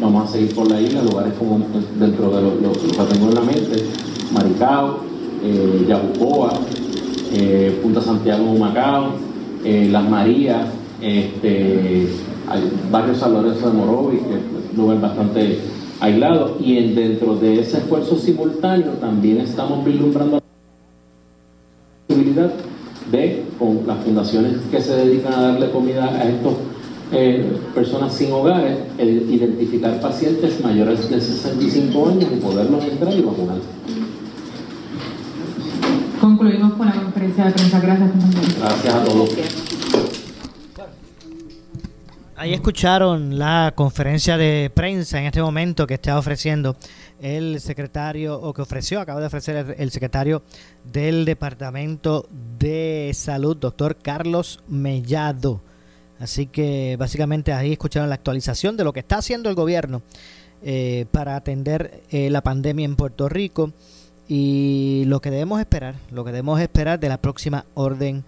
Vamos 0.04 0.30
a 0.30 0.34
seguir 0.34 0.54
por 0.54 0.70
la 0.70 0.82
isla, 0.82 1.02
lugares 1.02 1.34
como 1.40 1.58
eh, 1.58 1.62
dentro 1.98 2.30
de 2.30 2.42
lo, 2.42 2.56
lo- 2.56 2.68
lo 2.68 2.74
que 2.74 3.14
tengo 3.14 3.30
en 3.30 3.36
la 3.36 3.42
mente, 3.42 3.86
Maricao, 4.34 4.98
eh, 5.44 5.86
Yabucoa, 5.88 6.52
eh, 7.34 7.80
Punta 7.82 8.02
Santiago, 8.02 8.44
Humacao, 8.52 9.12
eh, 9.64 9.88
Las 9.90 10.08
Marías, 10.10 10.68
este, 11.02 12.08
barrio 12.92 13.16
San 13.16 13.34
Lorenzo 13.34 13.68
de 13.70 13.74
Morovis, 13.78 14.20
que 14.24 14.34
es 14.36 14.42
un 14.76 14.78
lugar 14.84 15.00
bastante 15.02 15.60
aislado, 16.02 16.58
y 16.60 16.78
en- 16.78 16.96
dentro 16.96 17.36
de 17.36 17.62
ese 17.62 17.78
esfuerzo 17.78 18.18
simultáneo 18.18 18.92
también 19.00 19.38
estamos 19.40 19.86
vislumbrando 19.86 20.36
la 20.36 20.42
posibilidad 22.08 22.52
de, 23.10 23.44
con 23.58 23.80
las 23.88 23.98
fundaciones 24.04 24.54
que 24.70 24.82
se 24.82 24.96
dedican 24.98 25.34
a 25.34 25.42
darle 25.52 25.72
comida 25.72 26.06
a 26.06 26.28
estas 27.14 27.74
personas 27.74 28.14
sin 28.14 28.32
hogares, 28.32 28.78
el 28.98 29.32
identificar 29.32 30.00
pacientes 30.02 30.62
mayores 30.62 31.10
de 31.10 31.22
65 31.22 32.10
años 32.10 32.30
y 32.32 32.36
poderlos 32.38 32.84
entrar 32.84 33.14
y 33.14 33.22
vacunar. 33.22 33.58
Concluimos 36.20 36.74
con 36.74 36.88
la 36.88 36.94
conferencia 36.94 37.46
de 37.46 37.52
prensa. 37.52 37.80
Gracias, 37.80 38.12
compañero. 38.12 38.54
Gracias 38.60 38.96
a 38.96 39.04
todos. 39.04 39.30
Ahí 42.36 42.54
escucharon 42.54 43.38
la 43.38 43.74
conferencia 43.76 44.38
de 44.38 44.72
prensa 44.74 45.20
en 45.20 45.26
este 45.26 45.42
momento 45.42 45.86
que 45.86 45.94
está 45.94 46.18
ofreciendo 46.18 46.76
el 47.22 47.62
secretario, 47.62 48.40
o 48.40 48.54
que 48.54 48.62
ofreció, 48.62 49.00
acaba 49.00 49.22
de 49.22 49.28
ofrecer 49.28 49.56
el, 49.56 49.76
el 49.78 49.92
secretario 49.92 50.44
del 50.84 51.24
Departamento 51.24 52.28
de 52.60 53.12
Salud, 53.14 53.56
doctor 53.56 53.98
Carlos 54.02 54.62
Mellado. 54.68 55.62
Así 56.24 56.48
que 56.48 56.96
básicamente 56.98 57.52
ahí 57.52 57.74
escucharon 57.74 58.08
la 58.08 58.16
actualización 58.16 58.78
de 58.78 58.86
lo 58.86 58.94
que 58.94 59.02
está 59.02 59.18
haciendo 59.18 59.50
el 59.50 59.56
gobierno 59.56 60.02
eh, 60.64 61.06
para 61.12 61.36
atender 61.36 62.02
eh, 62.12 62.30
la 62.30 62.42
pandemia 62.42 62.86
en 62.86 62.96
Puerto 62.96 63.28
Rico 63.28 63.74
y 64.30 65.04
lo 65.08 65.20
que 65.20 65.32
debemos 65.32 65.60
esperar, 65.60 65.96
lo 66.12 66.24
que 66.24 66.32
debemos 66.32 66.62
esperar 66.62 66.98
de 67.02 67.10
la 67.10 67.18
próxima 67.18 67.66
orden 67.74 68.24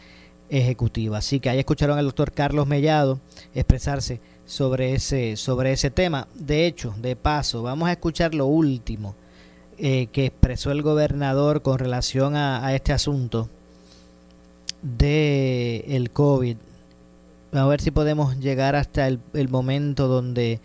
ejecutiva. 0.49 1.19
Así 1.19 1.39
que 1.39 1.49
ahí 1.49 1.59
escucharon 1.59 1.97
al 1.97 2.03
doctor 2.03 2.33
Carlos 2.33 2.67
Mellado 2.67 3.21
expresarse 3.53 4.19
sobre 4.45 4.93
ese, 4.93 5.37
sobre 5.37 5.71
ese 5.71 5.89
tema. 5.89 6.27
De 6.35 6.65
hecho, 6.65 6.93
de 7.01 7.15
paso, 7.15 7.63
vamos 7.63 7.87
a 7.87 7.93
escuchar 7.93 8.35
lo 8.35 8.45
último 8.45 9.15
eh, 9.77 10.07
que 10.07 10.25
expresó 10.25 10.71
el 10.71 10.81
gobernador 10.81 11.61
con 11.61 11.79
relación 11.79 12.35
a, 12.35 12.65
a 12.65 12.75
este 12.75 12.91
asunto 12.91 13.49
de 14.81 15.85
el 15.87 16.11
COVID. 16.11 16.57
A 17.51 17.65
ver 17.65 17.81
si 17.81 17.91
podemos 17.91 18.39
llegar 18.39 18.75
hasta 18.75 19.07
el, 19.07 19.19
momento 19.49 20.07
donde 20.07 20.59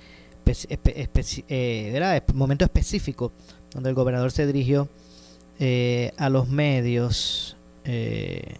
eh, 1.48 2.22
momento 2.34 2.64
específico 2.64 3.32
donde 3.72 3.90
el 3.90 3.94
gobernador 3.94 4.32
se 4.32 4.46
dirigió 4.46 4.88
eh, 5.58 6.12
a 6.16 6.28
los 6.28 6.48
medios 6.48 7.56
eh, 7.84 8.54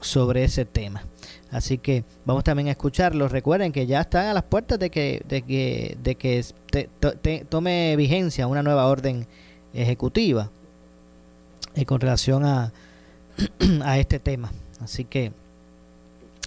sobre 0.00 0.44
ese 0.44 0.64
tema. 0.64 1.02
Así 1.50 1.78
que 1.78 2.04
vamos 2.24 2.44
también 2.44 2.68
a 2.68 2.72
escucharlo. 2.72 3.26
Recuerden 3.28 3.72
que 3.72 3.86
ya 3.86 4.02
están 4.02 4.26
a 4.26 4.34
las 4.34 4.44
puertas 4.44 4.78
de 4.78 4.90
que 4.90 5.22
de 5.26 5.42
que 5.42 5.96
de 6.02 6.14
que 6.14 6.44
tome 7.48 7.96
vigencia 7.96 8.46
una 8.46 8.62
nueva 8.62 8.86
orden 8.86 9.26
ejecutiva 9.72 10.50
eh, 11.74 11.84
con 11.86 12.00
relación 12.00 12.44
a 12.44 12.72
a 13.82 13.98
este 13.98 14.18
tema. 14.18 14.52
Así 14.80 15.04
que 15.04 15.32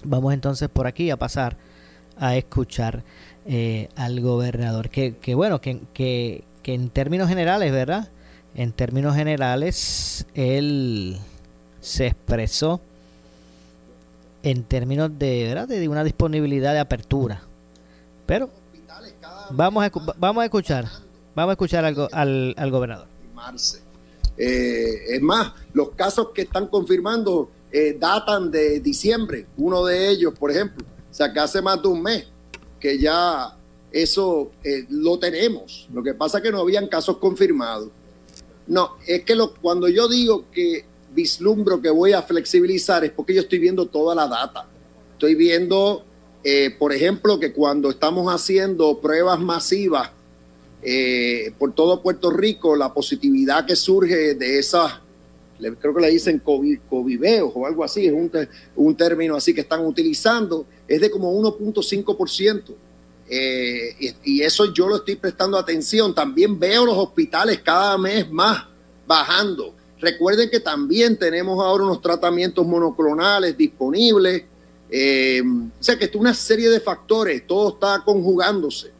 vamos 0.04 0.34
entonces 0.34 0.68
por 0.68 0.86
aquí 0.86 1.10
a 1.10 1.16
pasar 1.16 1.56
a 2.18 2.36
escuchar 2.36 3.02
eh, 3.46 3.88
al 3.96 4.20
gobernador. 4.20 4.90
Que, 4.90 5.16
que 5.16 5.34
bueno, 5.34 5.60
que, 5.60 5.80
que, 5.94 6.44
que 6.62 6.74
en 6.74 6.90
términos 6.90 7.28
generales, 7.28 7.72
¿verdad? 7.72 8.08
En 8.54 8.72
términos 8.72 9.16
generales, 9.16 10.26
él 10.34 11.18
se 11.80 12.08
expresó 12.08 12.80
en 14.42 14.64
términos 14.64 15.10
de, 15.18 15.44
¿verdad? 15.44 15.68
de 15.68 15.88
una 15.88 16.04
disponibilidad 16.04 16.72
de 16.72 16.80
apertura. 16.80 17.42
Pero 18.26 18.50
vamos 19.50 19.84
a, 19.84 19.90
vamos 20.18 20.42
a 20.42 20.44
escuchar, 20.44 20.86
vamos 21.34 21.50
a 21.50 21.52
escuchar 21.52 21.84
al, 21.84 22.08
al, 22.12 22.54
al 22.56 22.70
gobernador. 22.70 23.06
Eh, 24.36 25.14
es 25.14 25.22
más, 25.22 25.52
los 25.74 25.90
casos 25.90 26.28
que 26.34 26.42
están 26.42 26.68
confirmando 26.68 27.50
eh, 27.74 27.96
datan 27.98 28.50
de 28.50 28.80
diciembre, 28.80 29.46
uno 29.56 29.82
de 29.86 30.10
ellos, 30.10 30.34
por 30.38 30.50
ejemplo. 30.50 30.84
O 31.10 31.14
sea, 31.14 31.32
que 31.32 31.40
hace 31.40 31.62
más 31.62 31.80
de 31.80 31.88
un 31.88 32.02
mes 32.02 32.26
que 32.78 32.98
ya 32.98 33.56
eso 33.90 34.50
eh, 34.62 34.84
lo 34.90 35.18
tenemos. 35.18 35.88
Lo 35.92 36.02
que 36.02 36.12
pasa 36.12 36.38
es 36.38 36.44
que 36.44 36.52
no 36.52 36.60
habían 36.60 36.86
casos 36.86 37.16
confirmados. 37.16 37.88
No, 38.66 38.96
es 39.06 39.24
que 39.24 39.34
cuando 39.62 39.88
yo 39.88 40.06
digo 40.06 40.44
que 40.52 40.84
vislumbro 41.14 41.80
que 41.80 41.88
voy 41.88 42.12
a 42.12 42.22
flexibilizar 42.22 43.04
es 43.04 43.10
porque 43.10 43.34
yo 43.34 43.40
estoy 43.40 43.58
viendo 43.58 43.86
toda 43.86 44.14
la 44.14 44.28
data. 44.28 44.66
Estoy 45.14 45.34
viendo, 45.34 46.04
eh, 46.44 46.74
por 46.78 46.92
ejemplo, 46.92 47.40
que 47.40 47.54
cuando 47.54 47.88
estamos 47.88 48.32
haciendo 48.32 49.00
pruebas 49.00 49.40
masivas 49.40 50.10
por 51.58 51.72
todo 51.74 52.02
Puerto 52.02 52.28
Rico, 52.30 52.74
la 52.74 52.92
positividad 52.92 53.64
que 53.64 53.76
surge 53.76 54.34
de 54.34 54.58
esas, 54.58 54.94
creo 55.78 55.94
que 55.94 56.00
le 56.00 56.10
dicen 56.10 56.38
coviveos 56.40 57.52
o 57.54 57.66
algo 57.66 57.84
así, 57.84 58.06
es 58.06 58.12
un, 58.12 58.30
un 58.76 58.96
término 58.96 59.36
así 59.36 59.54
que 59.54 59.62
están 59.62 59.84
utilizando, 59.84 60.66
es 60.86 61.00
de 61.00 61.10
como 61.10 61.32
1.5%. 61.32 62.74
Eh, 63.34 63.96
y, 63.98 64.14
y 64.24 64.42
eso 64.42 64.72
yo 64.74 64.88
lo 64.88 64.96
estoy 64.96 65.16
prestando 65.16 65.56
atención. 65.56 66.14
También 66.14 66.58
veo 66.58 66.84
los 66.84 66.98
hospitales 66.98 67.60
cada 67.60 67.96
mes 67.96 68.30
más 68.30 68.66
bajando. 69.06 69.74
Recuerden 70.02 70.50
que 70.50 70.58
también 70.58 71.16
tenemos 71.16 71.64
ahora 71.64 71.84
unos 71.84 72.02
tratamientos 72.02 72.66
monoclonales 72.66 73.56
disponibles. 73.56 74.44
Eh, 74.90 75.40
o 75.42 75.82
sea 75.82 75.96
que 75.96 76.06
es 76.06 76.14
una 76.14 76.34
serie 76.34 76.68
de 76.68 76.80
factores, 76.80 77.46
todo 77.46 77.74
está 77.74 78.02
conjugándose. 78.04 78.90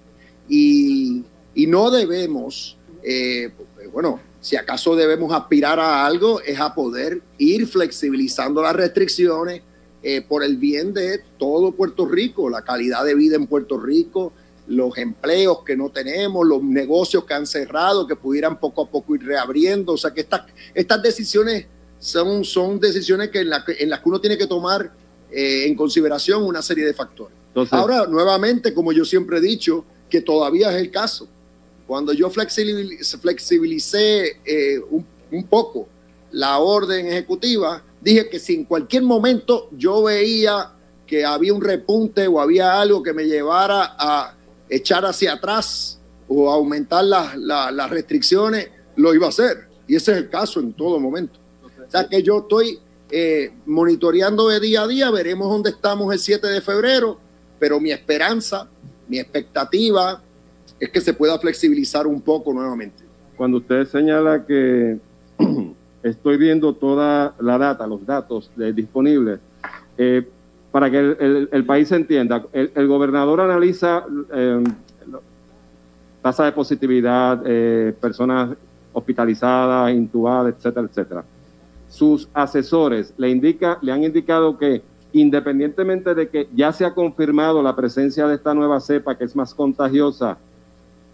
Y, 0.48 1.24
y 1.54 1.66
no 1.66 1.90
debemos, 1.90 2.78
eh, 3.02 3.52
bueno, 3.92 4.20
si 4.42 4.56
acaso 4.56 4.96
debemos 4.96 5.32
aspirar 5.32 5.78
a 5.78 6.04
algo, 6.04 6.40
es 6.40 6.58
a 6.58 6.74
poder 6.74 7.22
ir 7.38 7.66
flexibilizando 7.68 8.60
las 8.60 8.74
restricciones 8.74 9.62
eh, 10.02 10.20
por 10.20 10.42
el 10.42 10.56
bien 10.56 10.92
de 10.92 11.20
todo 11.38 11.70
Puerto 11.70 12.06
Rico, 12.06 12.50
la 12.50 12.62
calidad 12.62 13.04
de 13.04 13.14
vida 13.14 13.36
en 13.36 13.46
Puerto 13.46 13.78
Rico, 13.78 14.32
los 14.66 14.98
empleos 14.98 15.62
que 15.64 15.76
no 15.76 15.90
tenemos, 15.90 16.44
los 16.44 16.60
negocios 16.60 17.24
que 17.24 17.34
han 17.34 17.46
cerrado, 17.46 18.04
que 18.04 18.16
pudieran 18.16 18.58
poco 18.58 18.82
a 18.82 18.90
poco 18.90 19.14
ir 19.14 19.24
reabriendo. 19.24 19.92
O 19.92 19.96
sea 19.96 20.12
que 20.12 20.22
estas, 20.22 20.42
estas 20.74 21.00
decisiones 21.00 21.66
son, 22.00 22.44
son 22.44 22.80
decisiones 22.80 23.30
que 23.30 23.42
en, 23.42 23.50
la 23.50 23.64
en 23.66 23.90
las 23.90 24.00
que 24.00 24.08
uno 24.08 24.20
tiene 24.20 24.36
que 24.36 24.48
tomar 24.48 24.92
eh, 25.30 25.66
en 25.68 25.76
consideración 25.76 26.42
una 26.42 26.62
serie 26.62 26.84
de 26.84 26.94
factores. 26.94 27.36
Ahora, 27.70 28.06
nuevamente, 28.08 28.74
como 28.74 28.90
yo 28.92 29.04
siempre 29.04 29.38
he 29.38 29.40
dicho, 29.40 29.84
que 30.10 30.20
todavía 30.20 30.72
es 30.72 30.82
el 30.82 30.90
caso. 30.90 31.28
Cuando 31.86 32.12
yo 32.12 32.30
flexibilicé 32.30 34.40
eh, 34.44 34.78
un, 34.90 35.06
un 35.30 35.44
poco 35.44 35.88
la 36.30 36.58
orden 36.58 37.06
ejecutiva, 37.06 37.82
dije 38.00 38.28
que 38.28 38.38
si 38.38 38.54
en 38.54 38.64
cualquier 38.64 39.02
momento 39.02 39.68
yo 39.72 40.02
veía 40.04 40.72
que 41.06 41.24
había 41.24 41.52
un 41.52 41.60
repunte 41.60 42.26
o 42.26 42.40
había 42.40 42.80
algo 42.80 43.02
que 43.02 43.12
me 43.12 43.24
llevara 43.24 43.94
a 43.98 44.34
echar 44.68 45.04
hacia 45.04 45.34
atrás 45.34 45.98
o 46.28 46.50
aumentar 46.50 47.04
las, 47.04 47.36
las- 47.36 47.90
restricciones, 47.90 48.70
lo 48.96 49.14
iba 49.14 49.26
a 49.26 49.28
hacer. 49.28 49.68
Y 49.86 49.96
ese 49.96 50.12
es 50.12 50.18
el 50.18 50.30
caso 50.30 50.60
en 50.60 50.72
todo 50.72 50.98
momento. 50.98 51.38
O 51.86 51.90
sea 51.90 52.08
que 52.08 52.22
yo 52.22 52.38
estoy 52.38 52.78
eh, 53.10 53.52
monitoreando 53.66 54.48
de 54.48 54.60
día 54.60 54.82
a 54.82 54.86
día, 54.86 55.10
veremos 55.10 55.50
dónde 55.50 55.70
estamos 55.70 56.10
el 56.14 56.18
7 56.18 56.46
de 56.46 56.62
febrero, 56.62 57.18
pero 57.58 57.78
mi 57.78 57.92
esperanza, 57.92 58.70
mi 59.08 59.18
expectativa 59.18 60.22
es 60.82 60.90
que 60.90 61.00
se 61.00 61.14
pueda 61.14 61.38
flexibilizar 61.38 62.08
un 62.08 62.20
poco 62.20 62.52
nuevamente. 62.52 63.04
cuando 63.36 63.58
usted 63.58 63.86
señala 63.86 64.44
que 64.44 64.98
estoy 66.02 66.36
viendo 66.36 66.74
toda 66.74 67.36
la 67.38 67.56
data, 67.56 67.86
los 67.86 68.04
datos 68.04 68.50
eh, 68.58 68.72
disponibles, 68.74 69.38
eh, 69.96 70.26
para 70.72 70.90
que 70.90 70.98
el, 70.98 71.64
país 71.66 71.92
entienda, 71.92 72.44
el, 72.52 72.72
el 72.74 72.88
gobernador 72.88 73.40
analiza 73.40 74.04
eh, 74.34 74.64
tasa 76.20 76.46
de 76.46 76.52
positividad, 76.52 77.42
eh, 77.46 77.94
personas 78.00 78.56
hospitalizadas, 78.92 79.92
intubadas, 79.92 80.54
etcétera, 80.56 80.88
etcétera. 80.90 81.24
Sus 81.88 82.28
asesores 82.34 83.14
le, 83.16 83.30
indica, 83.30 83.78
le 83.82 83.92
han 83.92 84.02
indicado 84.02 84.58
que 84.58 84.82
independientemente 85.12 86.12
de 86.14 86.28
que 86.28 86.48
ya 86.52 86.72
se 86.72 86.84
ha 86.84 86.92
confirmado 86.92 87.62
la 87.62 87.76
presencia 87.76 88.26
de 88.26 88.34
esta 88.34 88.52
nueva 88.52 88.80
cepa 88.80 89.16
que 89.16 89.24
es 89.24 89.36
más 89.36 89.54
contagiosa, 89.54 90.38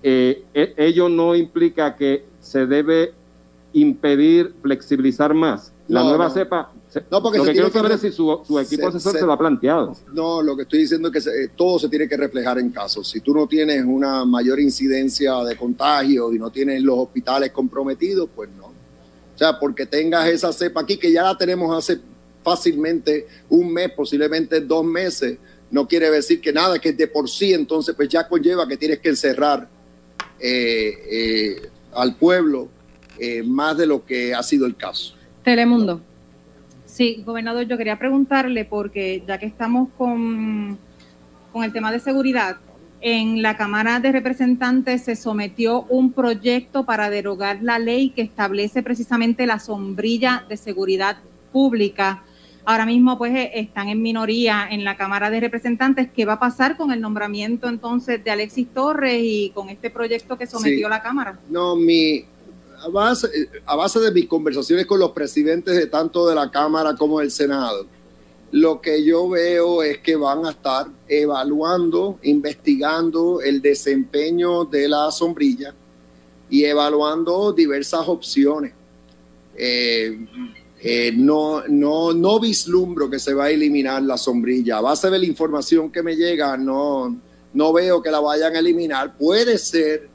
eh, 0.03 0.45
e- 0.55 0.75
ello 0.77 1.09
no 1.09 1.35
implica 1.35 1.97
que 1.97 2.25
se 2.41 2.67
debe 2.67 3.13
impedir 3.73 4.55
flexibilizar 4.63 5.35
más. 5.35 5.73
La 5.89 6.01
No, 6.03 6.11
nueva 6.11 6.29
no. 6.29 6.35
cepa, 6.35 6.73
se- 6.89 7.03
No, 7.11 7.23
porque 7.23 7.39
lo 7.39 7.45
se 7.45 7.51
que 7.51 7.55
quiero 7.55 7.71
tiene 7.71 7.83
que 7.89 7.89
saber 7.89 7.93
es 7.93 8.01
si 8.01 8.17
su, 8.17 8.41
su 8.47 8.59
equipo 8.59 8.83
se- 8.83 8.89
asesor 8.97 9.13
se- 9.13 9.19
se 9.21 9.27
lo 9.27 9.33
ha 9.33 9.39
planteado. 9.39 9.95
No, 10.13 10.43
lo 10.43 10.57
que 10.57 10.63
estoy 10.63 10.81
diciendo 10.81 11.09
es 11.09 11.15
que 11.15 11.21
se- 11.21 11.45
eh, 11.45 11.49
todo 11.57 11.79
se 11.79 11.89
tiene 11.89 12.09
que 12.09 12.17
reflejar 12.17 12.59
en 12.59 12.71
casos. 12.71 13.09
Si 13.09 13.21
tú 13.21 13.35
no 13.35 13.47
tienes 13.47 13.85
una 13.85 14.25
mayor 14.25 14.61
incidencia 14.61 15.35
de 15.45 15.57
contagio 15.57 16.33
y 16.33 16.39
no 16.39 16.51
tienes 16.51 16.83
los 16.83 16.99
hospitales 16.99 17.51
comprometidos, 17.53 18.29
pues 18.35 18.49
no. 18.57 18.67
O 18.67 19.39
sea, 19.39 19.59
porque 19.59 19.87
tengas 19.87 20.29
esa 20.29 20.53
cepa 20.53 20.81
aquí, 20.81 20.97
que 20.97 21.13
ya 21.13 21.23
la 21.23 21.37
tenemos 21.39 21.77
hace 21.77 22.01
fácilmente 22.43 23.27
un 23.51 23.73
mes, 23.73 23.91
posiblemente 23.93 24.61
dos 24.61 24.85
meses, 24.85 25.39
no 25.71 25.87
quiere 25.87 26.11
decir 26.11 26.41
que 26.41 26.53
nada, 26.53 26.79
que 26.79 26.93
de 26.93 27.07
por 27.07 27.29
sí 27.29 27.53
entonces 27.53 27.95
pues 27.95 28.09
ya 28.09 28.27
conlleva 28.27 28.67
que 28.67 28.77
tienes 28.77 28.99
que 29.01 29.11
encerrar 29.11 29.69
eh, 30.41 30.95
eh, 31.11 31.69
al 31.95 32.15
pueblo 32.15 32.69
eh, 33.19 33.43
más 33.43 33.77
de 33.77 33.87
lo 33.87 34.05
que 34.05 34.35
ha 34.35 34.43
sido 34.43 34.67
el 34.67 34.77
caso. 34.77 35.15
Telemundo. 35.43 36.01
Sí, 36.85 37.23
gobernador, 37.25 37.67
yo 37.67 37.77
quería 37.77 37.99
preguntarle, 37.99 38.65
porque 38.65 39.23
ya 39.27 39.39
que 39.39 39.47
estamos 39.47 39.89
con, 39.97 40.79
con 41.53 41.65
el 41.65 41.73
tema 41.73 41.93
de 41.93 42.01
seguridad, 42.01 42.59
en 43.01 43.43
la 43.43 43.57
Cámara 43.57 44.01
de 44.01 44.11
Representantes 44.11 45.05
se 45.05 45.15
sometió 45.15 45.83
un 45.83 46.13
proyecto 46.13 46.85
para 46.85 47.11
derogar 47.11 47.63
la 47.63 47.79
ley 47.79 48.11
que 48.11 48.23
establece 48.23 48.83
precisamente 48.83 49.47
la 49.47 49.61
sombrilla 49.61 50.45
de 50.49 50.57
seguridad 50.57 51.19
pública. 51.53 52.25
Ahora 52.69 52.85
mismo, 52.85 53.17
pues, 53.17 53.35
eh, 53.35 53.51
están 53.55 53.89
en 53.89 54.03
minoría 54.03 54.69
en 54.71 54.85
la 54.85 54.99
Cámara 54.99 55.31
de 55.31 55.41
Representantes. 55.41 56.11
¿Qué 56.15 56.27
va 56.27 56.35
a 56.35 56.39
pasar 56.39 56.77
con 56.77 56.93
el 56.93 57.01
nombramiento 57.01 57.67
entonces 57.67 58.23
de 58.23 58.31
Alexis 58.31 58.69
Torres 58.75 59.23
y 59.23 59.49
con 59.55 59.71
este 59.71 59.89
proyecto 59.89 60.37
que 60.37 60.47
sometió 60.47 60.87
Sí. 60.87 60.91
la 60.91 61.01
Cámara? 61.03 61.41
No, 61.49 61.77
mi, 61.77 62.27
a, 62.85 62.89
base, 62.91 63.27
a 63.65 63.75
base 63.75 64.01
de 64.01 64.13
mis 64.13 64.27
conversaciones 64.27 64.85
con 64.85 65.01
los 65.01 65.13
presidentes 65.13 65.75
de 65.77 65.87
tanto 65.87 66.29
de 66.29 66.35
la 66.35 66.51
Cámara 66.51 66.95
como 66.95 67.21
del 67.21 67.31
Senado, 67.31 67.87
lo 68.51 68.83
que 68.83 69.03
yo 69.03 69.31
veo 69.31 69.83
es 69.83 69.97
que 70.01 70.17
van 70.17 70.45
a 70.45 70.51
estar 70.51 70.89
evaluando, 71.09 72.19
investigando 72.23 73.41
el 73.41 73.63
desempeño 73.63 74.67
de 74.67 74.91
la 74.91 75.11
sombrilla 75.11 75.75
y 76.51 76.65
evaluando 76.65 77.51
diversas 77.55 78.07
opciones. 78.07 78.75
Eh, 79.57 80.27
eh, 80.81 81.13
no, 81.15 81.67
no, 81.67 82.13
no 82.13 82.39
vislumbro 82.39 83.11
que 83.11 83.19
se 83.19 83.35
va 83.35 83.47
a 83.47 83.51
eliminar 83.51 84.03
la 84.03 84.17
sombrilla. 84.17 84.79
A 84.79 84.81
base 84.81 85.11
de 85.11 85.19
la 85.19 85.27
información 85.27 85.91
que 85.91 86.03
me 86.03 86.15
llega, 86.15 86.57
no, 86.57 87.21
no 87.53 87.73
veo 87.73 88.01
que 88.01 88.11
la 88.11 88.21
vayan 88.21 88.55
a 88.55 88.61
eliminar. 88.61 89.17
Puede 89.17 89.59
ser 89.59 90.09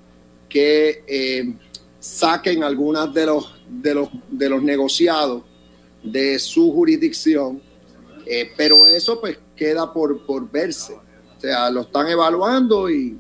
que 0.48 1.04
eh, 1.06 1.54
saquen 2.00 2.64
algunas 2.64 3.14
de 3.14 3.26
los, 3.26 3.54
de, 3.68 3.96
los, 3.96 4.10
de 4.30 4.50
los 4.50 4.64
negociados 4.64 5.44
de 6.02 6.38
su 6.40 6.72
jurisdicción, 6.72 7.62
eh, 8.26 8.52
pero 8.56 8.86
eso 8.88 9.20
pues 9.20 9.40
queda 9.56 9.92
por, 9.92 10.26
por 10.26 10.50
verse. 10.50 10.94
O 10.94 11.42
sea, 11.42 11.70
lo 11.70 11.82
están 11.82 12.08
evaluando 12.08 12.90
y, 12.90 13.18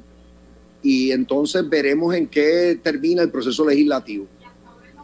y 0.81 1.11
entonces 1.11 1.67
veremos 1.67 2.13
en 2.15 2.27
qué 2.27 2.79
termina 2.81 3.21
el 3.21 3.31
proceso 3.31 3.65
legislativo. 3.65 4.27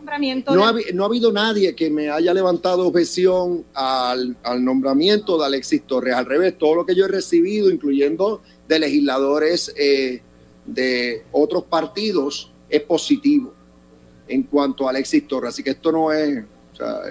Nombramiento 0.10 0.56
No 0.56 0.66
ha, 0.66 0.74
no 0.94 1.04
ha 1.04 1.06
habido 1.06 1.32
nadie 1.32 1.76
que 1.76 1.90
me 1.90 2.10
haya 2.10 2.34
levantado 2.34 2.88
objeción 2.88 3.64
al, 3.74 4.36
al 4.44 4.66
nombramiento 4.66 5.38
de 5.38 5.46
Alexis 5.46 5.84
Torres. 5.84 6.16
Al 6.16 6.26
revés, 6.26 6.58
todo 6.58 6.76
lo 6.76 6.86
que 6.86 6.96
yo 6.96 7.06
he 7.06 7.08
recibido, 7.08 7.70
incluyendo 7.70 8.42
de 8.68 8.80
legisladores 8.80 9.74
eh, 9.78 10.22
de 10.66 11.26
otros 11.32 11.66
partidos, 11.66 12.52
es 12.70 12.82
positivo 12.82 13.54
en 14.28 14.44
cuanto 14.44 14.88
a 14.88 14.90
Alexis 14.90 15.28
Torres. 15.28 15.50
Así 15.50 15.64
que 15.64 15.72
esto 15.72 15.92
no 15.92 16.12
es, 16.12 16.44
o 16.74 16.76
sea, 16.76 17.02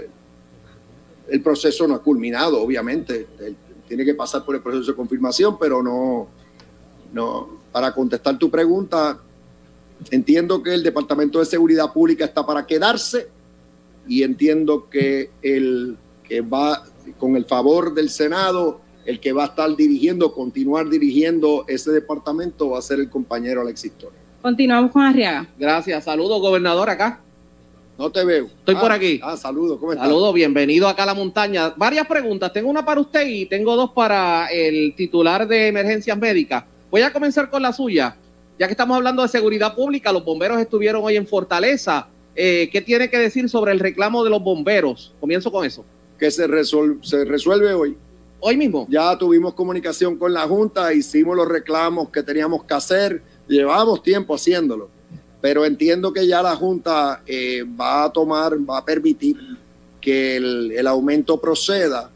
el 1.29 1.41
proceso 1.41 1.87
no 1.87 1.95
ha 1.95 2.03
culminado, 2.03 2.61
obviamente. 2.61 3.29
Él 3.39 3.57
tiene 3.87 4.05
que 4.05 4.15
pasar 4.15 4.45
por 4.45 4.57
el 4.57 4.63
proceso 4.63 4.91
de 4.91 4.97
confirmación, 4.97 5.57
pero 5.59 5.83
no, 5.83 6.29
no. 7.13 7.59
Para 7.71 7.95
contestar 7.95 8.39
tu 8.39 8.51
pregunta, 8.51 9.21
entiendo 10.11 10.63
que 10.63 10.75
el 10.75 10.83
Departamento 10.83 11.39
de 11.39 11.47
Seguridad 11.47 11.93
Pública 11.93 12.25
está 12.25 12.45
para 12.45 12.67
quedarse 12.67 13.29
y 14.07 14.23
entiendo 14.23 14.89
que 14.89 15.31
el 15.43 15.97
que 16.25 16.41
va 16.41 16.85
con 17.19 17.37
el 17.37 17.45
favor 17.47 17.95
del 17.95 18.11
Senado, 18.11 18.81
el 19.07 19.19
que 19.21 19.33
va 19.33 19.45
a 19.45 19.47
estar 19.47 19.75
dirigiendo, 19.75 20.35
continuar 20.35 20.89
dirigiendo 20.89 21.65
ese 21.67 21.91
departamento 21.91 22.71
va 22.71 22.79
a 22.79 22.83
ser 22.83 23.01
el 23.01 23.09
compañero 23.09 23.63
Alexis 23.63 23.93
Torres. 23.93 24.19
Continuamos 24.43 24.93
con 24.93 25.03
Arriaga. 25.03 25.49
Gracias. 25.59 26.05
Saludos, 26.05 26.41
gobernador, 26.41 26.91
acá. 26.91 27.21
No 27.99 28.11
te 28.13 28.25
veo. 28.25 28.47
Estoy 28.47 28.77
Ah, 28.77 28.81
por 28.81 28.93
aquí. 28.93 29.19
Ah, 29.23 29.37
saludos, 29.37 29.79
¿cómo 29.81 29.93
estás? 29.93 30.07
Saludos, 30.07 30.33
bienvenido 30.33 30.87
acá 30.87 31.03
a 31.03 31.07
la 31.07 31.15
montaña. 31.15 31.71
Varias 31.77 32.07
preguntas. 32.07 32.53
Tengo 32.53 32.71
una 32.71 32.85
para 32.85 33.01
usted 33.01 33.27
y 33.27 33.47
tengo 33.47 33.75
dos 33.75 33.91
para 33.91 34.47
el 34.53 34.95
titular 34.95 35.49
de 35.49 35.67
emergencias 35.69 36.17
médicas. 36.17 36.65
Voy 36.91 37.01
a 37.03 37.13
comenzar 37.13 37.51
con 37.51 37.63
la 37.63 37.73
suya. 37.73 38.17
Ya 38.59 38.67
que 38.67 38.73
estamos 38.73 38.97
hablando 38.97 39.23
de 39.23 39.29
seguridad 39.29 39.75
pública, 39.75 40.13
los 40.13 40.25
bomberos 40.25 40.61
estuvieron 40.61 41.05
hoy 41.05 41.17
en 41.17 41.27
Fortaleza. 41.27 42.09
Eh, 42.35 42.69
¿Qué 42.73 42.81
tiene 42.81 43.09
que 43.09 43.19
decir 43.19 43.49
sobre 43.49 43.71
el 43.71 43.79
reclamo 43.79 44.25
de 44.25 44.31
los 44.31 44.43
bomberos? 44.43 45.15
Comienzo 45.21 45.53
con 45.53 45.65
eso. 45.65 45.85
Que 46.19 46.31
se, 46.33 46.49
resuelve 46.49 47.73
hoy. 47.73 47.97
Hoy 48.41 48.57
mismo. 48.57 48.87
Ya 48.91 49.17
tuvimos 49.17 49.55
comunicación 49.55 50.17
con 50.17 50.33
la 50.33 50.43
Junta, 50.43 50.93
hicimos 50.93 51.37
los 51.37 51.47
reclamos 51.47 52.11
que 52.11 52.25
teníamos 52.25 52.65
que 52.65 52.75
hacer, 52.75 53.23
llevamos 53.47 54.03
tiempo 54.03 54.35
haciéndolo, 54.35 54.89
pero 55.41 55.65
entiendo 55.65 56.13
que 56.13 56.27
ya 56.27 56.43
la 56.43 56.57
Junta 56.57 57.23
eh, 57.27 57.65
va 57.81 58.05
a 58.05 58.13
tomar, 58.13 58.55
va 58.69 58.79
a 58.79 58.85
permitir 58.85 59.37
que 60.01 60.37
el, 60.37 60.73
el 60.73 60.87
aumento 60.89 61.41
proceda. 61.41 62.11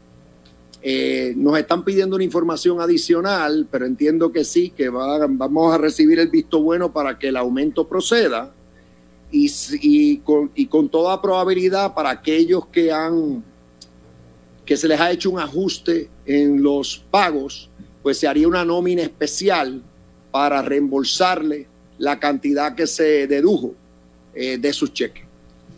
Eh, 0.85 1.33
nos 1.37 1.57
están 1.57 1.85
pidiendo 1.85 2.15
una 2.17 2.25
información 2.25 2.81
adicional, 2.81 3.65
pero 3.71 3.85
entiendo 3.85 4.33
que 4.33 4.43
sí, 4.43 4.69
que 4.69 4.89
va- 4.89 5.25
vamos 5.29 5.73
a 5.73 5.77
recibir 5.77 6.19
el 6.19 6.27
visto 6.27 6.61
bueno 6.61 6.91
para 6.91 7.17
que 7.17 7.29
el 7.29 7.37
aumento 7.37 7.87
proceda. 7.87 8.53
Y, 9.31 9.49
y 9.81 10.17
con, 10.17 10.51
y 10.53 10.67
con 10.67 10.89
toda 10.89 11.19
probabilidad 11.21 11.93
para 11.95 12.09
aquellos 12.11 12.67
que 12.67 12.91
han 12.91 13.43
que 14.65 14.77
se 14.77 14.87
les 14.87 14.99
ha 14.99 15.11
hecho 15.11 15.29
un 15.31 15.39
ajuste 15.39 16.07
en 16.25 16.61
los 16.61 17.03
pagos, 17.11 17.69
pues 18.01 18.17
se 18.19 18.27
haría 18.27 18.47
una 18.47 18.63
nómina 18.63 19.01
especial 19.01 19.81
para 20.31 20.61
reembolsarle 20.61 21.67
la 21.97 22.19
cantidad 22.19 22.75
que 22.75 22.87
se 22.87 23.27
dedujo 23.27 23.73
eh, 24.35 24.57
de 24.57 24.71
sus 24.73 24.93
cheques. 24.93 25.23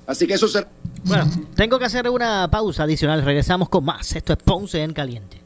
Así 0.05 0.27
que 0.27 0.33
eso 0.35 0.47
se... 0.47 0.65
Bueno, 1.05 1.29
tengo 1.55 1.77
que 1.77 1.85
hacer 1.85 2.09
una 2.09 2.49
pausa 2.49 2.83
adicional. 2.83 3.23
Regresamos 3.23 3.69
con 3.69 3.85
más. 3.85 4.15
Esto 4.15 4.33
es 4.33 4.39
Ponce 4.39 4.81
en 4.81 4.91
Caliente. 4.91 5.39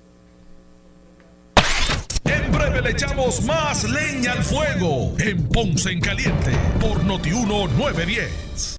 En 2.23 2.51
breve 2.51 2.81
le 2.81 2.91
echamos 2.91 3.43
más 3.43 3.83
leña 3.83 4.33
al 4.33 4.43
fuego 4.43 5.13
en 5.19 5.43
Ponce 5.49 5.91
en 5.91 5.99
Caliente 5.99 6.51
por 6.79 7.03
Notiuno 7.03 7.67
910. 7.67 8.78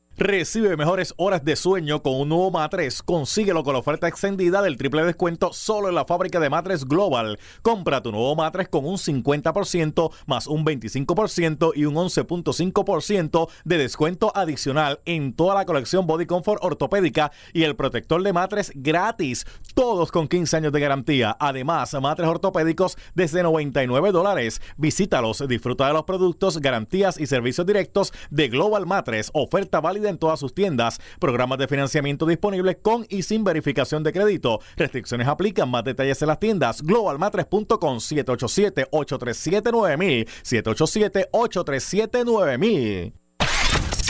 Recibe 0.23 0.77
mejores 0.77 1.15
horas 1.17 1.43
de 1.43 1.55
sueño 1.55 2.03
con 2.03 2.13
un 2.13 2.29
nuevo 2.29 2.51
matres. 2.51 3.01
Consíguelo 3.01 3.63
con 3.63 3.73
la 3.73 3.79
oferta 3.79 4.07
extendida 4.07 4.61
del 4.61 4.77
triple 4.77 5.03
descuento 5.03 5.51
solo 5.51 5.89
en 5.89 5.95
la 5.95 6.05
fábrica 6.05 6.39
de 6.39 6.47
matres 6.47 6.85
Global. 6.85 7.39
Compra 7.63 8.03
tu 8.03 8.11
nuevo 8.11 8.35
matres 8.35 8.69
con 8.69 8.85
un 8.85 8.97
50% 8.97 10.11
más 10.27 10.45
un 10.45 10.63
25% 10.63 11.71
y 11.73 11.85
un 11.85 11.95
11.5% 11.95 13.49
de 13.65 13.77
descuento 13.79 14.31
adicional 14.35 14.99
en 15.05 15.33
toda 15.33 15.55
la 15.55 15.65
colección 15.65 16.05
Body 16.05 16.27
Comfort 16.27 16.63
ortopédica 16.63 17.31
y 17.51 17.63
el 17.63 17.75
protector 17.75 18.21
de 18.21 18.31
matres 18.31 18.71
gratis. 18.75 19.47
Todos 19.73 20.11
con 20.11 20.27
15 20.27 20.57
años 20.57 20.71
de 20.71 20.81
garantía. 20.81 21.35
Además, 21.39 21.97
matres 21.99 22.29
ortopédicos 22.29 22.95
desde 23.15 23.41
99 23.41 24.11
dólares. 24.11 24.61
Visítalos, 24.77 25.43
disfruta 25.47 25.87
de 25.87 25.93
los 25.93 26.03
productos, 26.03 26.59
garantías 26.59 27.19
y 27.19 27.25
servicios 27.25 27.65
directos 27.65 28.13
de 28.29 28.49
Global 28.49 28.85
Matres. 28.85 29.31
Oferta 29.33 29.81
válida 29.81 30.10
en 30.11 30.19
todas 30.19 30.39
sus 30.39 30.53
tiendas. 30.53 30.99
Programas 31.19 31.57
de 31.57 31.67
financiamiento 31.67 32.27
disponibles 32.27 32.77
con 32.81 33.05
y 33.09 33.23
sin 33.23 33.43
verificación 33.43 34.03
de 34.03 34.13
crédito. 34.13 34.59
Restricciones 34.77 35.27
aplican. 35.27 35.69
Más 35.69 35.83
detalles 35.83 36.21
en 36.21 36.27
las 36.27 36.39
tiendas. 36.39 36.83
Globalmatres.com 36.83 37.97
787-837-9000. 37.97 40.27
787-837-9000. 40.43 43.13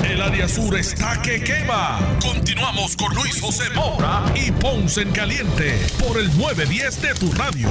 El 0.03 0.21
área 0.21 0.47
sur 0.47 0.75
está 0.75 1.21
que 1.21 1.41
quema. 1.41 1.99
Continuamos 2.21 2.95
con 2.95 3.13
Luis 3.13 3.39
José 3.39 3.69
Moura 3.75 4.23
y 4.35 4.51
Ponce 4.51 5.01
en 5.01 5.11
Caliente 5.11 5.79
por 5.99 6.17
el 6.17 6.27
910 6.37 7.01
de 7.01 7.13
tu 7.13 7.31
radio. 7.33 7.69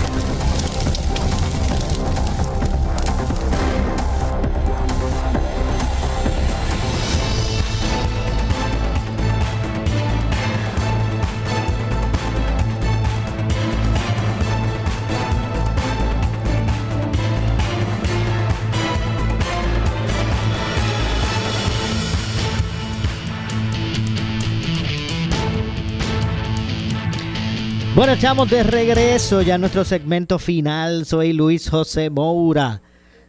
Bueno, 28.00 28.14
estamos 28.14 28.48
de 28.48 28.62
regreso 28.62 29.42
ya 29.42 29.56
en 29.56 29.60
nuestro 29.60 29.84
segmento 29.84 30.38
final. 30.38 31.04
Soy 31.04 31.34
Luis 31.34 31.68
José 31.68 32.08
Moura. 32.08 32.80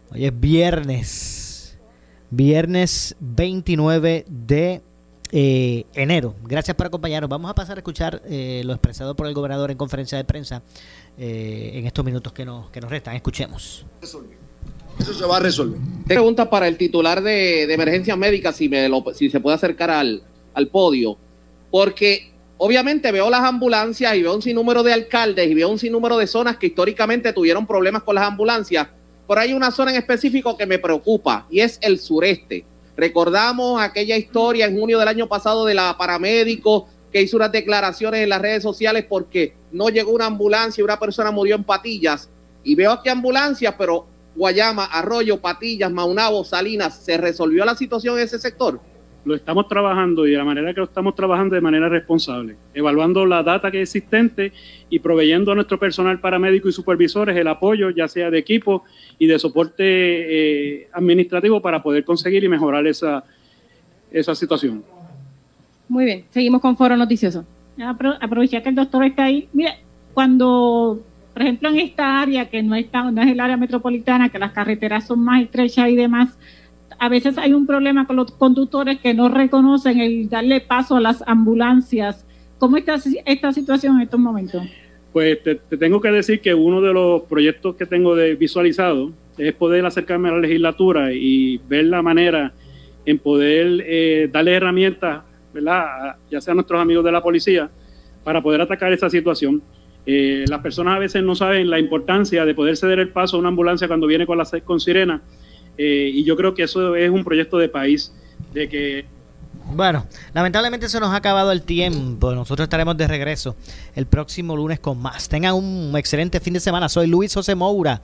Hoy 0.10 0.24
es 0.26 0.40
viernes. 0.40 1.78
Viernes 2.30 3.18
29 3.20 4.24
de 4.30 4.82
eh, 5.34 5.84
enero. 5.94 6.36
Gracias 6.44 6.78
por 6.78 6.86
acompañarnos. 6.86 7.30
Vamos 7.30 7.52
a 7.52 7.54
pasar 7.54 7.80
a 7.80 7.82
escuchar 7.82 8.22
eh, 8.26 8.62
lo 8.64 8.72
expresado 8.72 9.14
por 9.14 9.28
el 9.28 9.34
gobernador 9.34 9.72
en 9.72 9.78
conferencia 9.78 10.18
de 10.18 10.24
prensa 10.24 10.64
eh, 11.18 11.72
en 11.74 11.86
estos 11.86 12.06
minutos 12.06 12.32
que 12.32 12.46
nos, 12.46 12.70
que 12.70 12.80
nos 12.80 12.90
restan. 12.90 13.14
Escuchemos. 13.18 13.86
Eso 14.02 14.24
se 15.14 15.26
va 15.26 15.36
a 15.36 15.40
resolver. 15.42 15.82
Pregunta 16.08 16.50
para 16.50 16.70
el 16.70 16.78
titular 16.78 17.22
de, 17.22 17.68
de 17.68 17.74
emergencias 17.74 18.18
médicas, 18.18 18.56
si, 18.56 18.70
me 18.70 18.88
lo- 18.88 19.04
si 19.14 19.30
se 19.30 19.42
puede 19.42 19.56
acercar 19.58 19.90
al, 19.90 20.24
al 20.54 20.70
podio. 20.70 21.18
Porque 21.70 22.31
obviamente 22.64 23.12
veo 23.12 23.28
las 23.32 23.42
ambulancias 23.42 24.16
y 24.16 24.22
veo 24.22 24.36
un 24.36 24.42
sinnúmero 24.44 24.84
de 24.84 24.94
alcaldes 24.94 25.50
y 25.50 25.56
veo 25.56 25.68
un 25.68 25.80
sinnúmero 25.80 26.16
de 26.18 26.28
zonas 26.28 26.58
que 26.58 26.68
históricamente 26.68 27.34
tuvieron 27.34 27.66
problemas 27.66 28.04
con 28.04 28.14
las 28.14 28.24
ambulancias. 28.24 28.88
Pero 29.28 29.42
hay 29.42 29.54
una 29.54 29.72
zona 29.72 29.90
en 29.90 29.98
específico 29.98 30.56
que 30.56 30.68
me 30.68 30.78
preocupa 30.78 31.48
y 31.50 31.62
es 31.62 31.80
el 31.82 31.98
sureste. 31.98 32.64
Recordamos 32.96 33.82
aquella 33.82 34.16
historia 34.16 34.68
en 34.68 34.78
junio 34.78 35.00
del 35.00 35.08
año 35.08 35.28
pasado 35.28 35.66
de 35.66 35.74
la 35.74 35.98
paramédico 35.98 36.88
que 37.12 37.24
hizo 37.24 37.36
unas 37.38 37.52
declaraciones 37.52 38.22
en 38.22 38.30
las 38.30 38.40
redes 38.40 38.62
sociales 38.62 39.08
porque 39.10 39.56
no 39.72 39.90
llegó 39.90 40.12
una 40.12 40.28
ambulancia 40.28 40.82
y 40.82 40.84
una 40.84 41.00
persona 41.00 41.32
murió 41.32 41.56
en 41.56 41.64
Patillas. 41.64 42.30
Y 42.64 42.76
veo 42.76 42.92
aquí 42.92 43.10
ambulancias, 43.10 43.74
pero 43.76 44.06
Guayama, 44.36 44.86
Arroyo, 44.86 45.42
Patillas, 45.42 45.92
Maunabo, 45.92 46.44
Salinas, 46.44 47.04
¿se 47.04 47.18
resolvió 47.18 47.66
la 47.66 47.74
situación 47.74 48.20
en 48.20 48.26
ese 48.26 48.38
sector? 48.38 48.80
Lo 49.24 49.36
estamos 49.36 49.68
trabajando 49.68 50.26
y 50.26 50.32
de 50.32 50.38
la 50.38 50.44
manera 50.44 50.74
que 50.74 50.80
lo 50.80 50.86
estamos 50.86 51.14
trabajando 51.14 51.54
de 51.56 51.62
manera 51.62 51.88
responsable, 51.90 52.56
evaluando 52.74 53.26
la 53.26 53.44
data 53.44 53.70
que 53.70 53.82
es 53.82 53.96
existente 53.96 54.52
y 54.90 55.00
proveyendo 55.00 55.52
a 55.52 55.56
nuestro 55.56 55.78
personal 55.78 56.20
paramédico 56.20 56.68
y 56.68 56.72
supervisores 56.72 57.38
el 57.38 57.48
apoyo, 57.48 57.92
ya 57.92 58.08
sea 58.08 58.32
de 58.32 58.40
equipo 58.40 58.84
y 59.20 59.28
de 59.28 59.38
soporte 59.38 59.84
eh, 59.86 60.88
administrativo 60.94 61.62
para 61.62 61.84
poder 61.84 62.04
conseguir 62.04 62.44
y 62.44 62.50
mejorar 62.50 62.88
esa, 62.88 63.24
esa 64.12 64.34
situación. 64.34 64.84
Muy 65.88 66.06
bien, 66.06 66.26
seguimos 66.30 66.62
con 66.62 66.76
Foro 66.76 66.98
Noticioso. 66.98 67.46
Apro- 67.78 68.18
aprovechar 68.20 68.64
que 68.64 68.70
el 68.70 68.76
doctor 68.76 69.04
está 69.04 69.26
ahí. 69.26 69.50
Mire, 69.54 69.74
cuando, 70.14 71.02
por 71.34 71.42
ejemplo, 71.42 71.70
en 71.70 71.80
esta 71.80 72.22
área 72.22 72.50
que 72.50 72.64
no, 72.64 72.76
está, 72.76 73.10
no 73.12 73.22
es 73.22 73.30
el 73.30 73.40
área 73.40 73.58
metropolitana, 73.58 74.30
que 74.30 74.40
las 74.40 74.52
carreteras 74.52 75.06
son 75.08 75.20
más 75.20 75.42
estrechas 75.44 75.90
y 75.90 75.96
demás, 75.96 76.38
a 77.02 77.10
veces 77.10 77.40
hay 77.40 77.52
un 77.54 77.66
problema 77.66 78.06
con 78.06 78.16
los 78.16 78.32
conductores 78.32 79.00
que 79.00 79.16
no 79.16 79.28
reconocen 79.28 80.00
el 80.00 80.30
darle 80.30 80.62
paso 80.62 80.98
a 80.98 81.02
las 81.02 81.24
ambulancias. 81.26 82.28
¿Cómo 82.60 82.78
está 82.78 82.96
esta 83.26 83.52
situación 83.52 83.96
en 83.96 84.02
estos 84.04 84.20
momentos? 84.20 84.62
Pues 85.12 85.42
te, 85.42 85.56
te 85.56 85.78
tengo 85.78 86.00
que 86.00 86.12
decir 86.12 86.42
que 86.42 86.54
uno 86.54 86.80
de 86.80 86.94
los 86.94 87.24
proyectos 87.24 87.76
que 87.76 87.88
tengo 87.88 88.16
de 88.16 88.36
visualizado 88.36 89.12
es 89.40 89.52
poder 89.54 89.84
acercarme 89.84 90.30
a 90.30 90.34
la 90.34 90.42
legislatura 90.42 91.12
y 91.12 91.58
ver 91.68 91.86
la 91.86 92.04
manera 92.04 92.54
en 93.04 93.18
poder 93.18 93.84
eh, 93.84 94.30
darle 94.32 94.54
herramientas, 94.54 95.24
¿verdad? 95.52 96.18
Ya 96.30 96.40
sea 96.40 96.52
a 96.52 96.56
nuestros 96.56 96.80
amigos 96.80 97.04
de 97.04 97.12
la 97.12 97.24
policía, 97.24 97.72
para 98.24 98.44
poder 98.44 98.62
atacar 98.62 98.94
esa 98.94 99.10
situación. 99.10 99.64
Eh, 100.06 100.46
las 100.48 100.62
personas 100.62 100.98
a 100.98 101.00
veces 101.00 101.24
no 101.24 101.34
saben 101.34 101.68
la 101.68 101.80
importancia 101.80 102.46
de 102.46 102.54
poder 102.54 102.78
ceder 102.78 103.00
el 103.00 103.10
paso 103.10 103.38
a 103.38 103.40
una 103.40 103.50
ambulancia 103.50 103.88
cuando 103.88 104.06
viene 104.06 104.28
con 104.28 104.38
la 104.38 104.46
con 104.64 104.80
sirena, 104.80 105.24
eh, 105.78 106.12
y 106.14 106.24
yo 106.24 106.36
creo 106.36 106.54
que 106.54 106.64
eso 106.64 106.96
es 106.96 107.10
un 107.10 107.24
proyecto 107.24 107.58
de 107.58 107.70
país, 107.70 108.14
de 108.54 108.70
que 108.70 109.06
Bueno, 109.74 110.06
lamentablemente 110.34 110.90
se 110.90 111.00
nos 111.00 111.10
ha 111.10 111.16
acabado 111.16 111.52
el 111.52 111.62
tiempo. 111.62 112.34
Nosotros 112.34 112.66
estaremos 112.66 112.98
de 112.98 113.08
regreso 113.08 113.56
el 113.96 114.06
próximo 114.06 114.56
lunes 114.56 114.80
con 114.80 115.00
más. 115.00 115.30
Tengan 115.30 115.56
un 115.56 115.94
excelente 115.98 116.40
fin 116.40 116.54
de 116.54 116.60
semana. 116.60 116.90
Soy 116.90 117.08
Luis 117.08 117.34
José 117.34 117.56
Moura, 117.56 118.02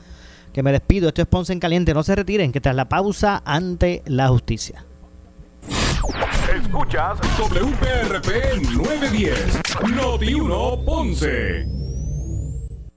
que 0.54 0.64
me 0.64 0.72
despido. 0.72 1.10
Esto 1.10 1.22
es 1.22 1.28
Ponce 1.28 1.54
en 1.54 1.60
Caliente. 1.60 1.94
No 1.94 2.04
se 2.04 2.16
retiren, 2.16 2.52
que 2.52 2.62
tras 2.62 2.76
la 2.76 2.90
pausa 2.90 3.42
ante 3.46 4.02
la 4.06 4.30
justicia. 4.30 4.86
Escuchas 6.56 7.20
WPRP 7.38 8.62
910, 8.74 9.62
Noti 9.96 10.34
1 10.34 10.86
Ponce. 10.86 11.87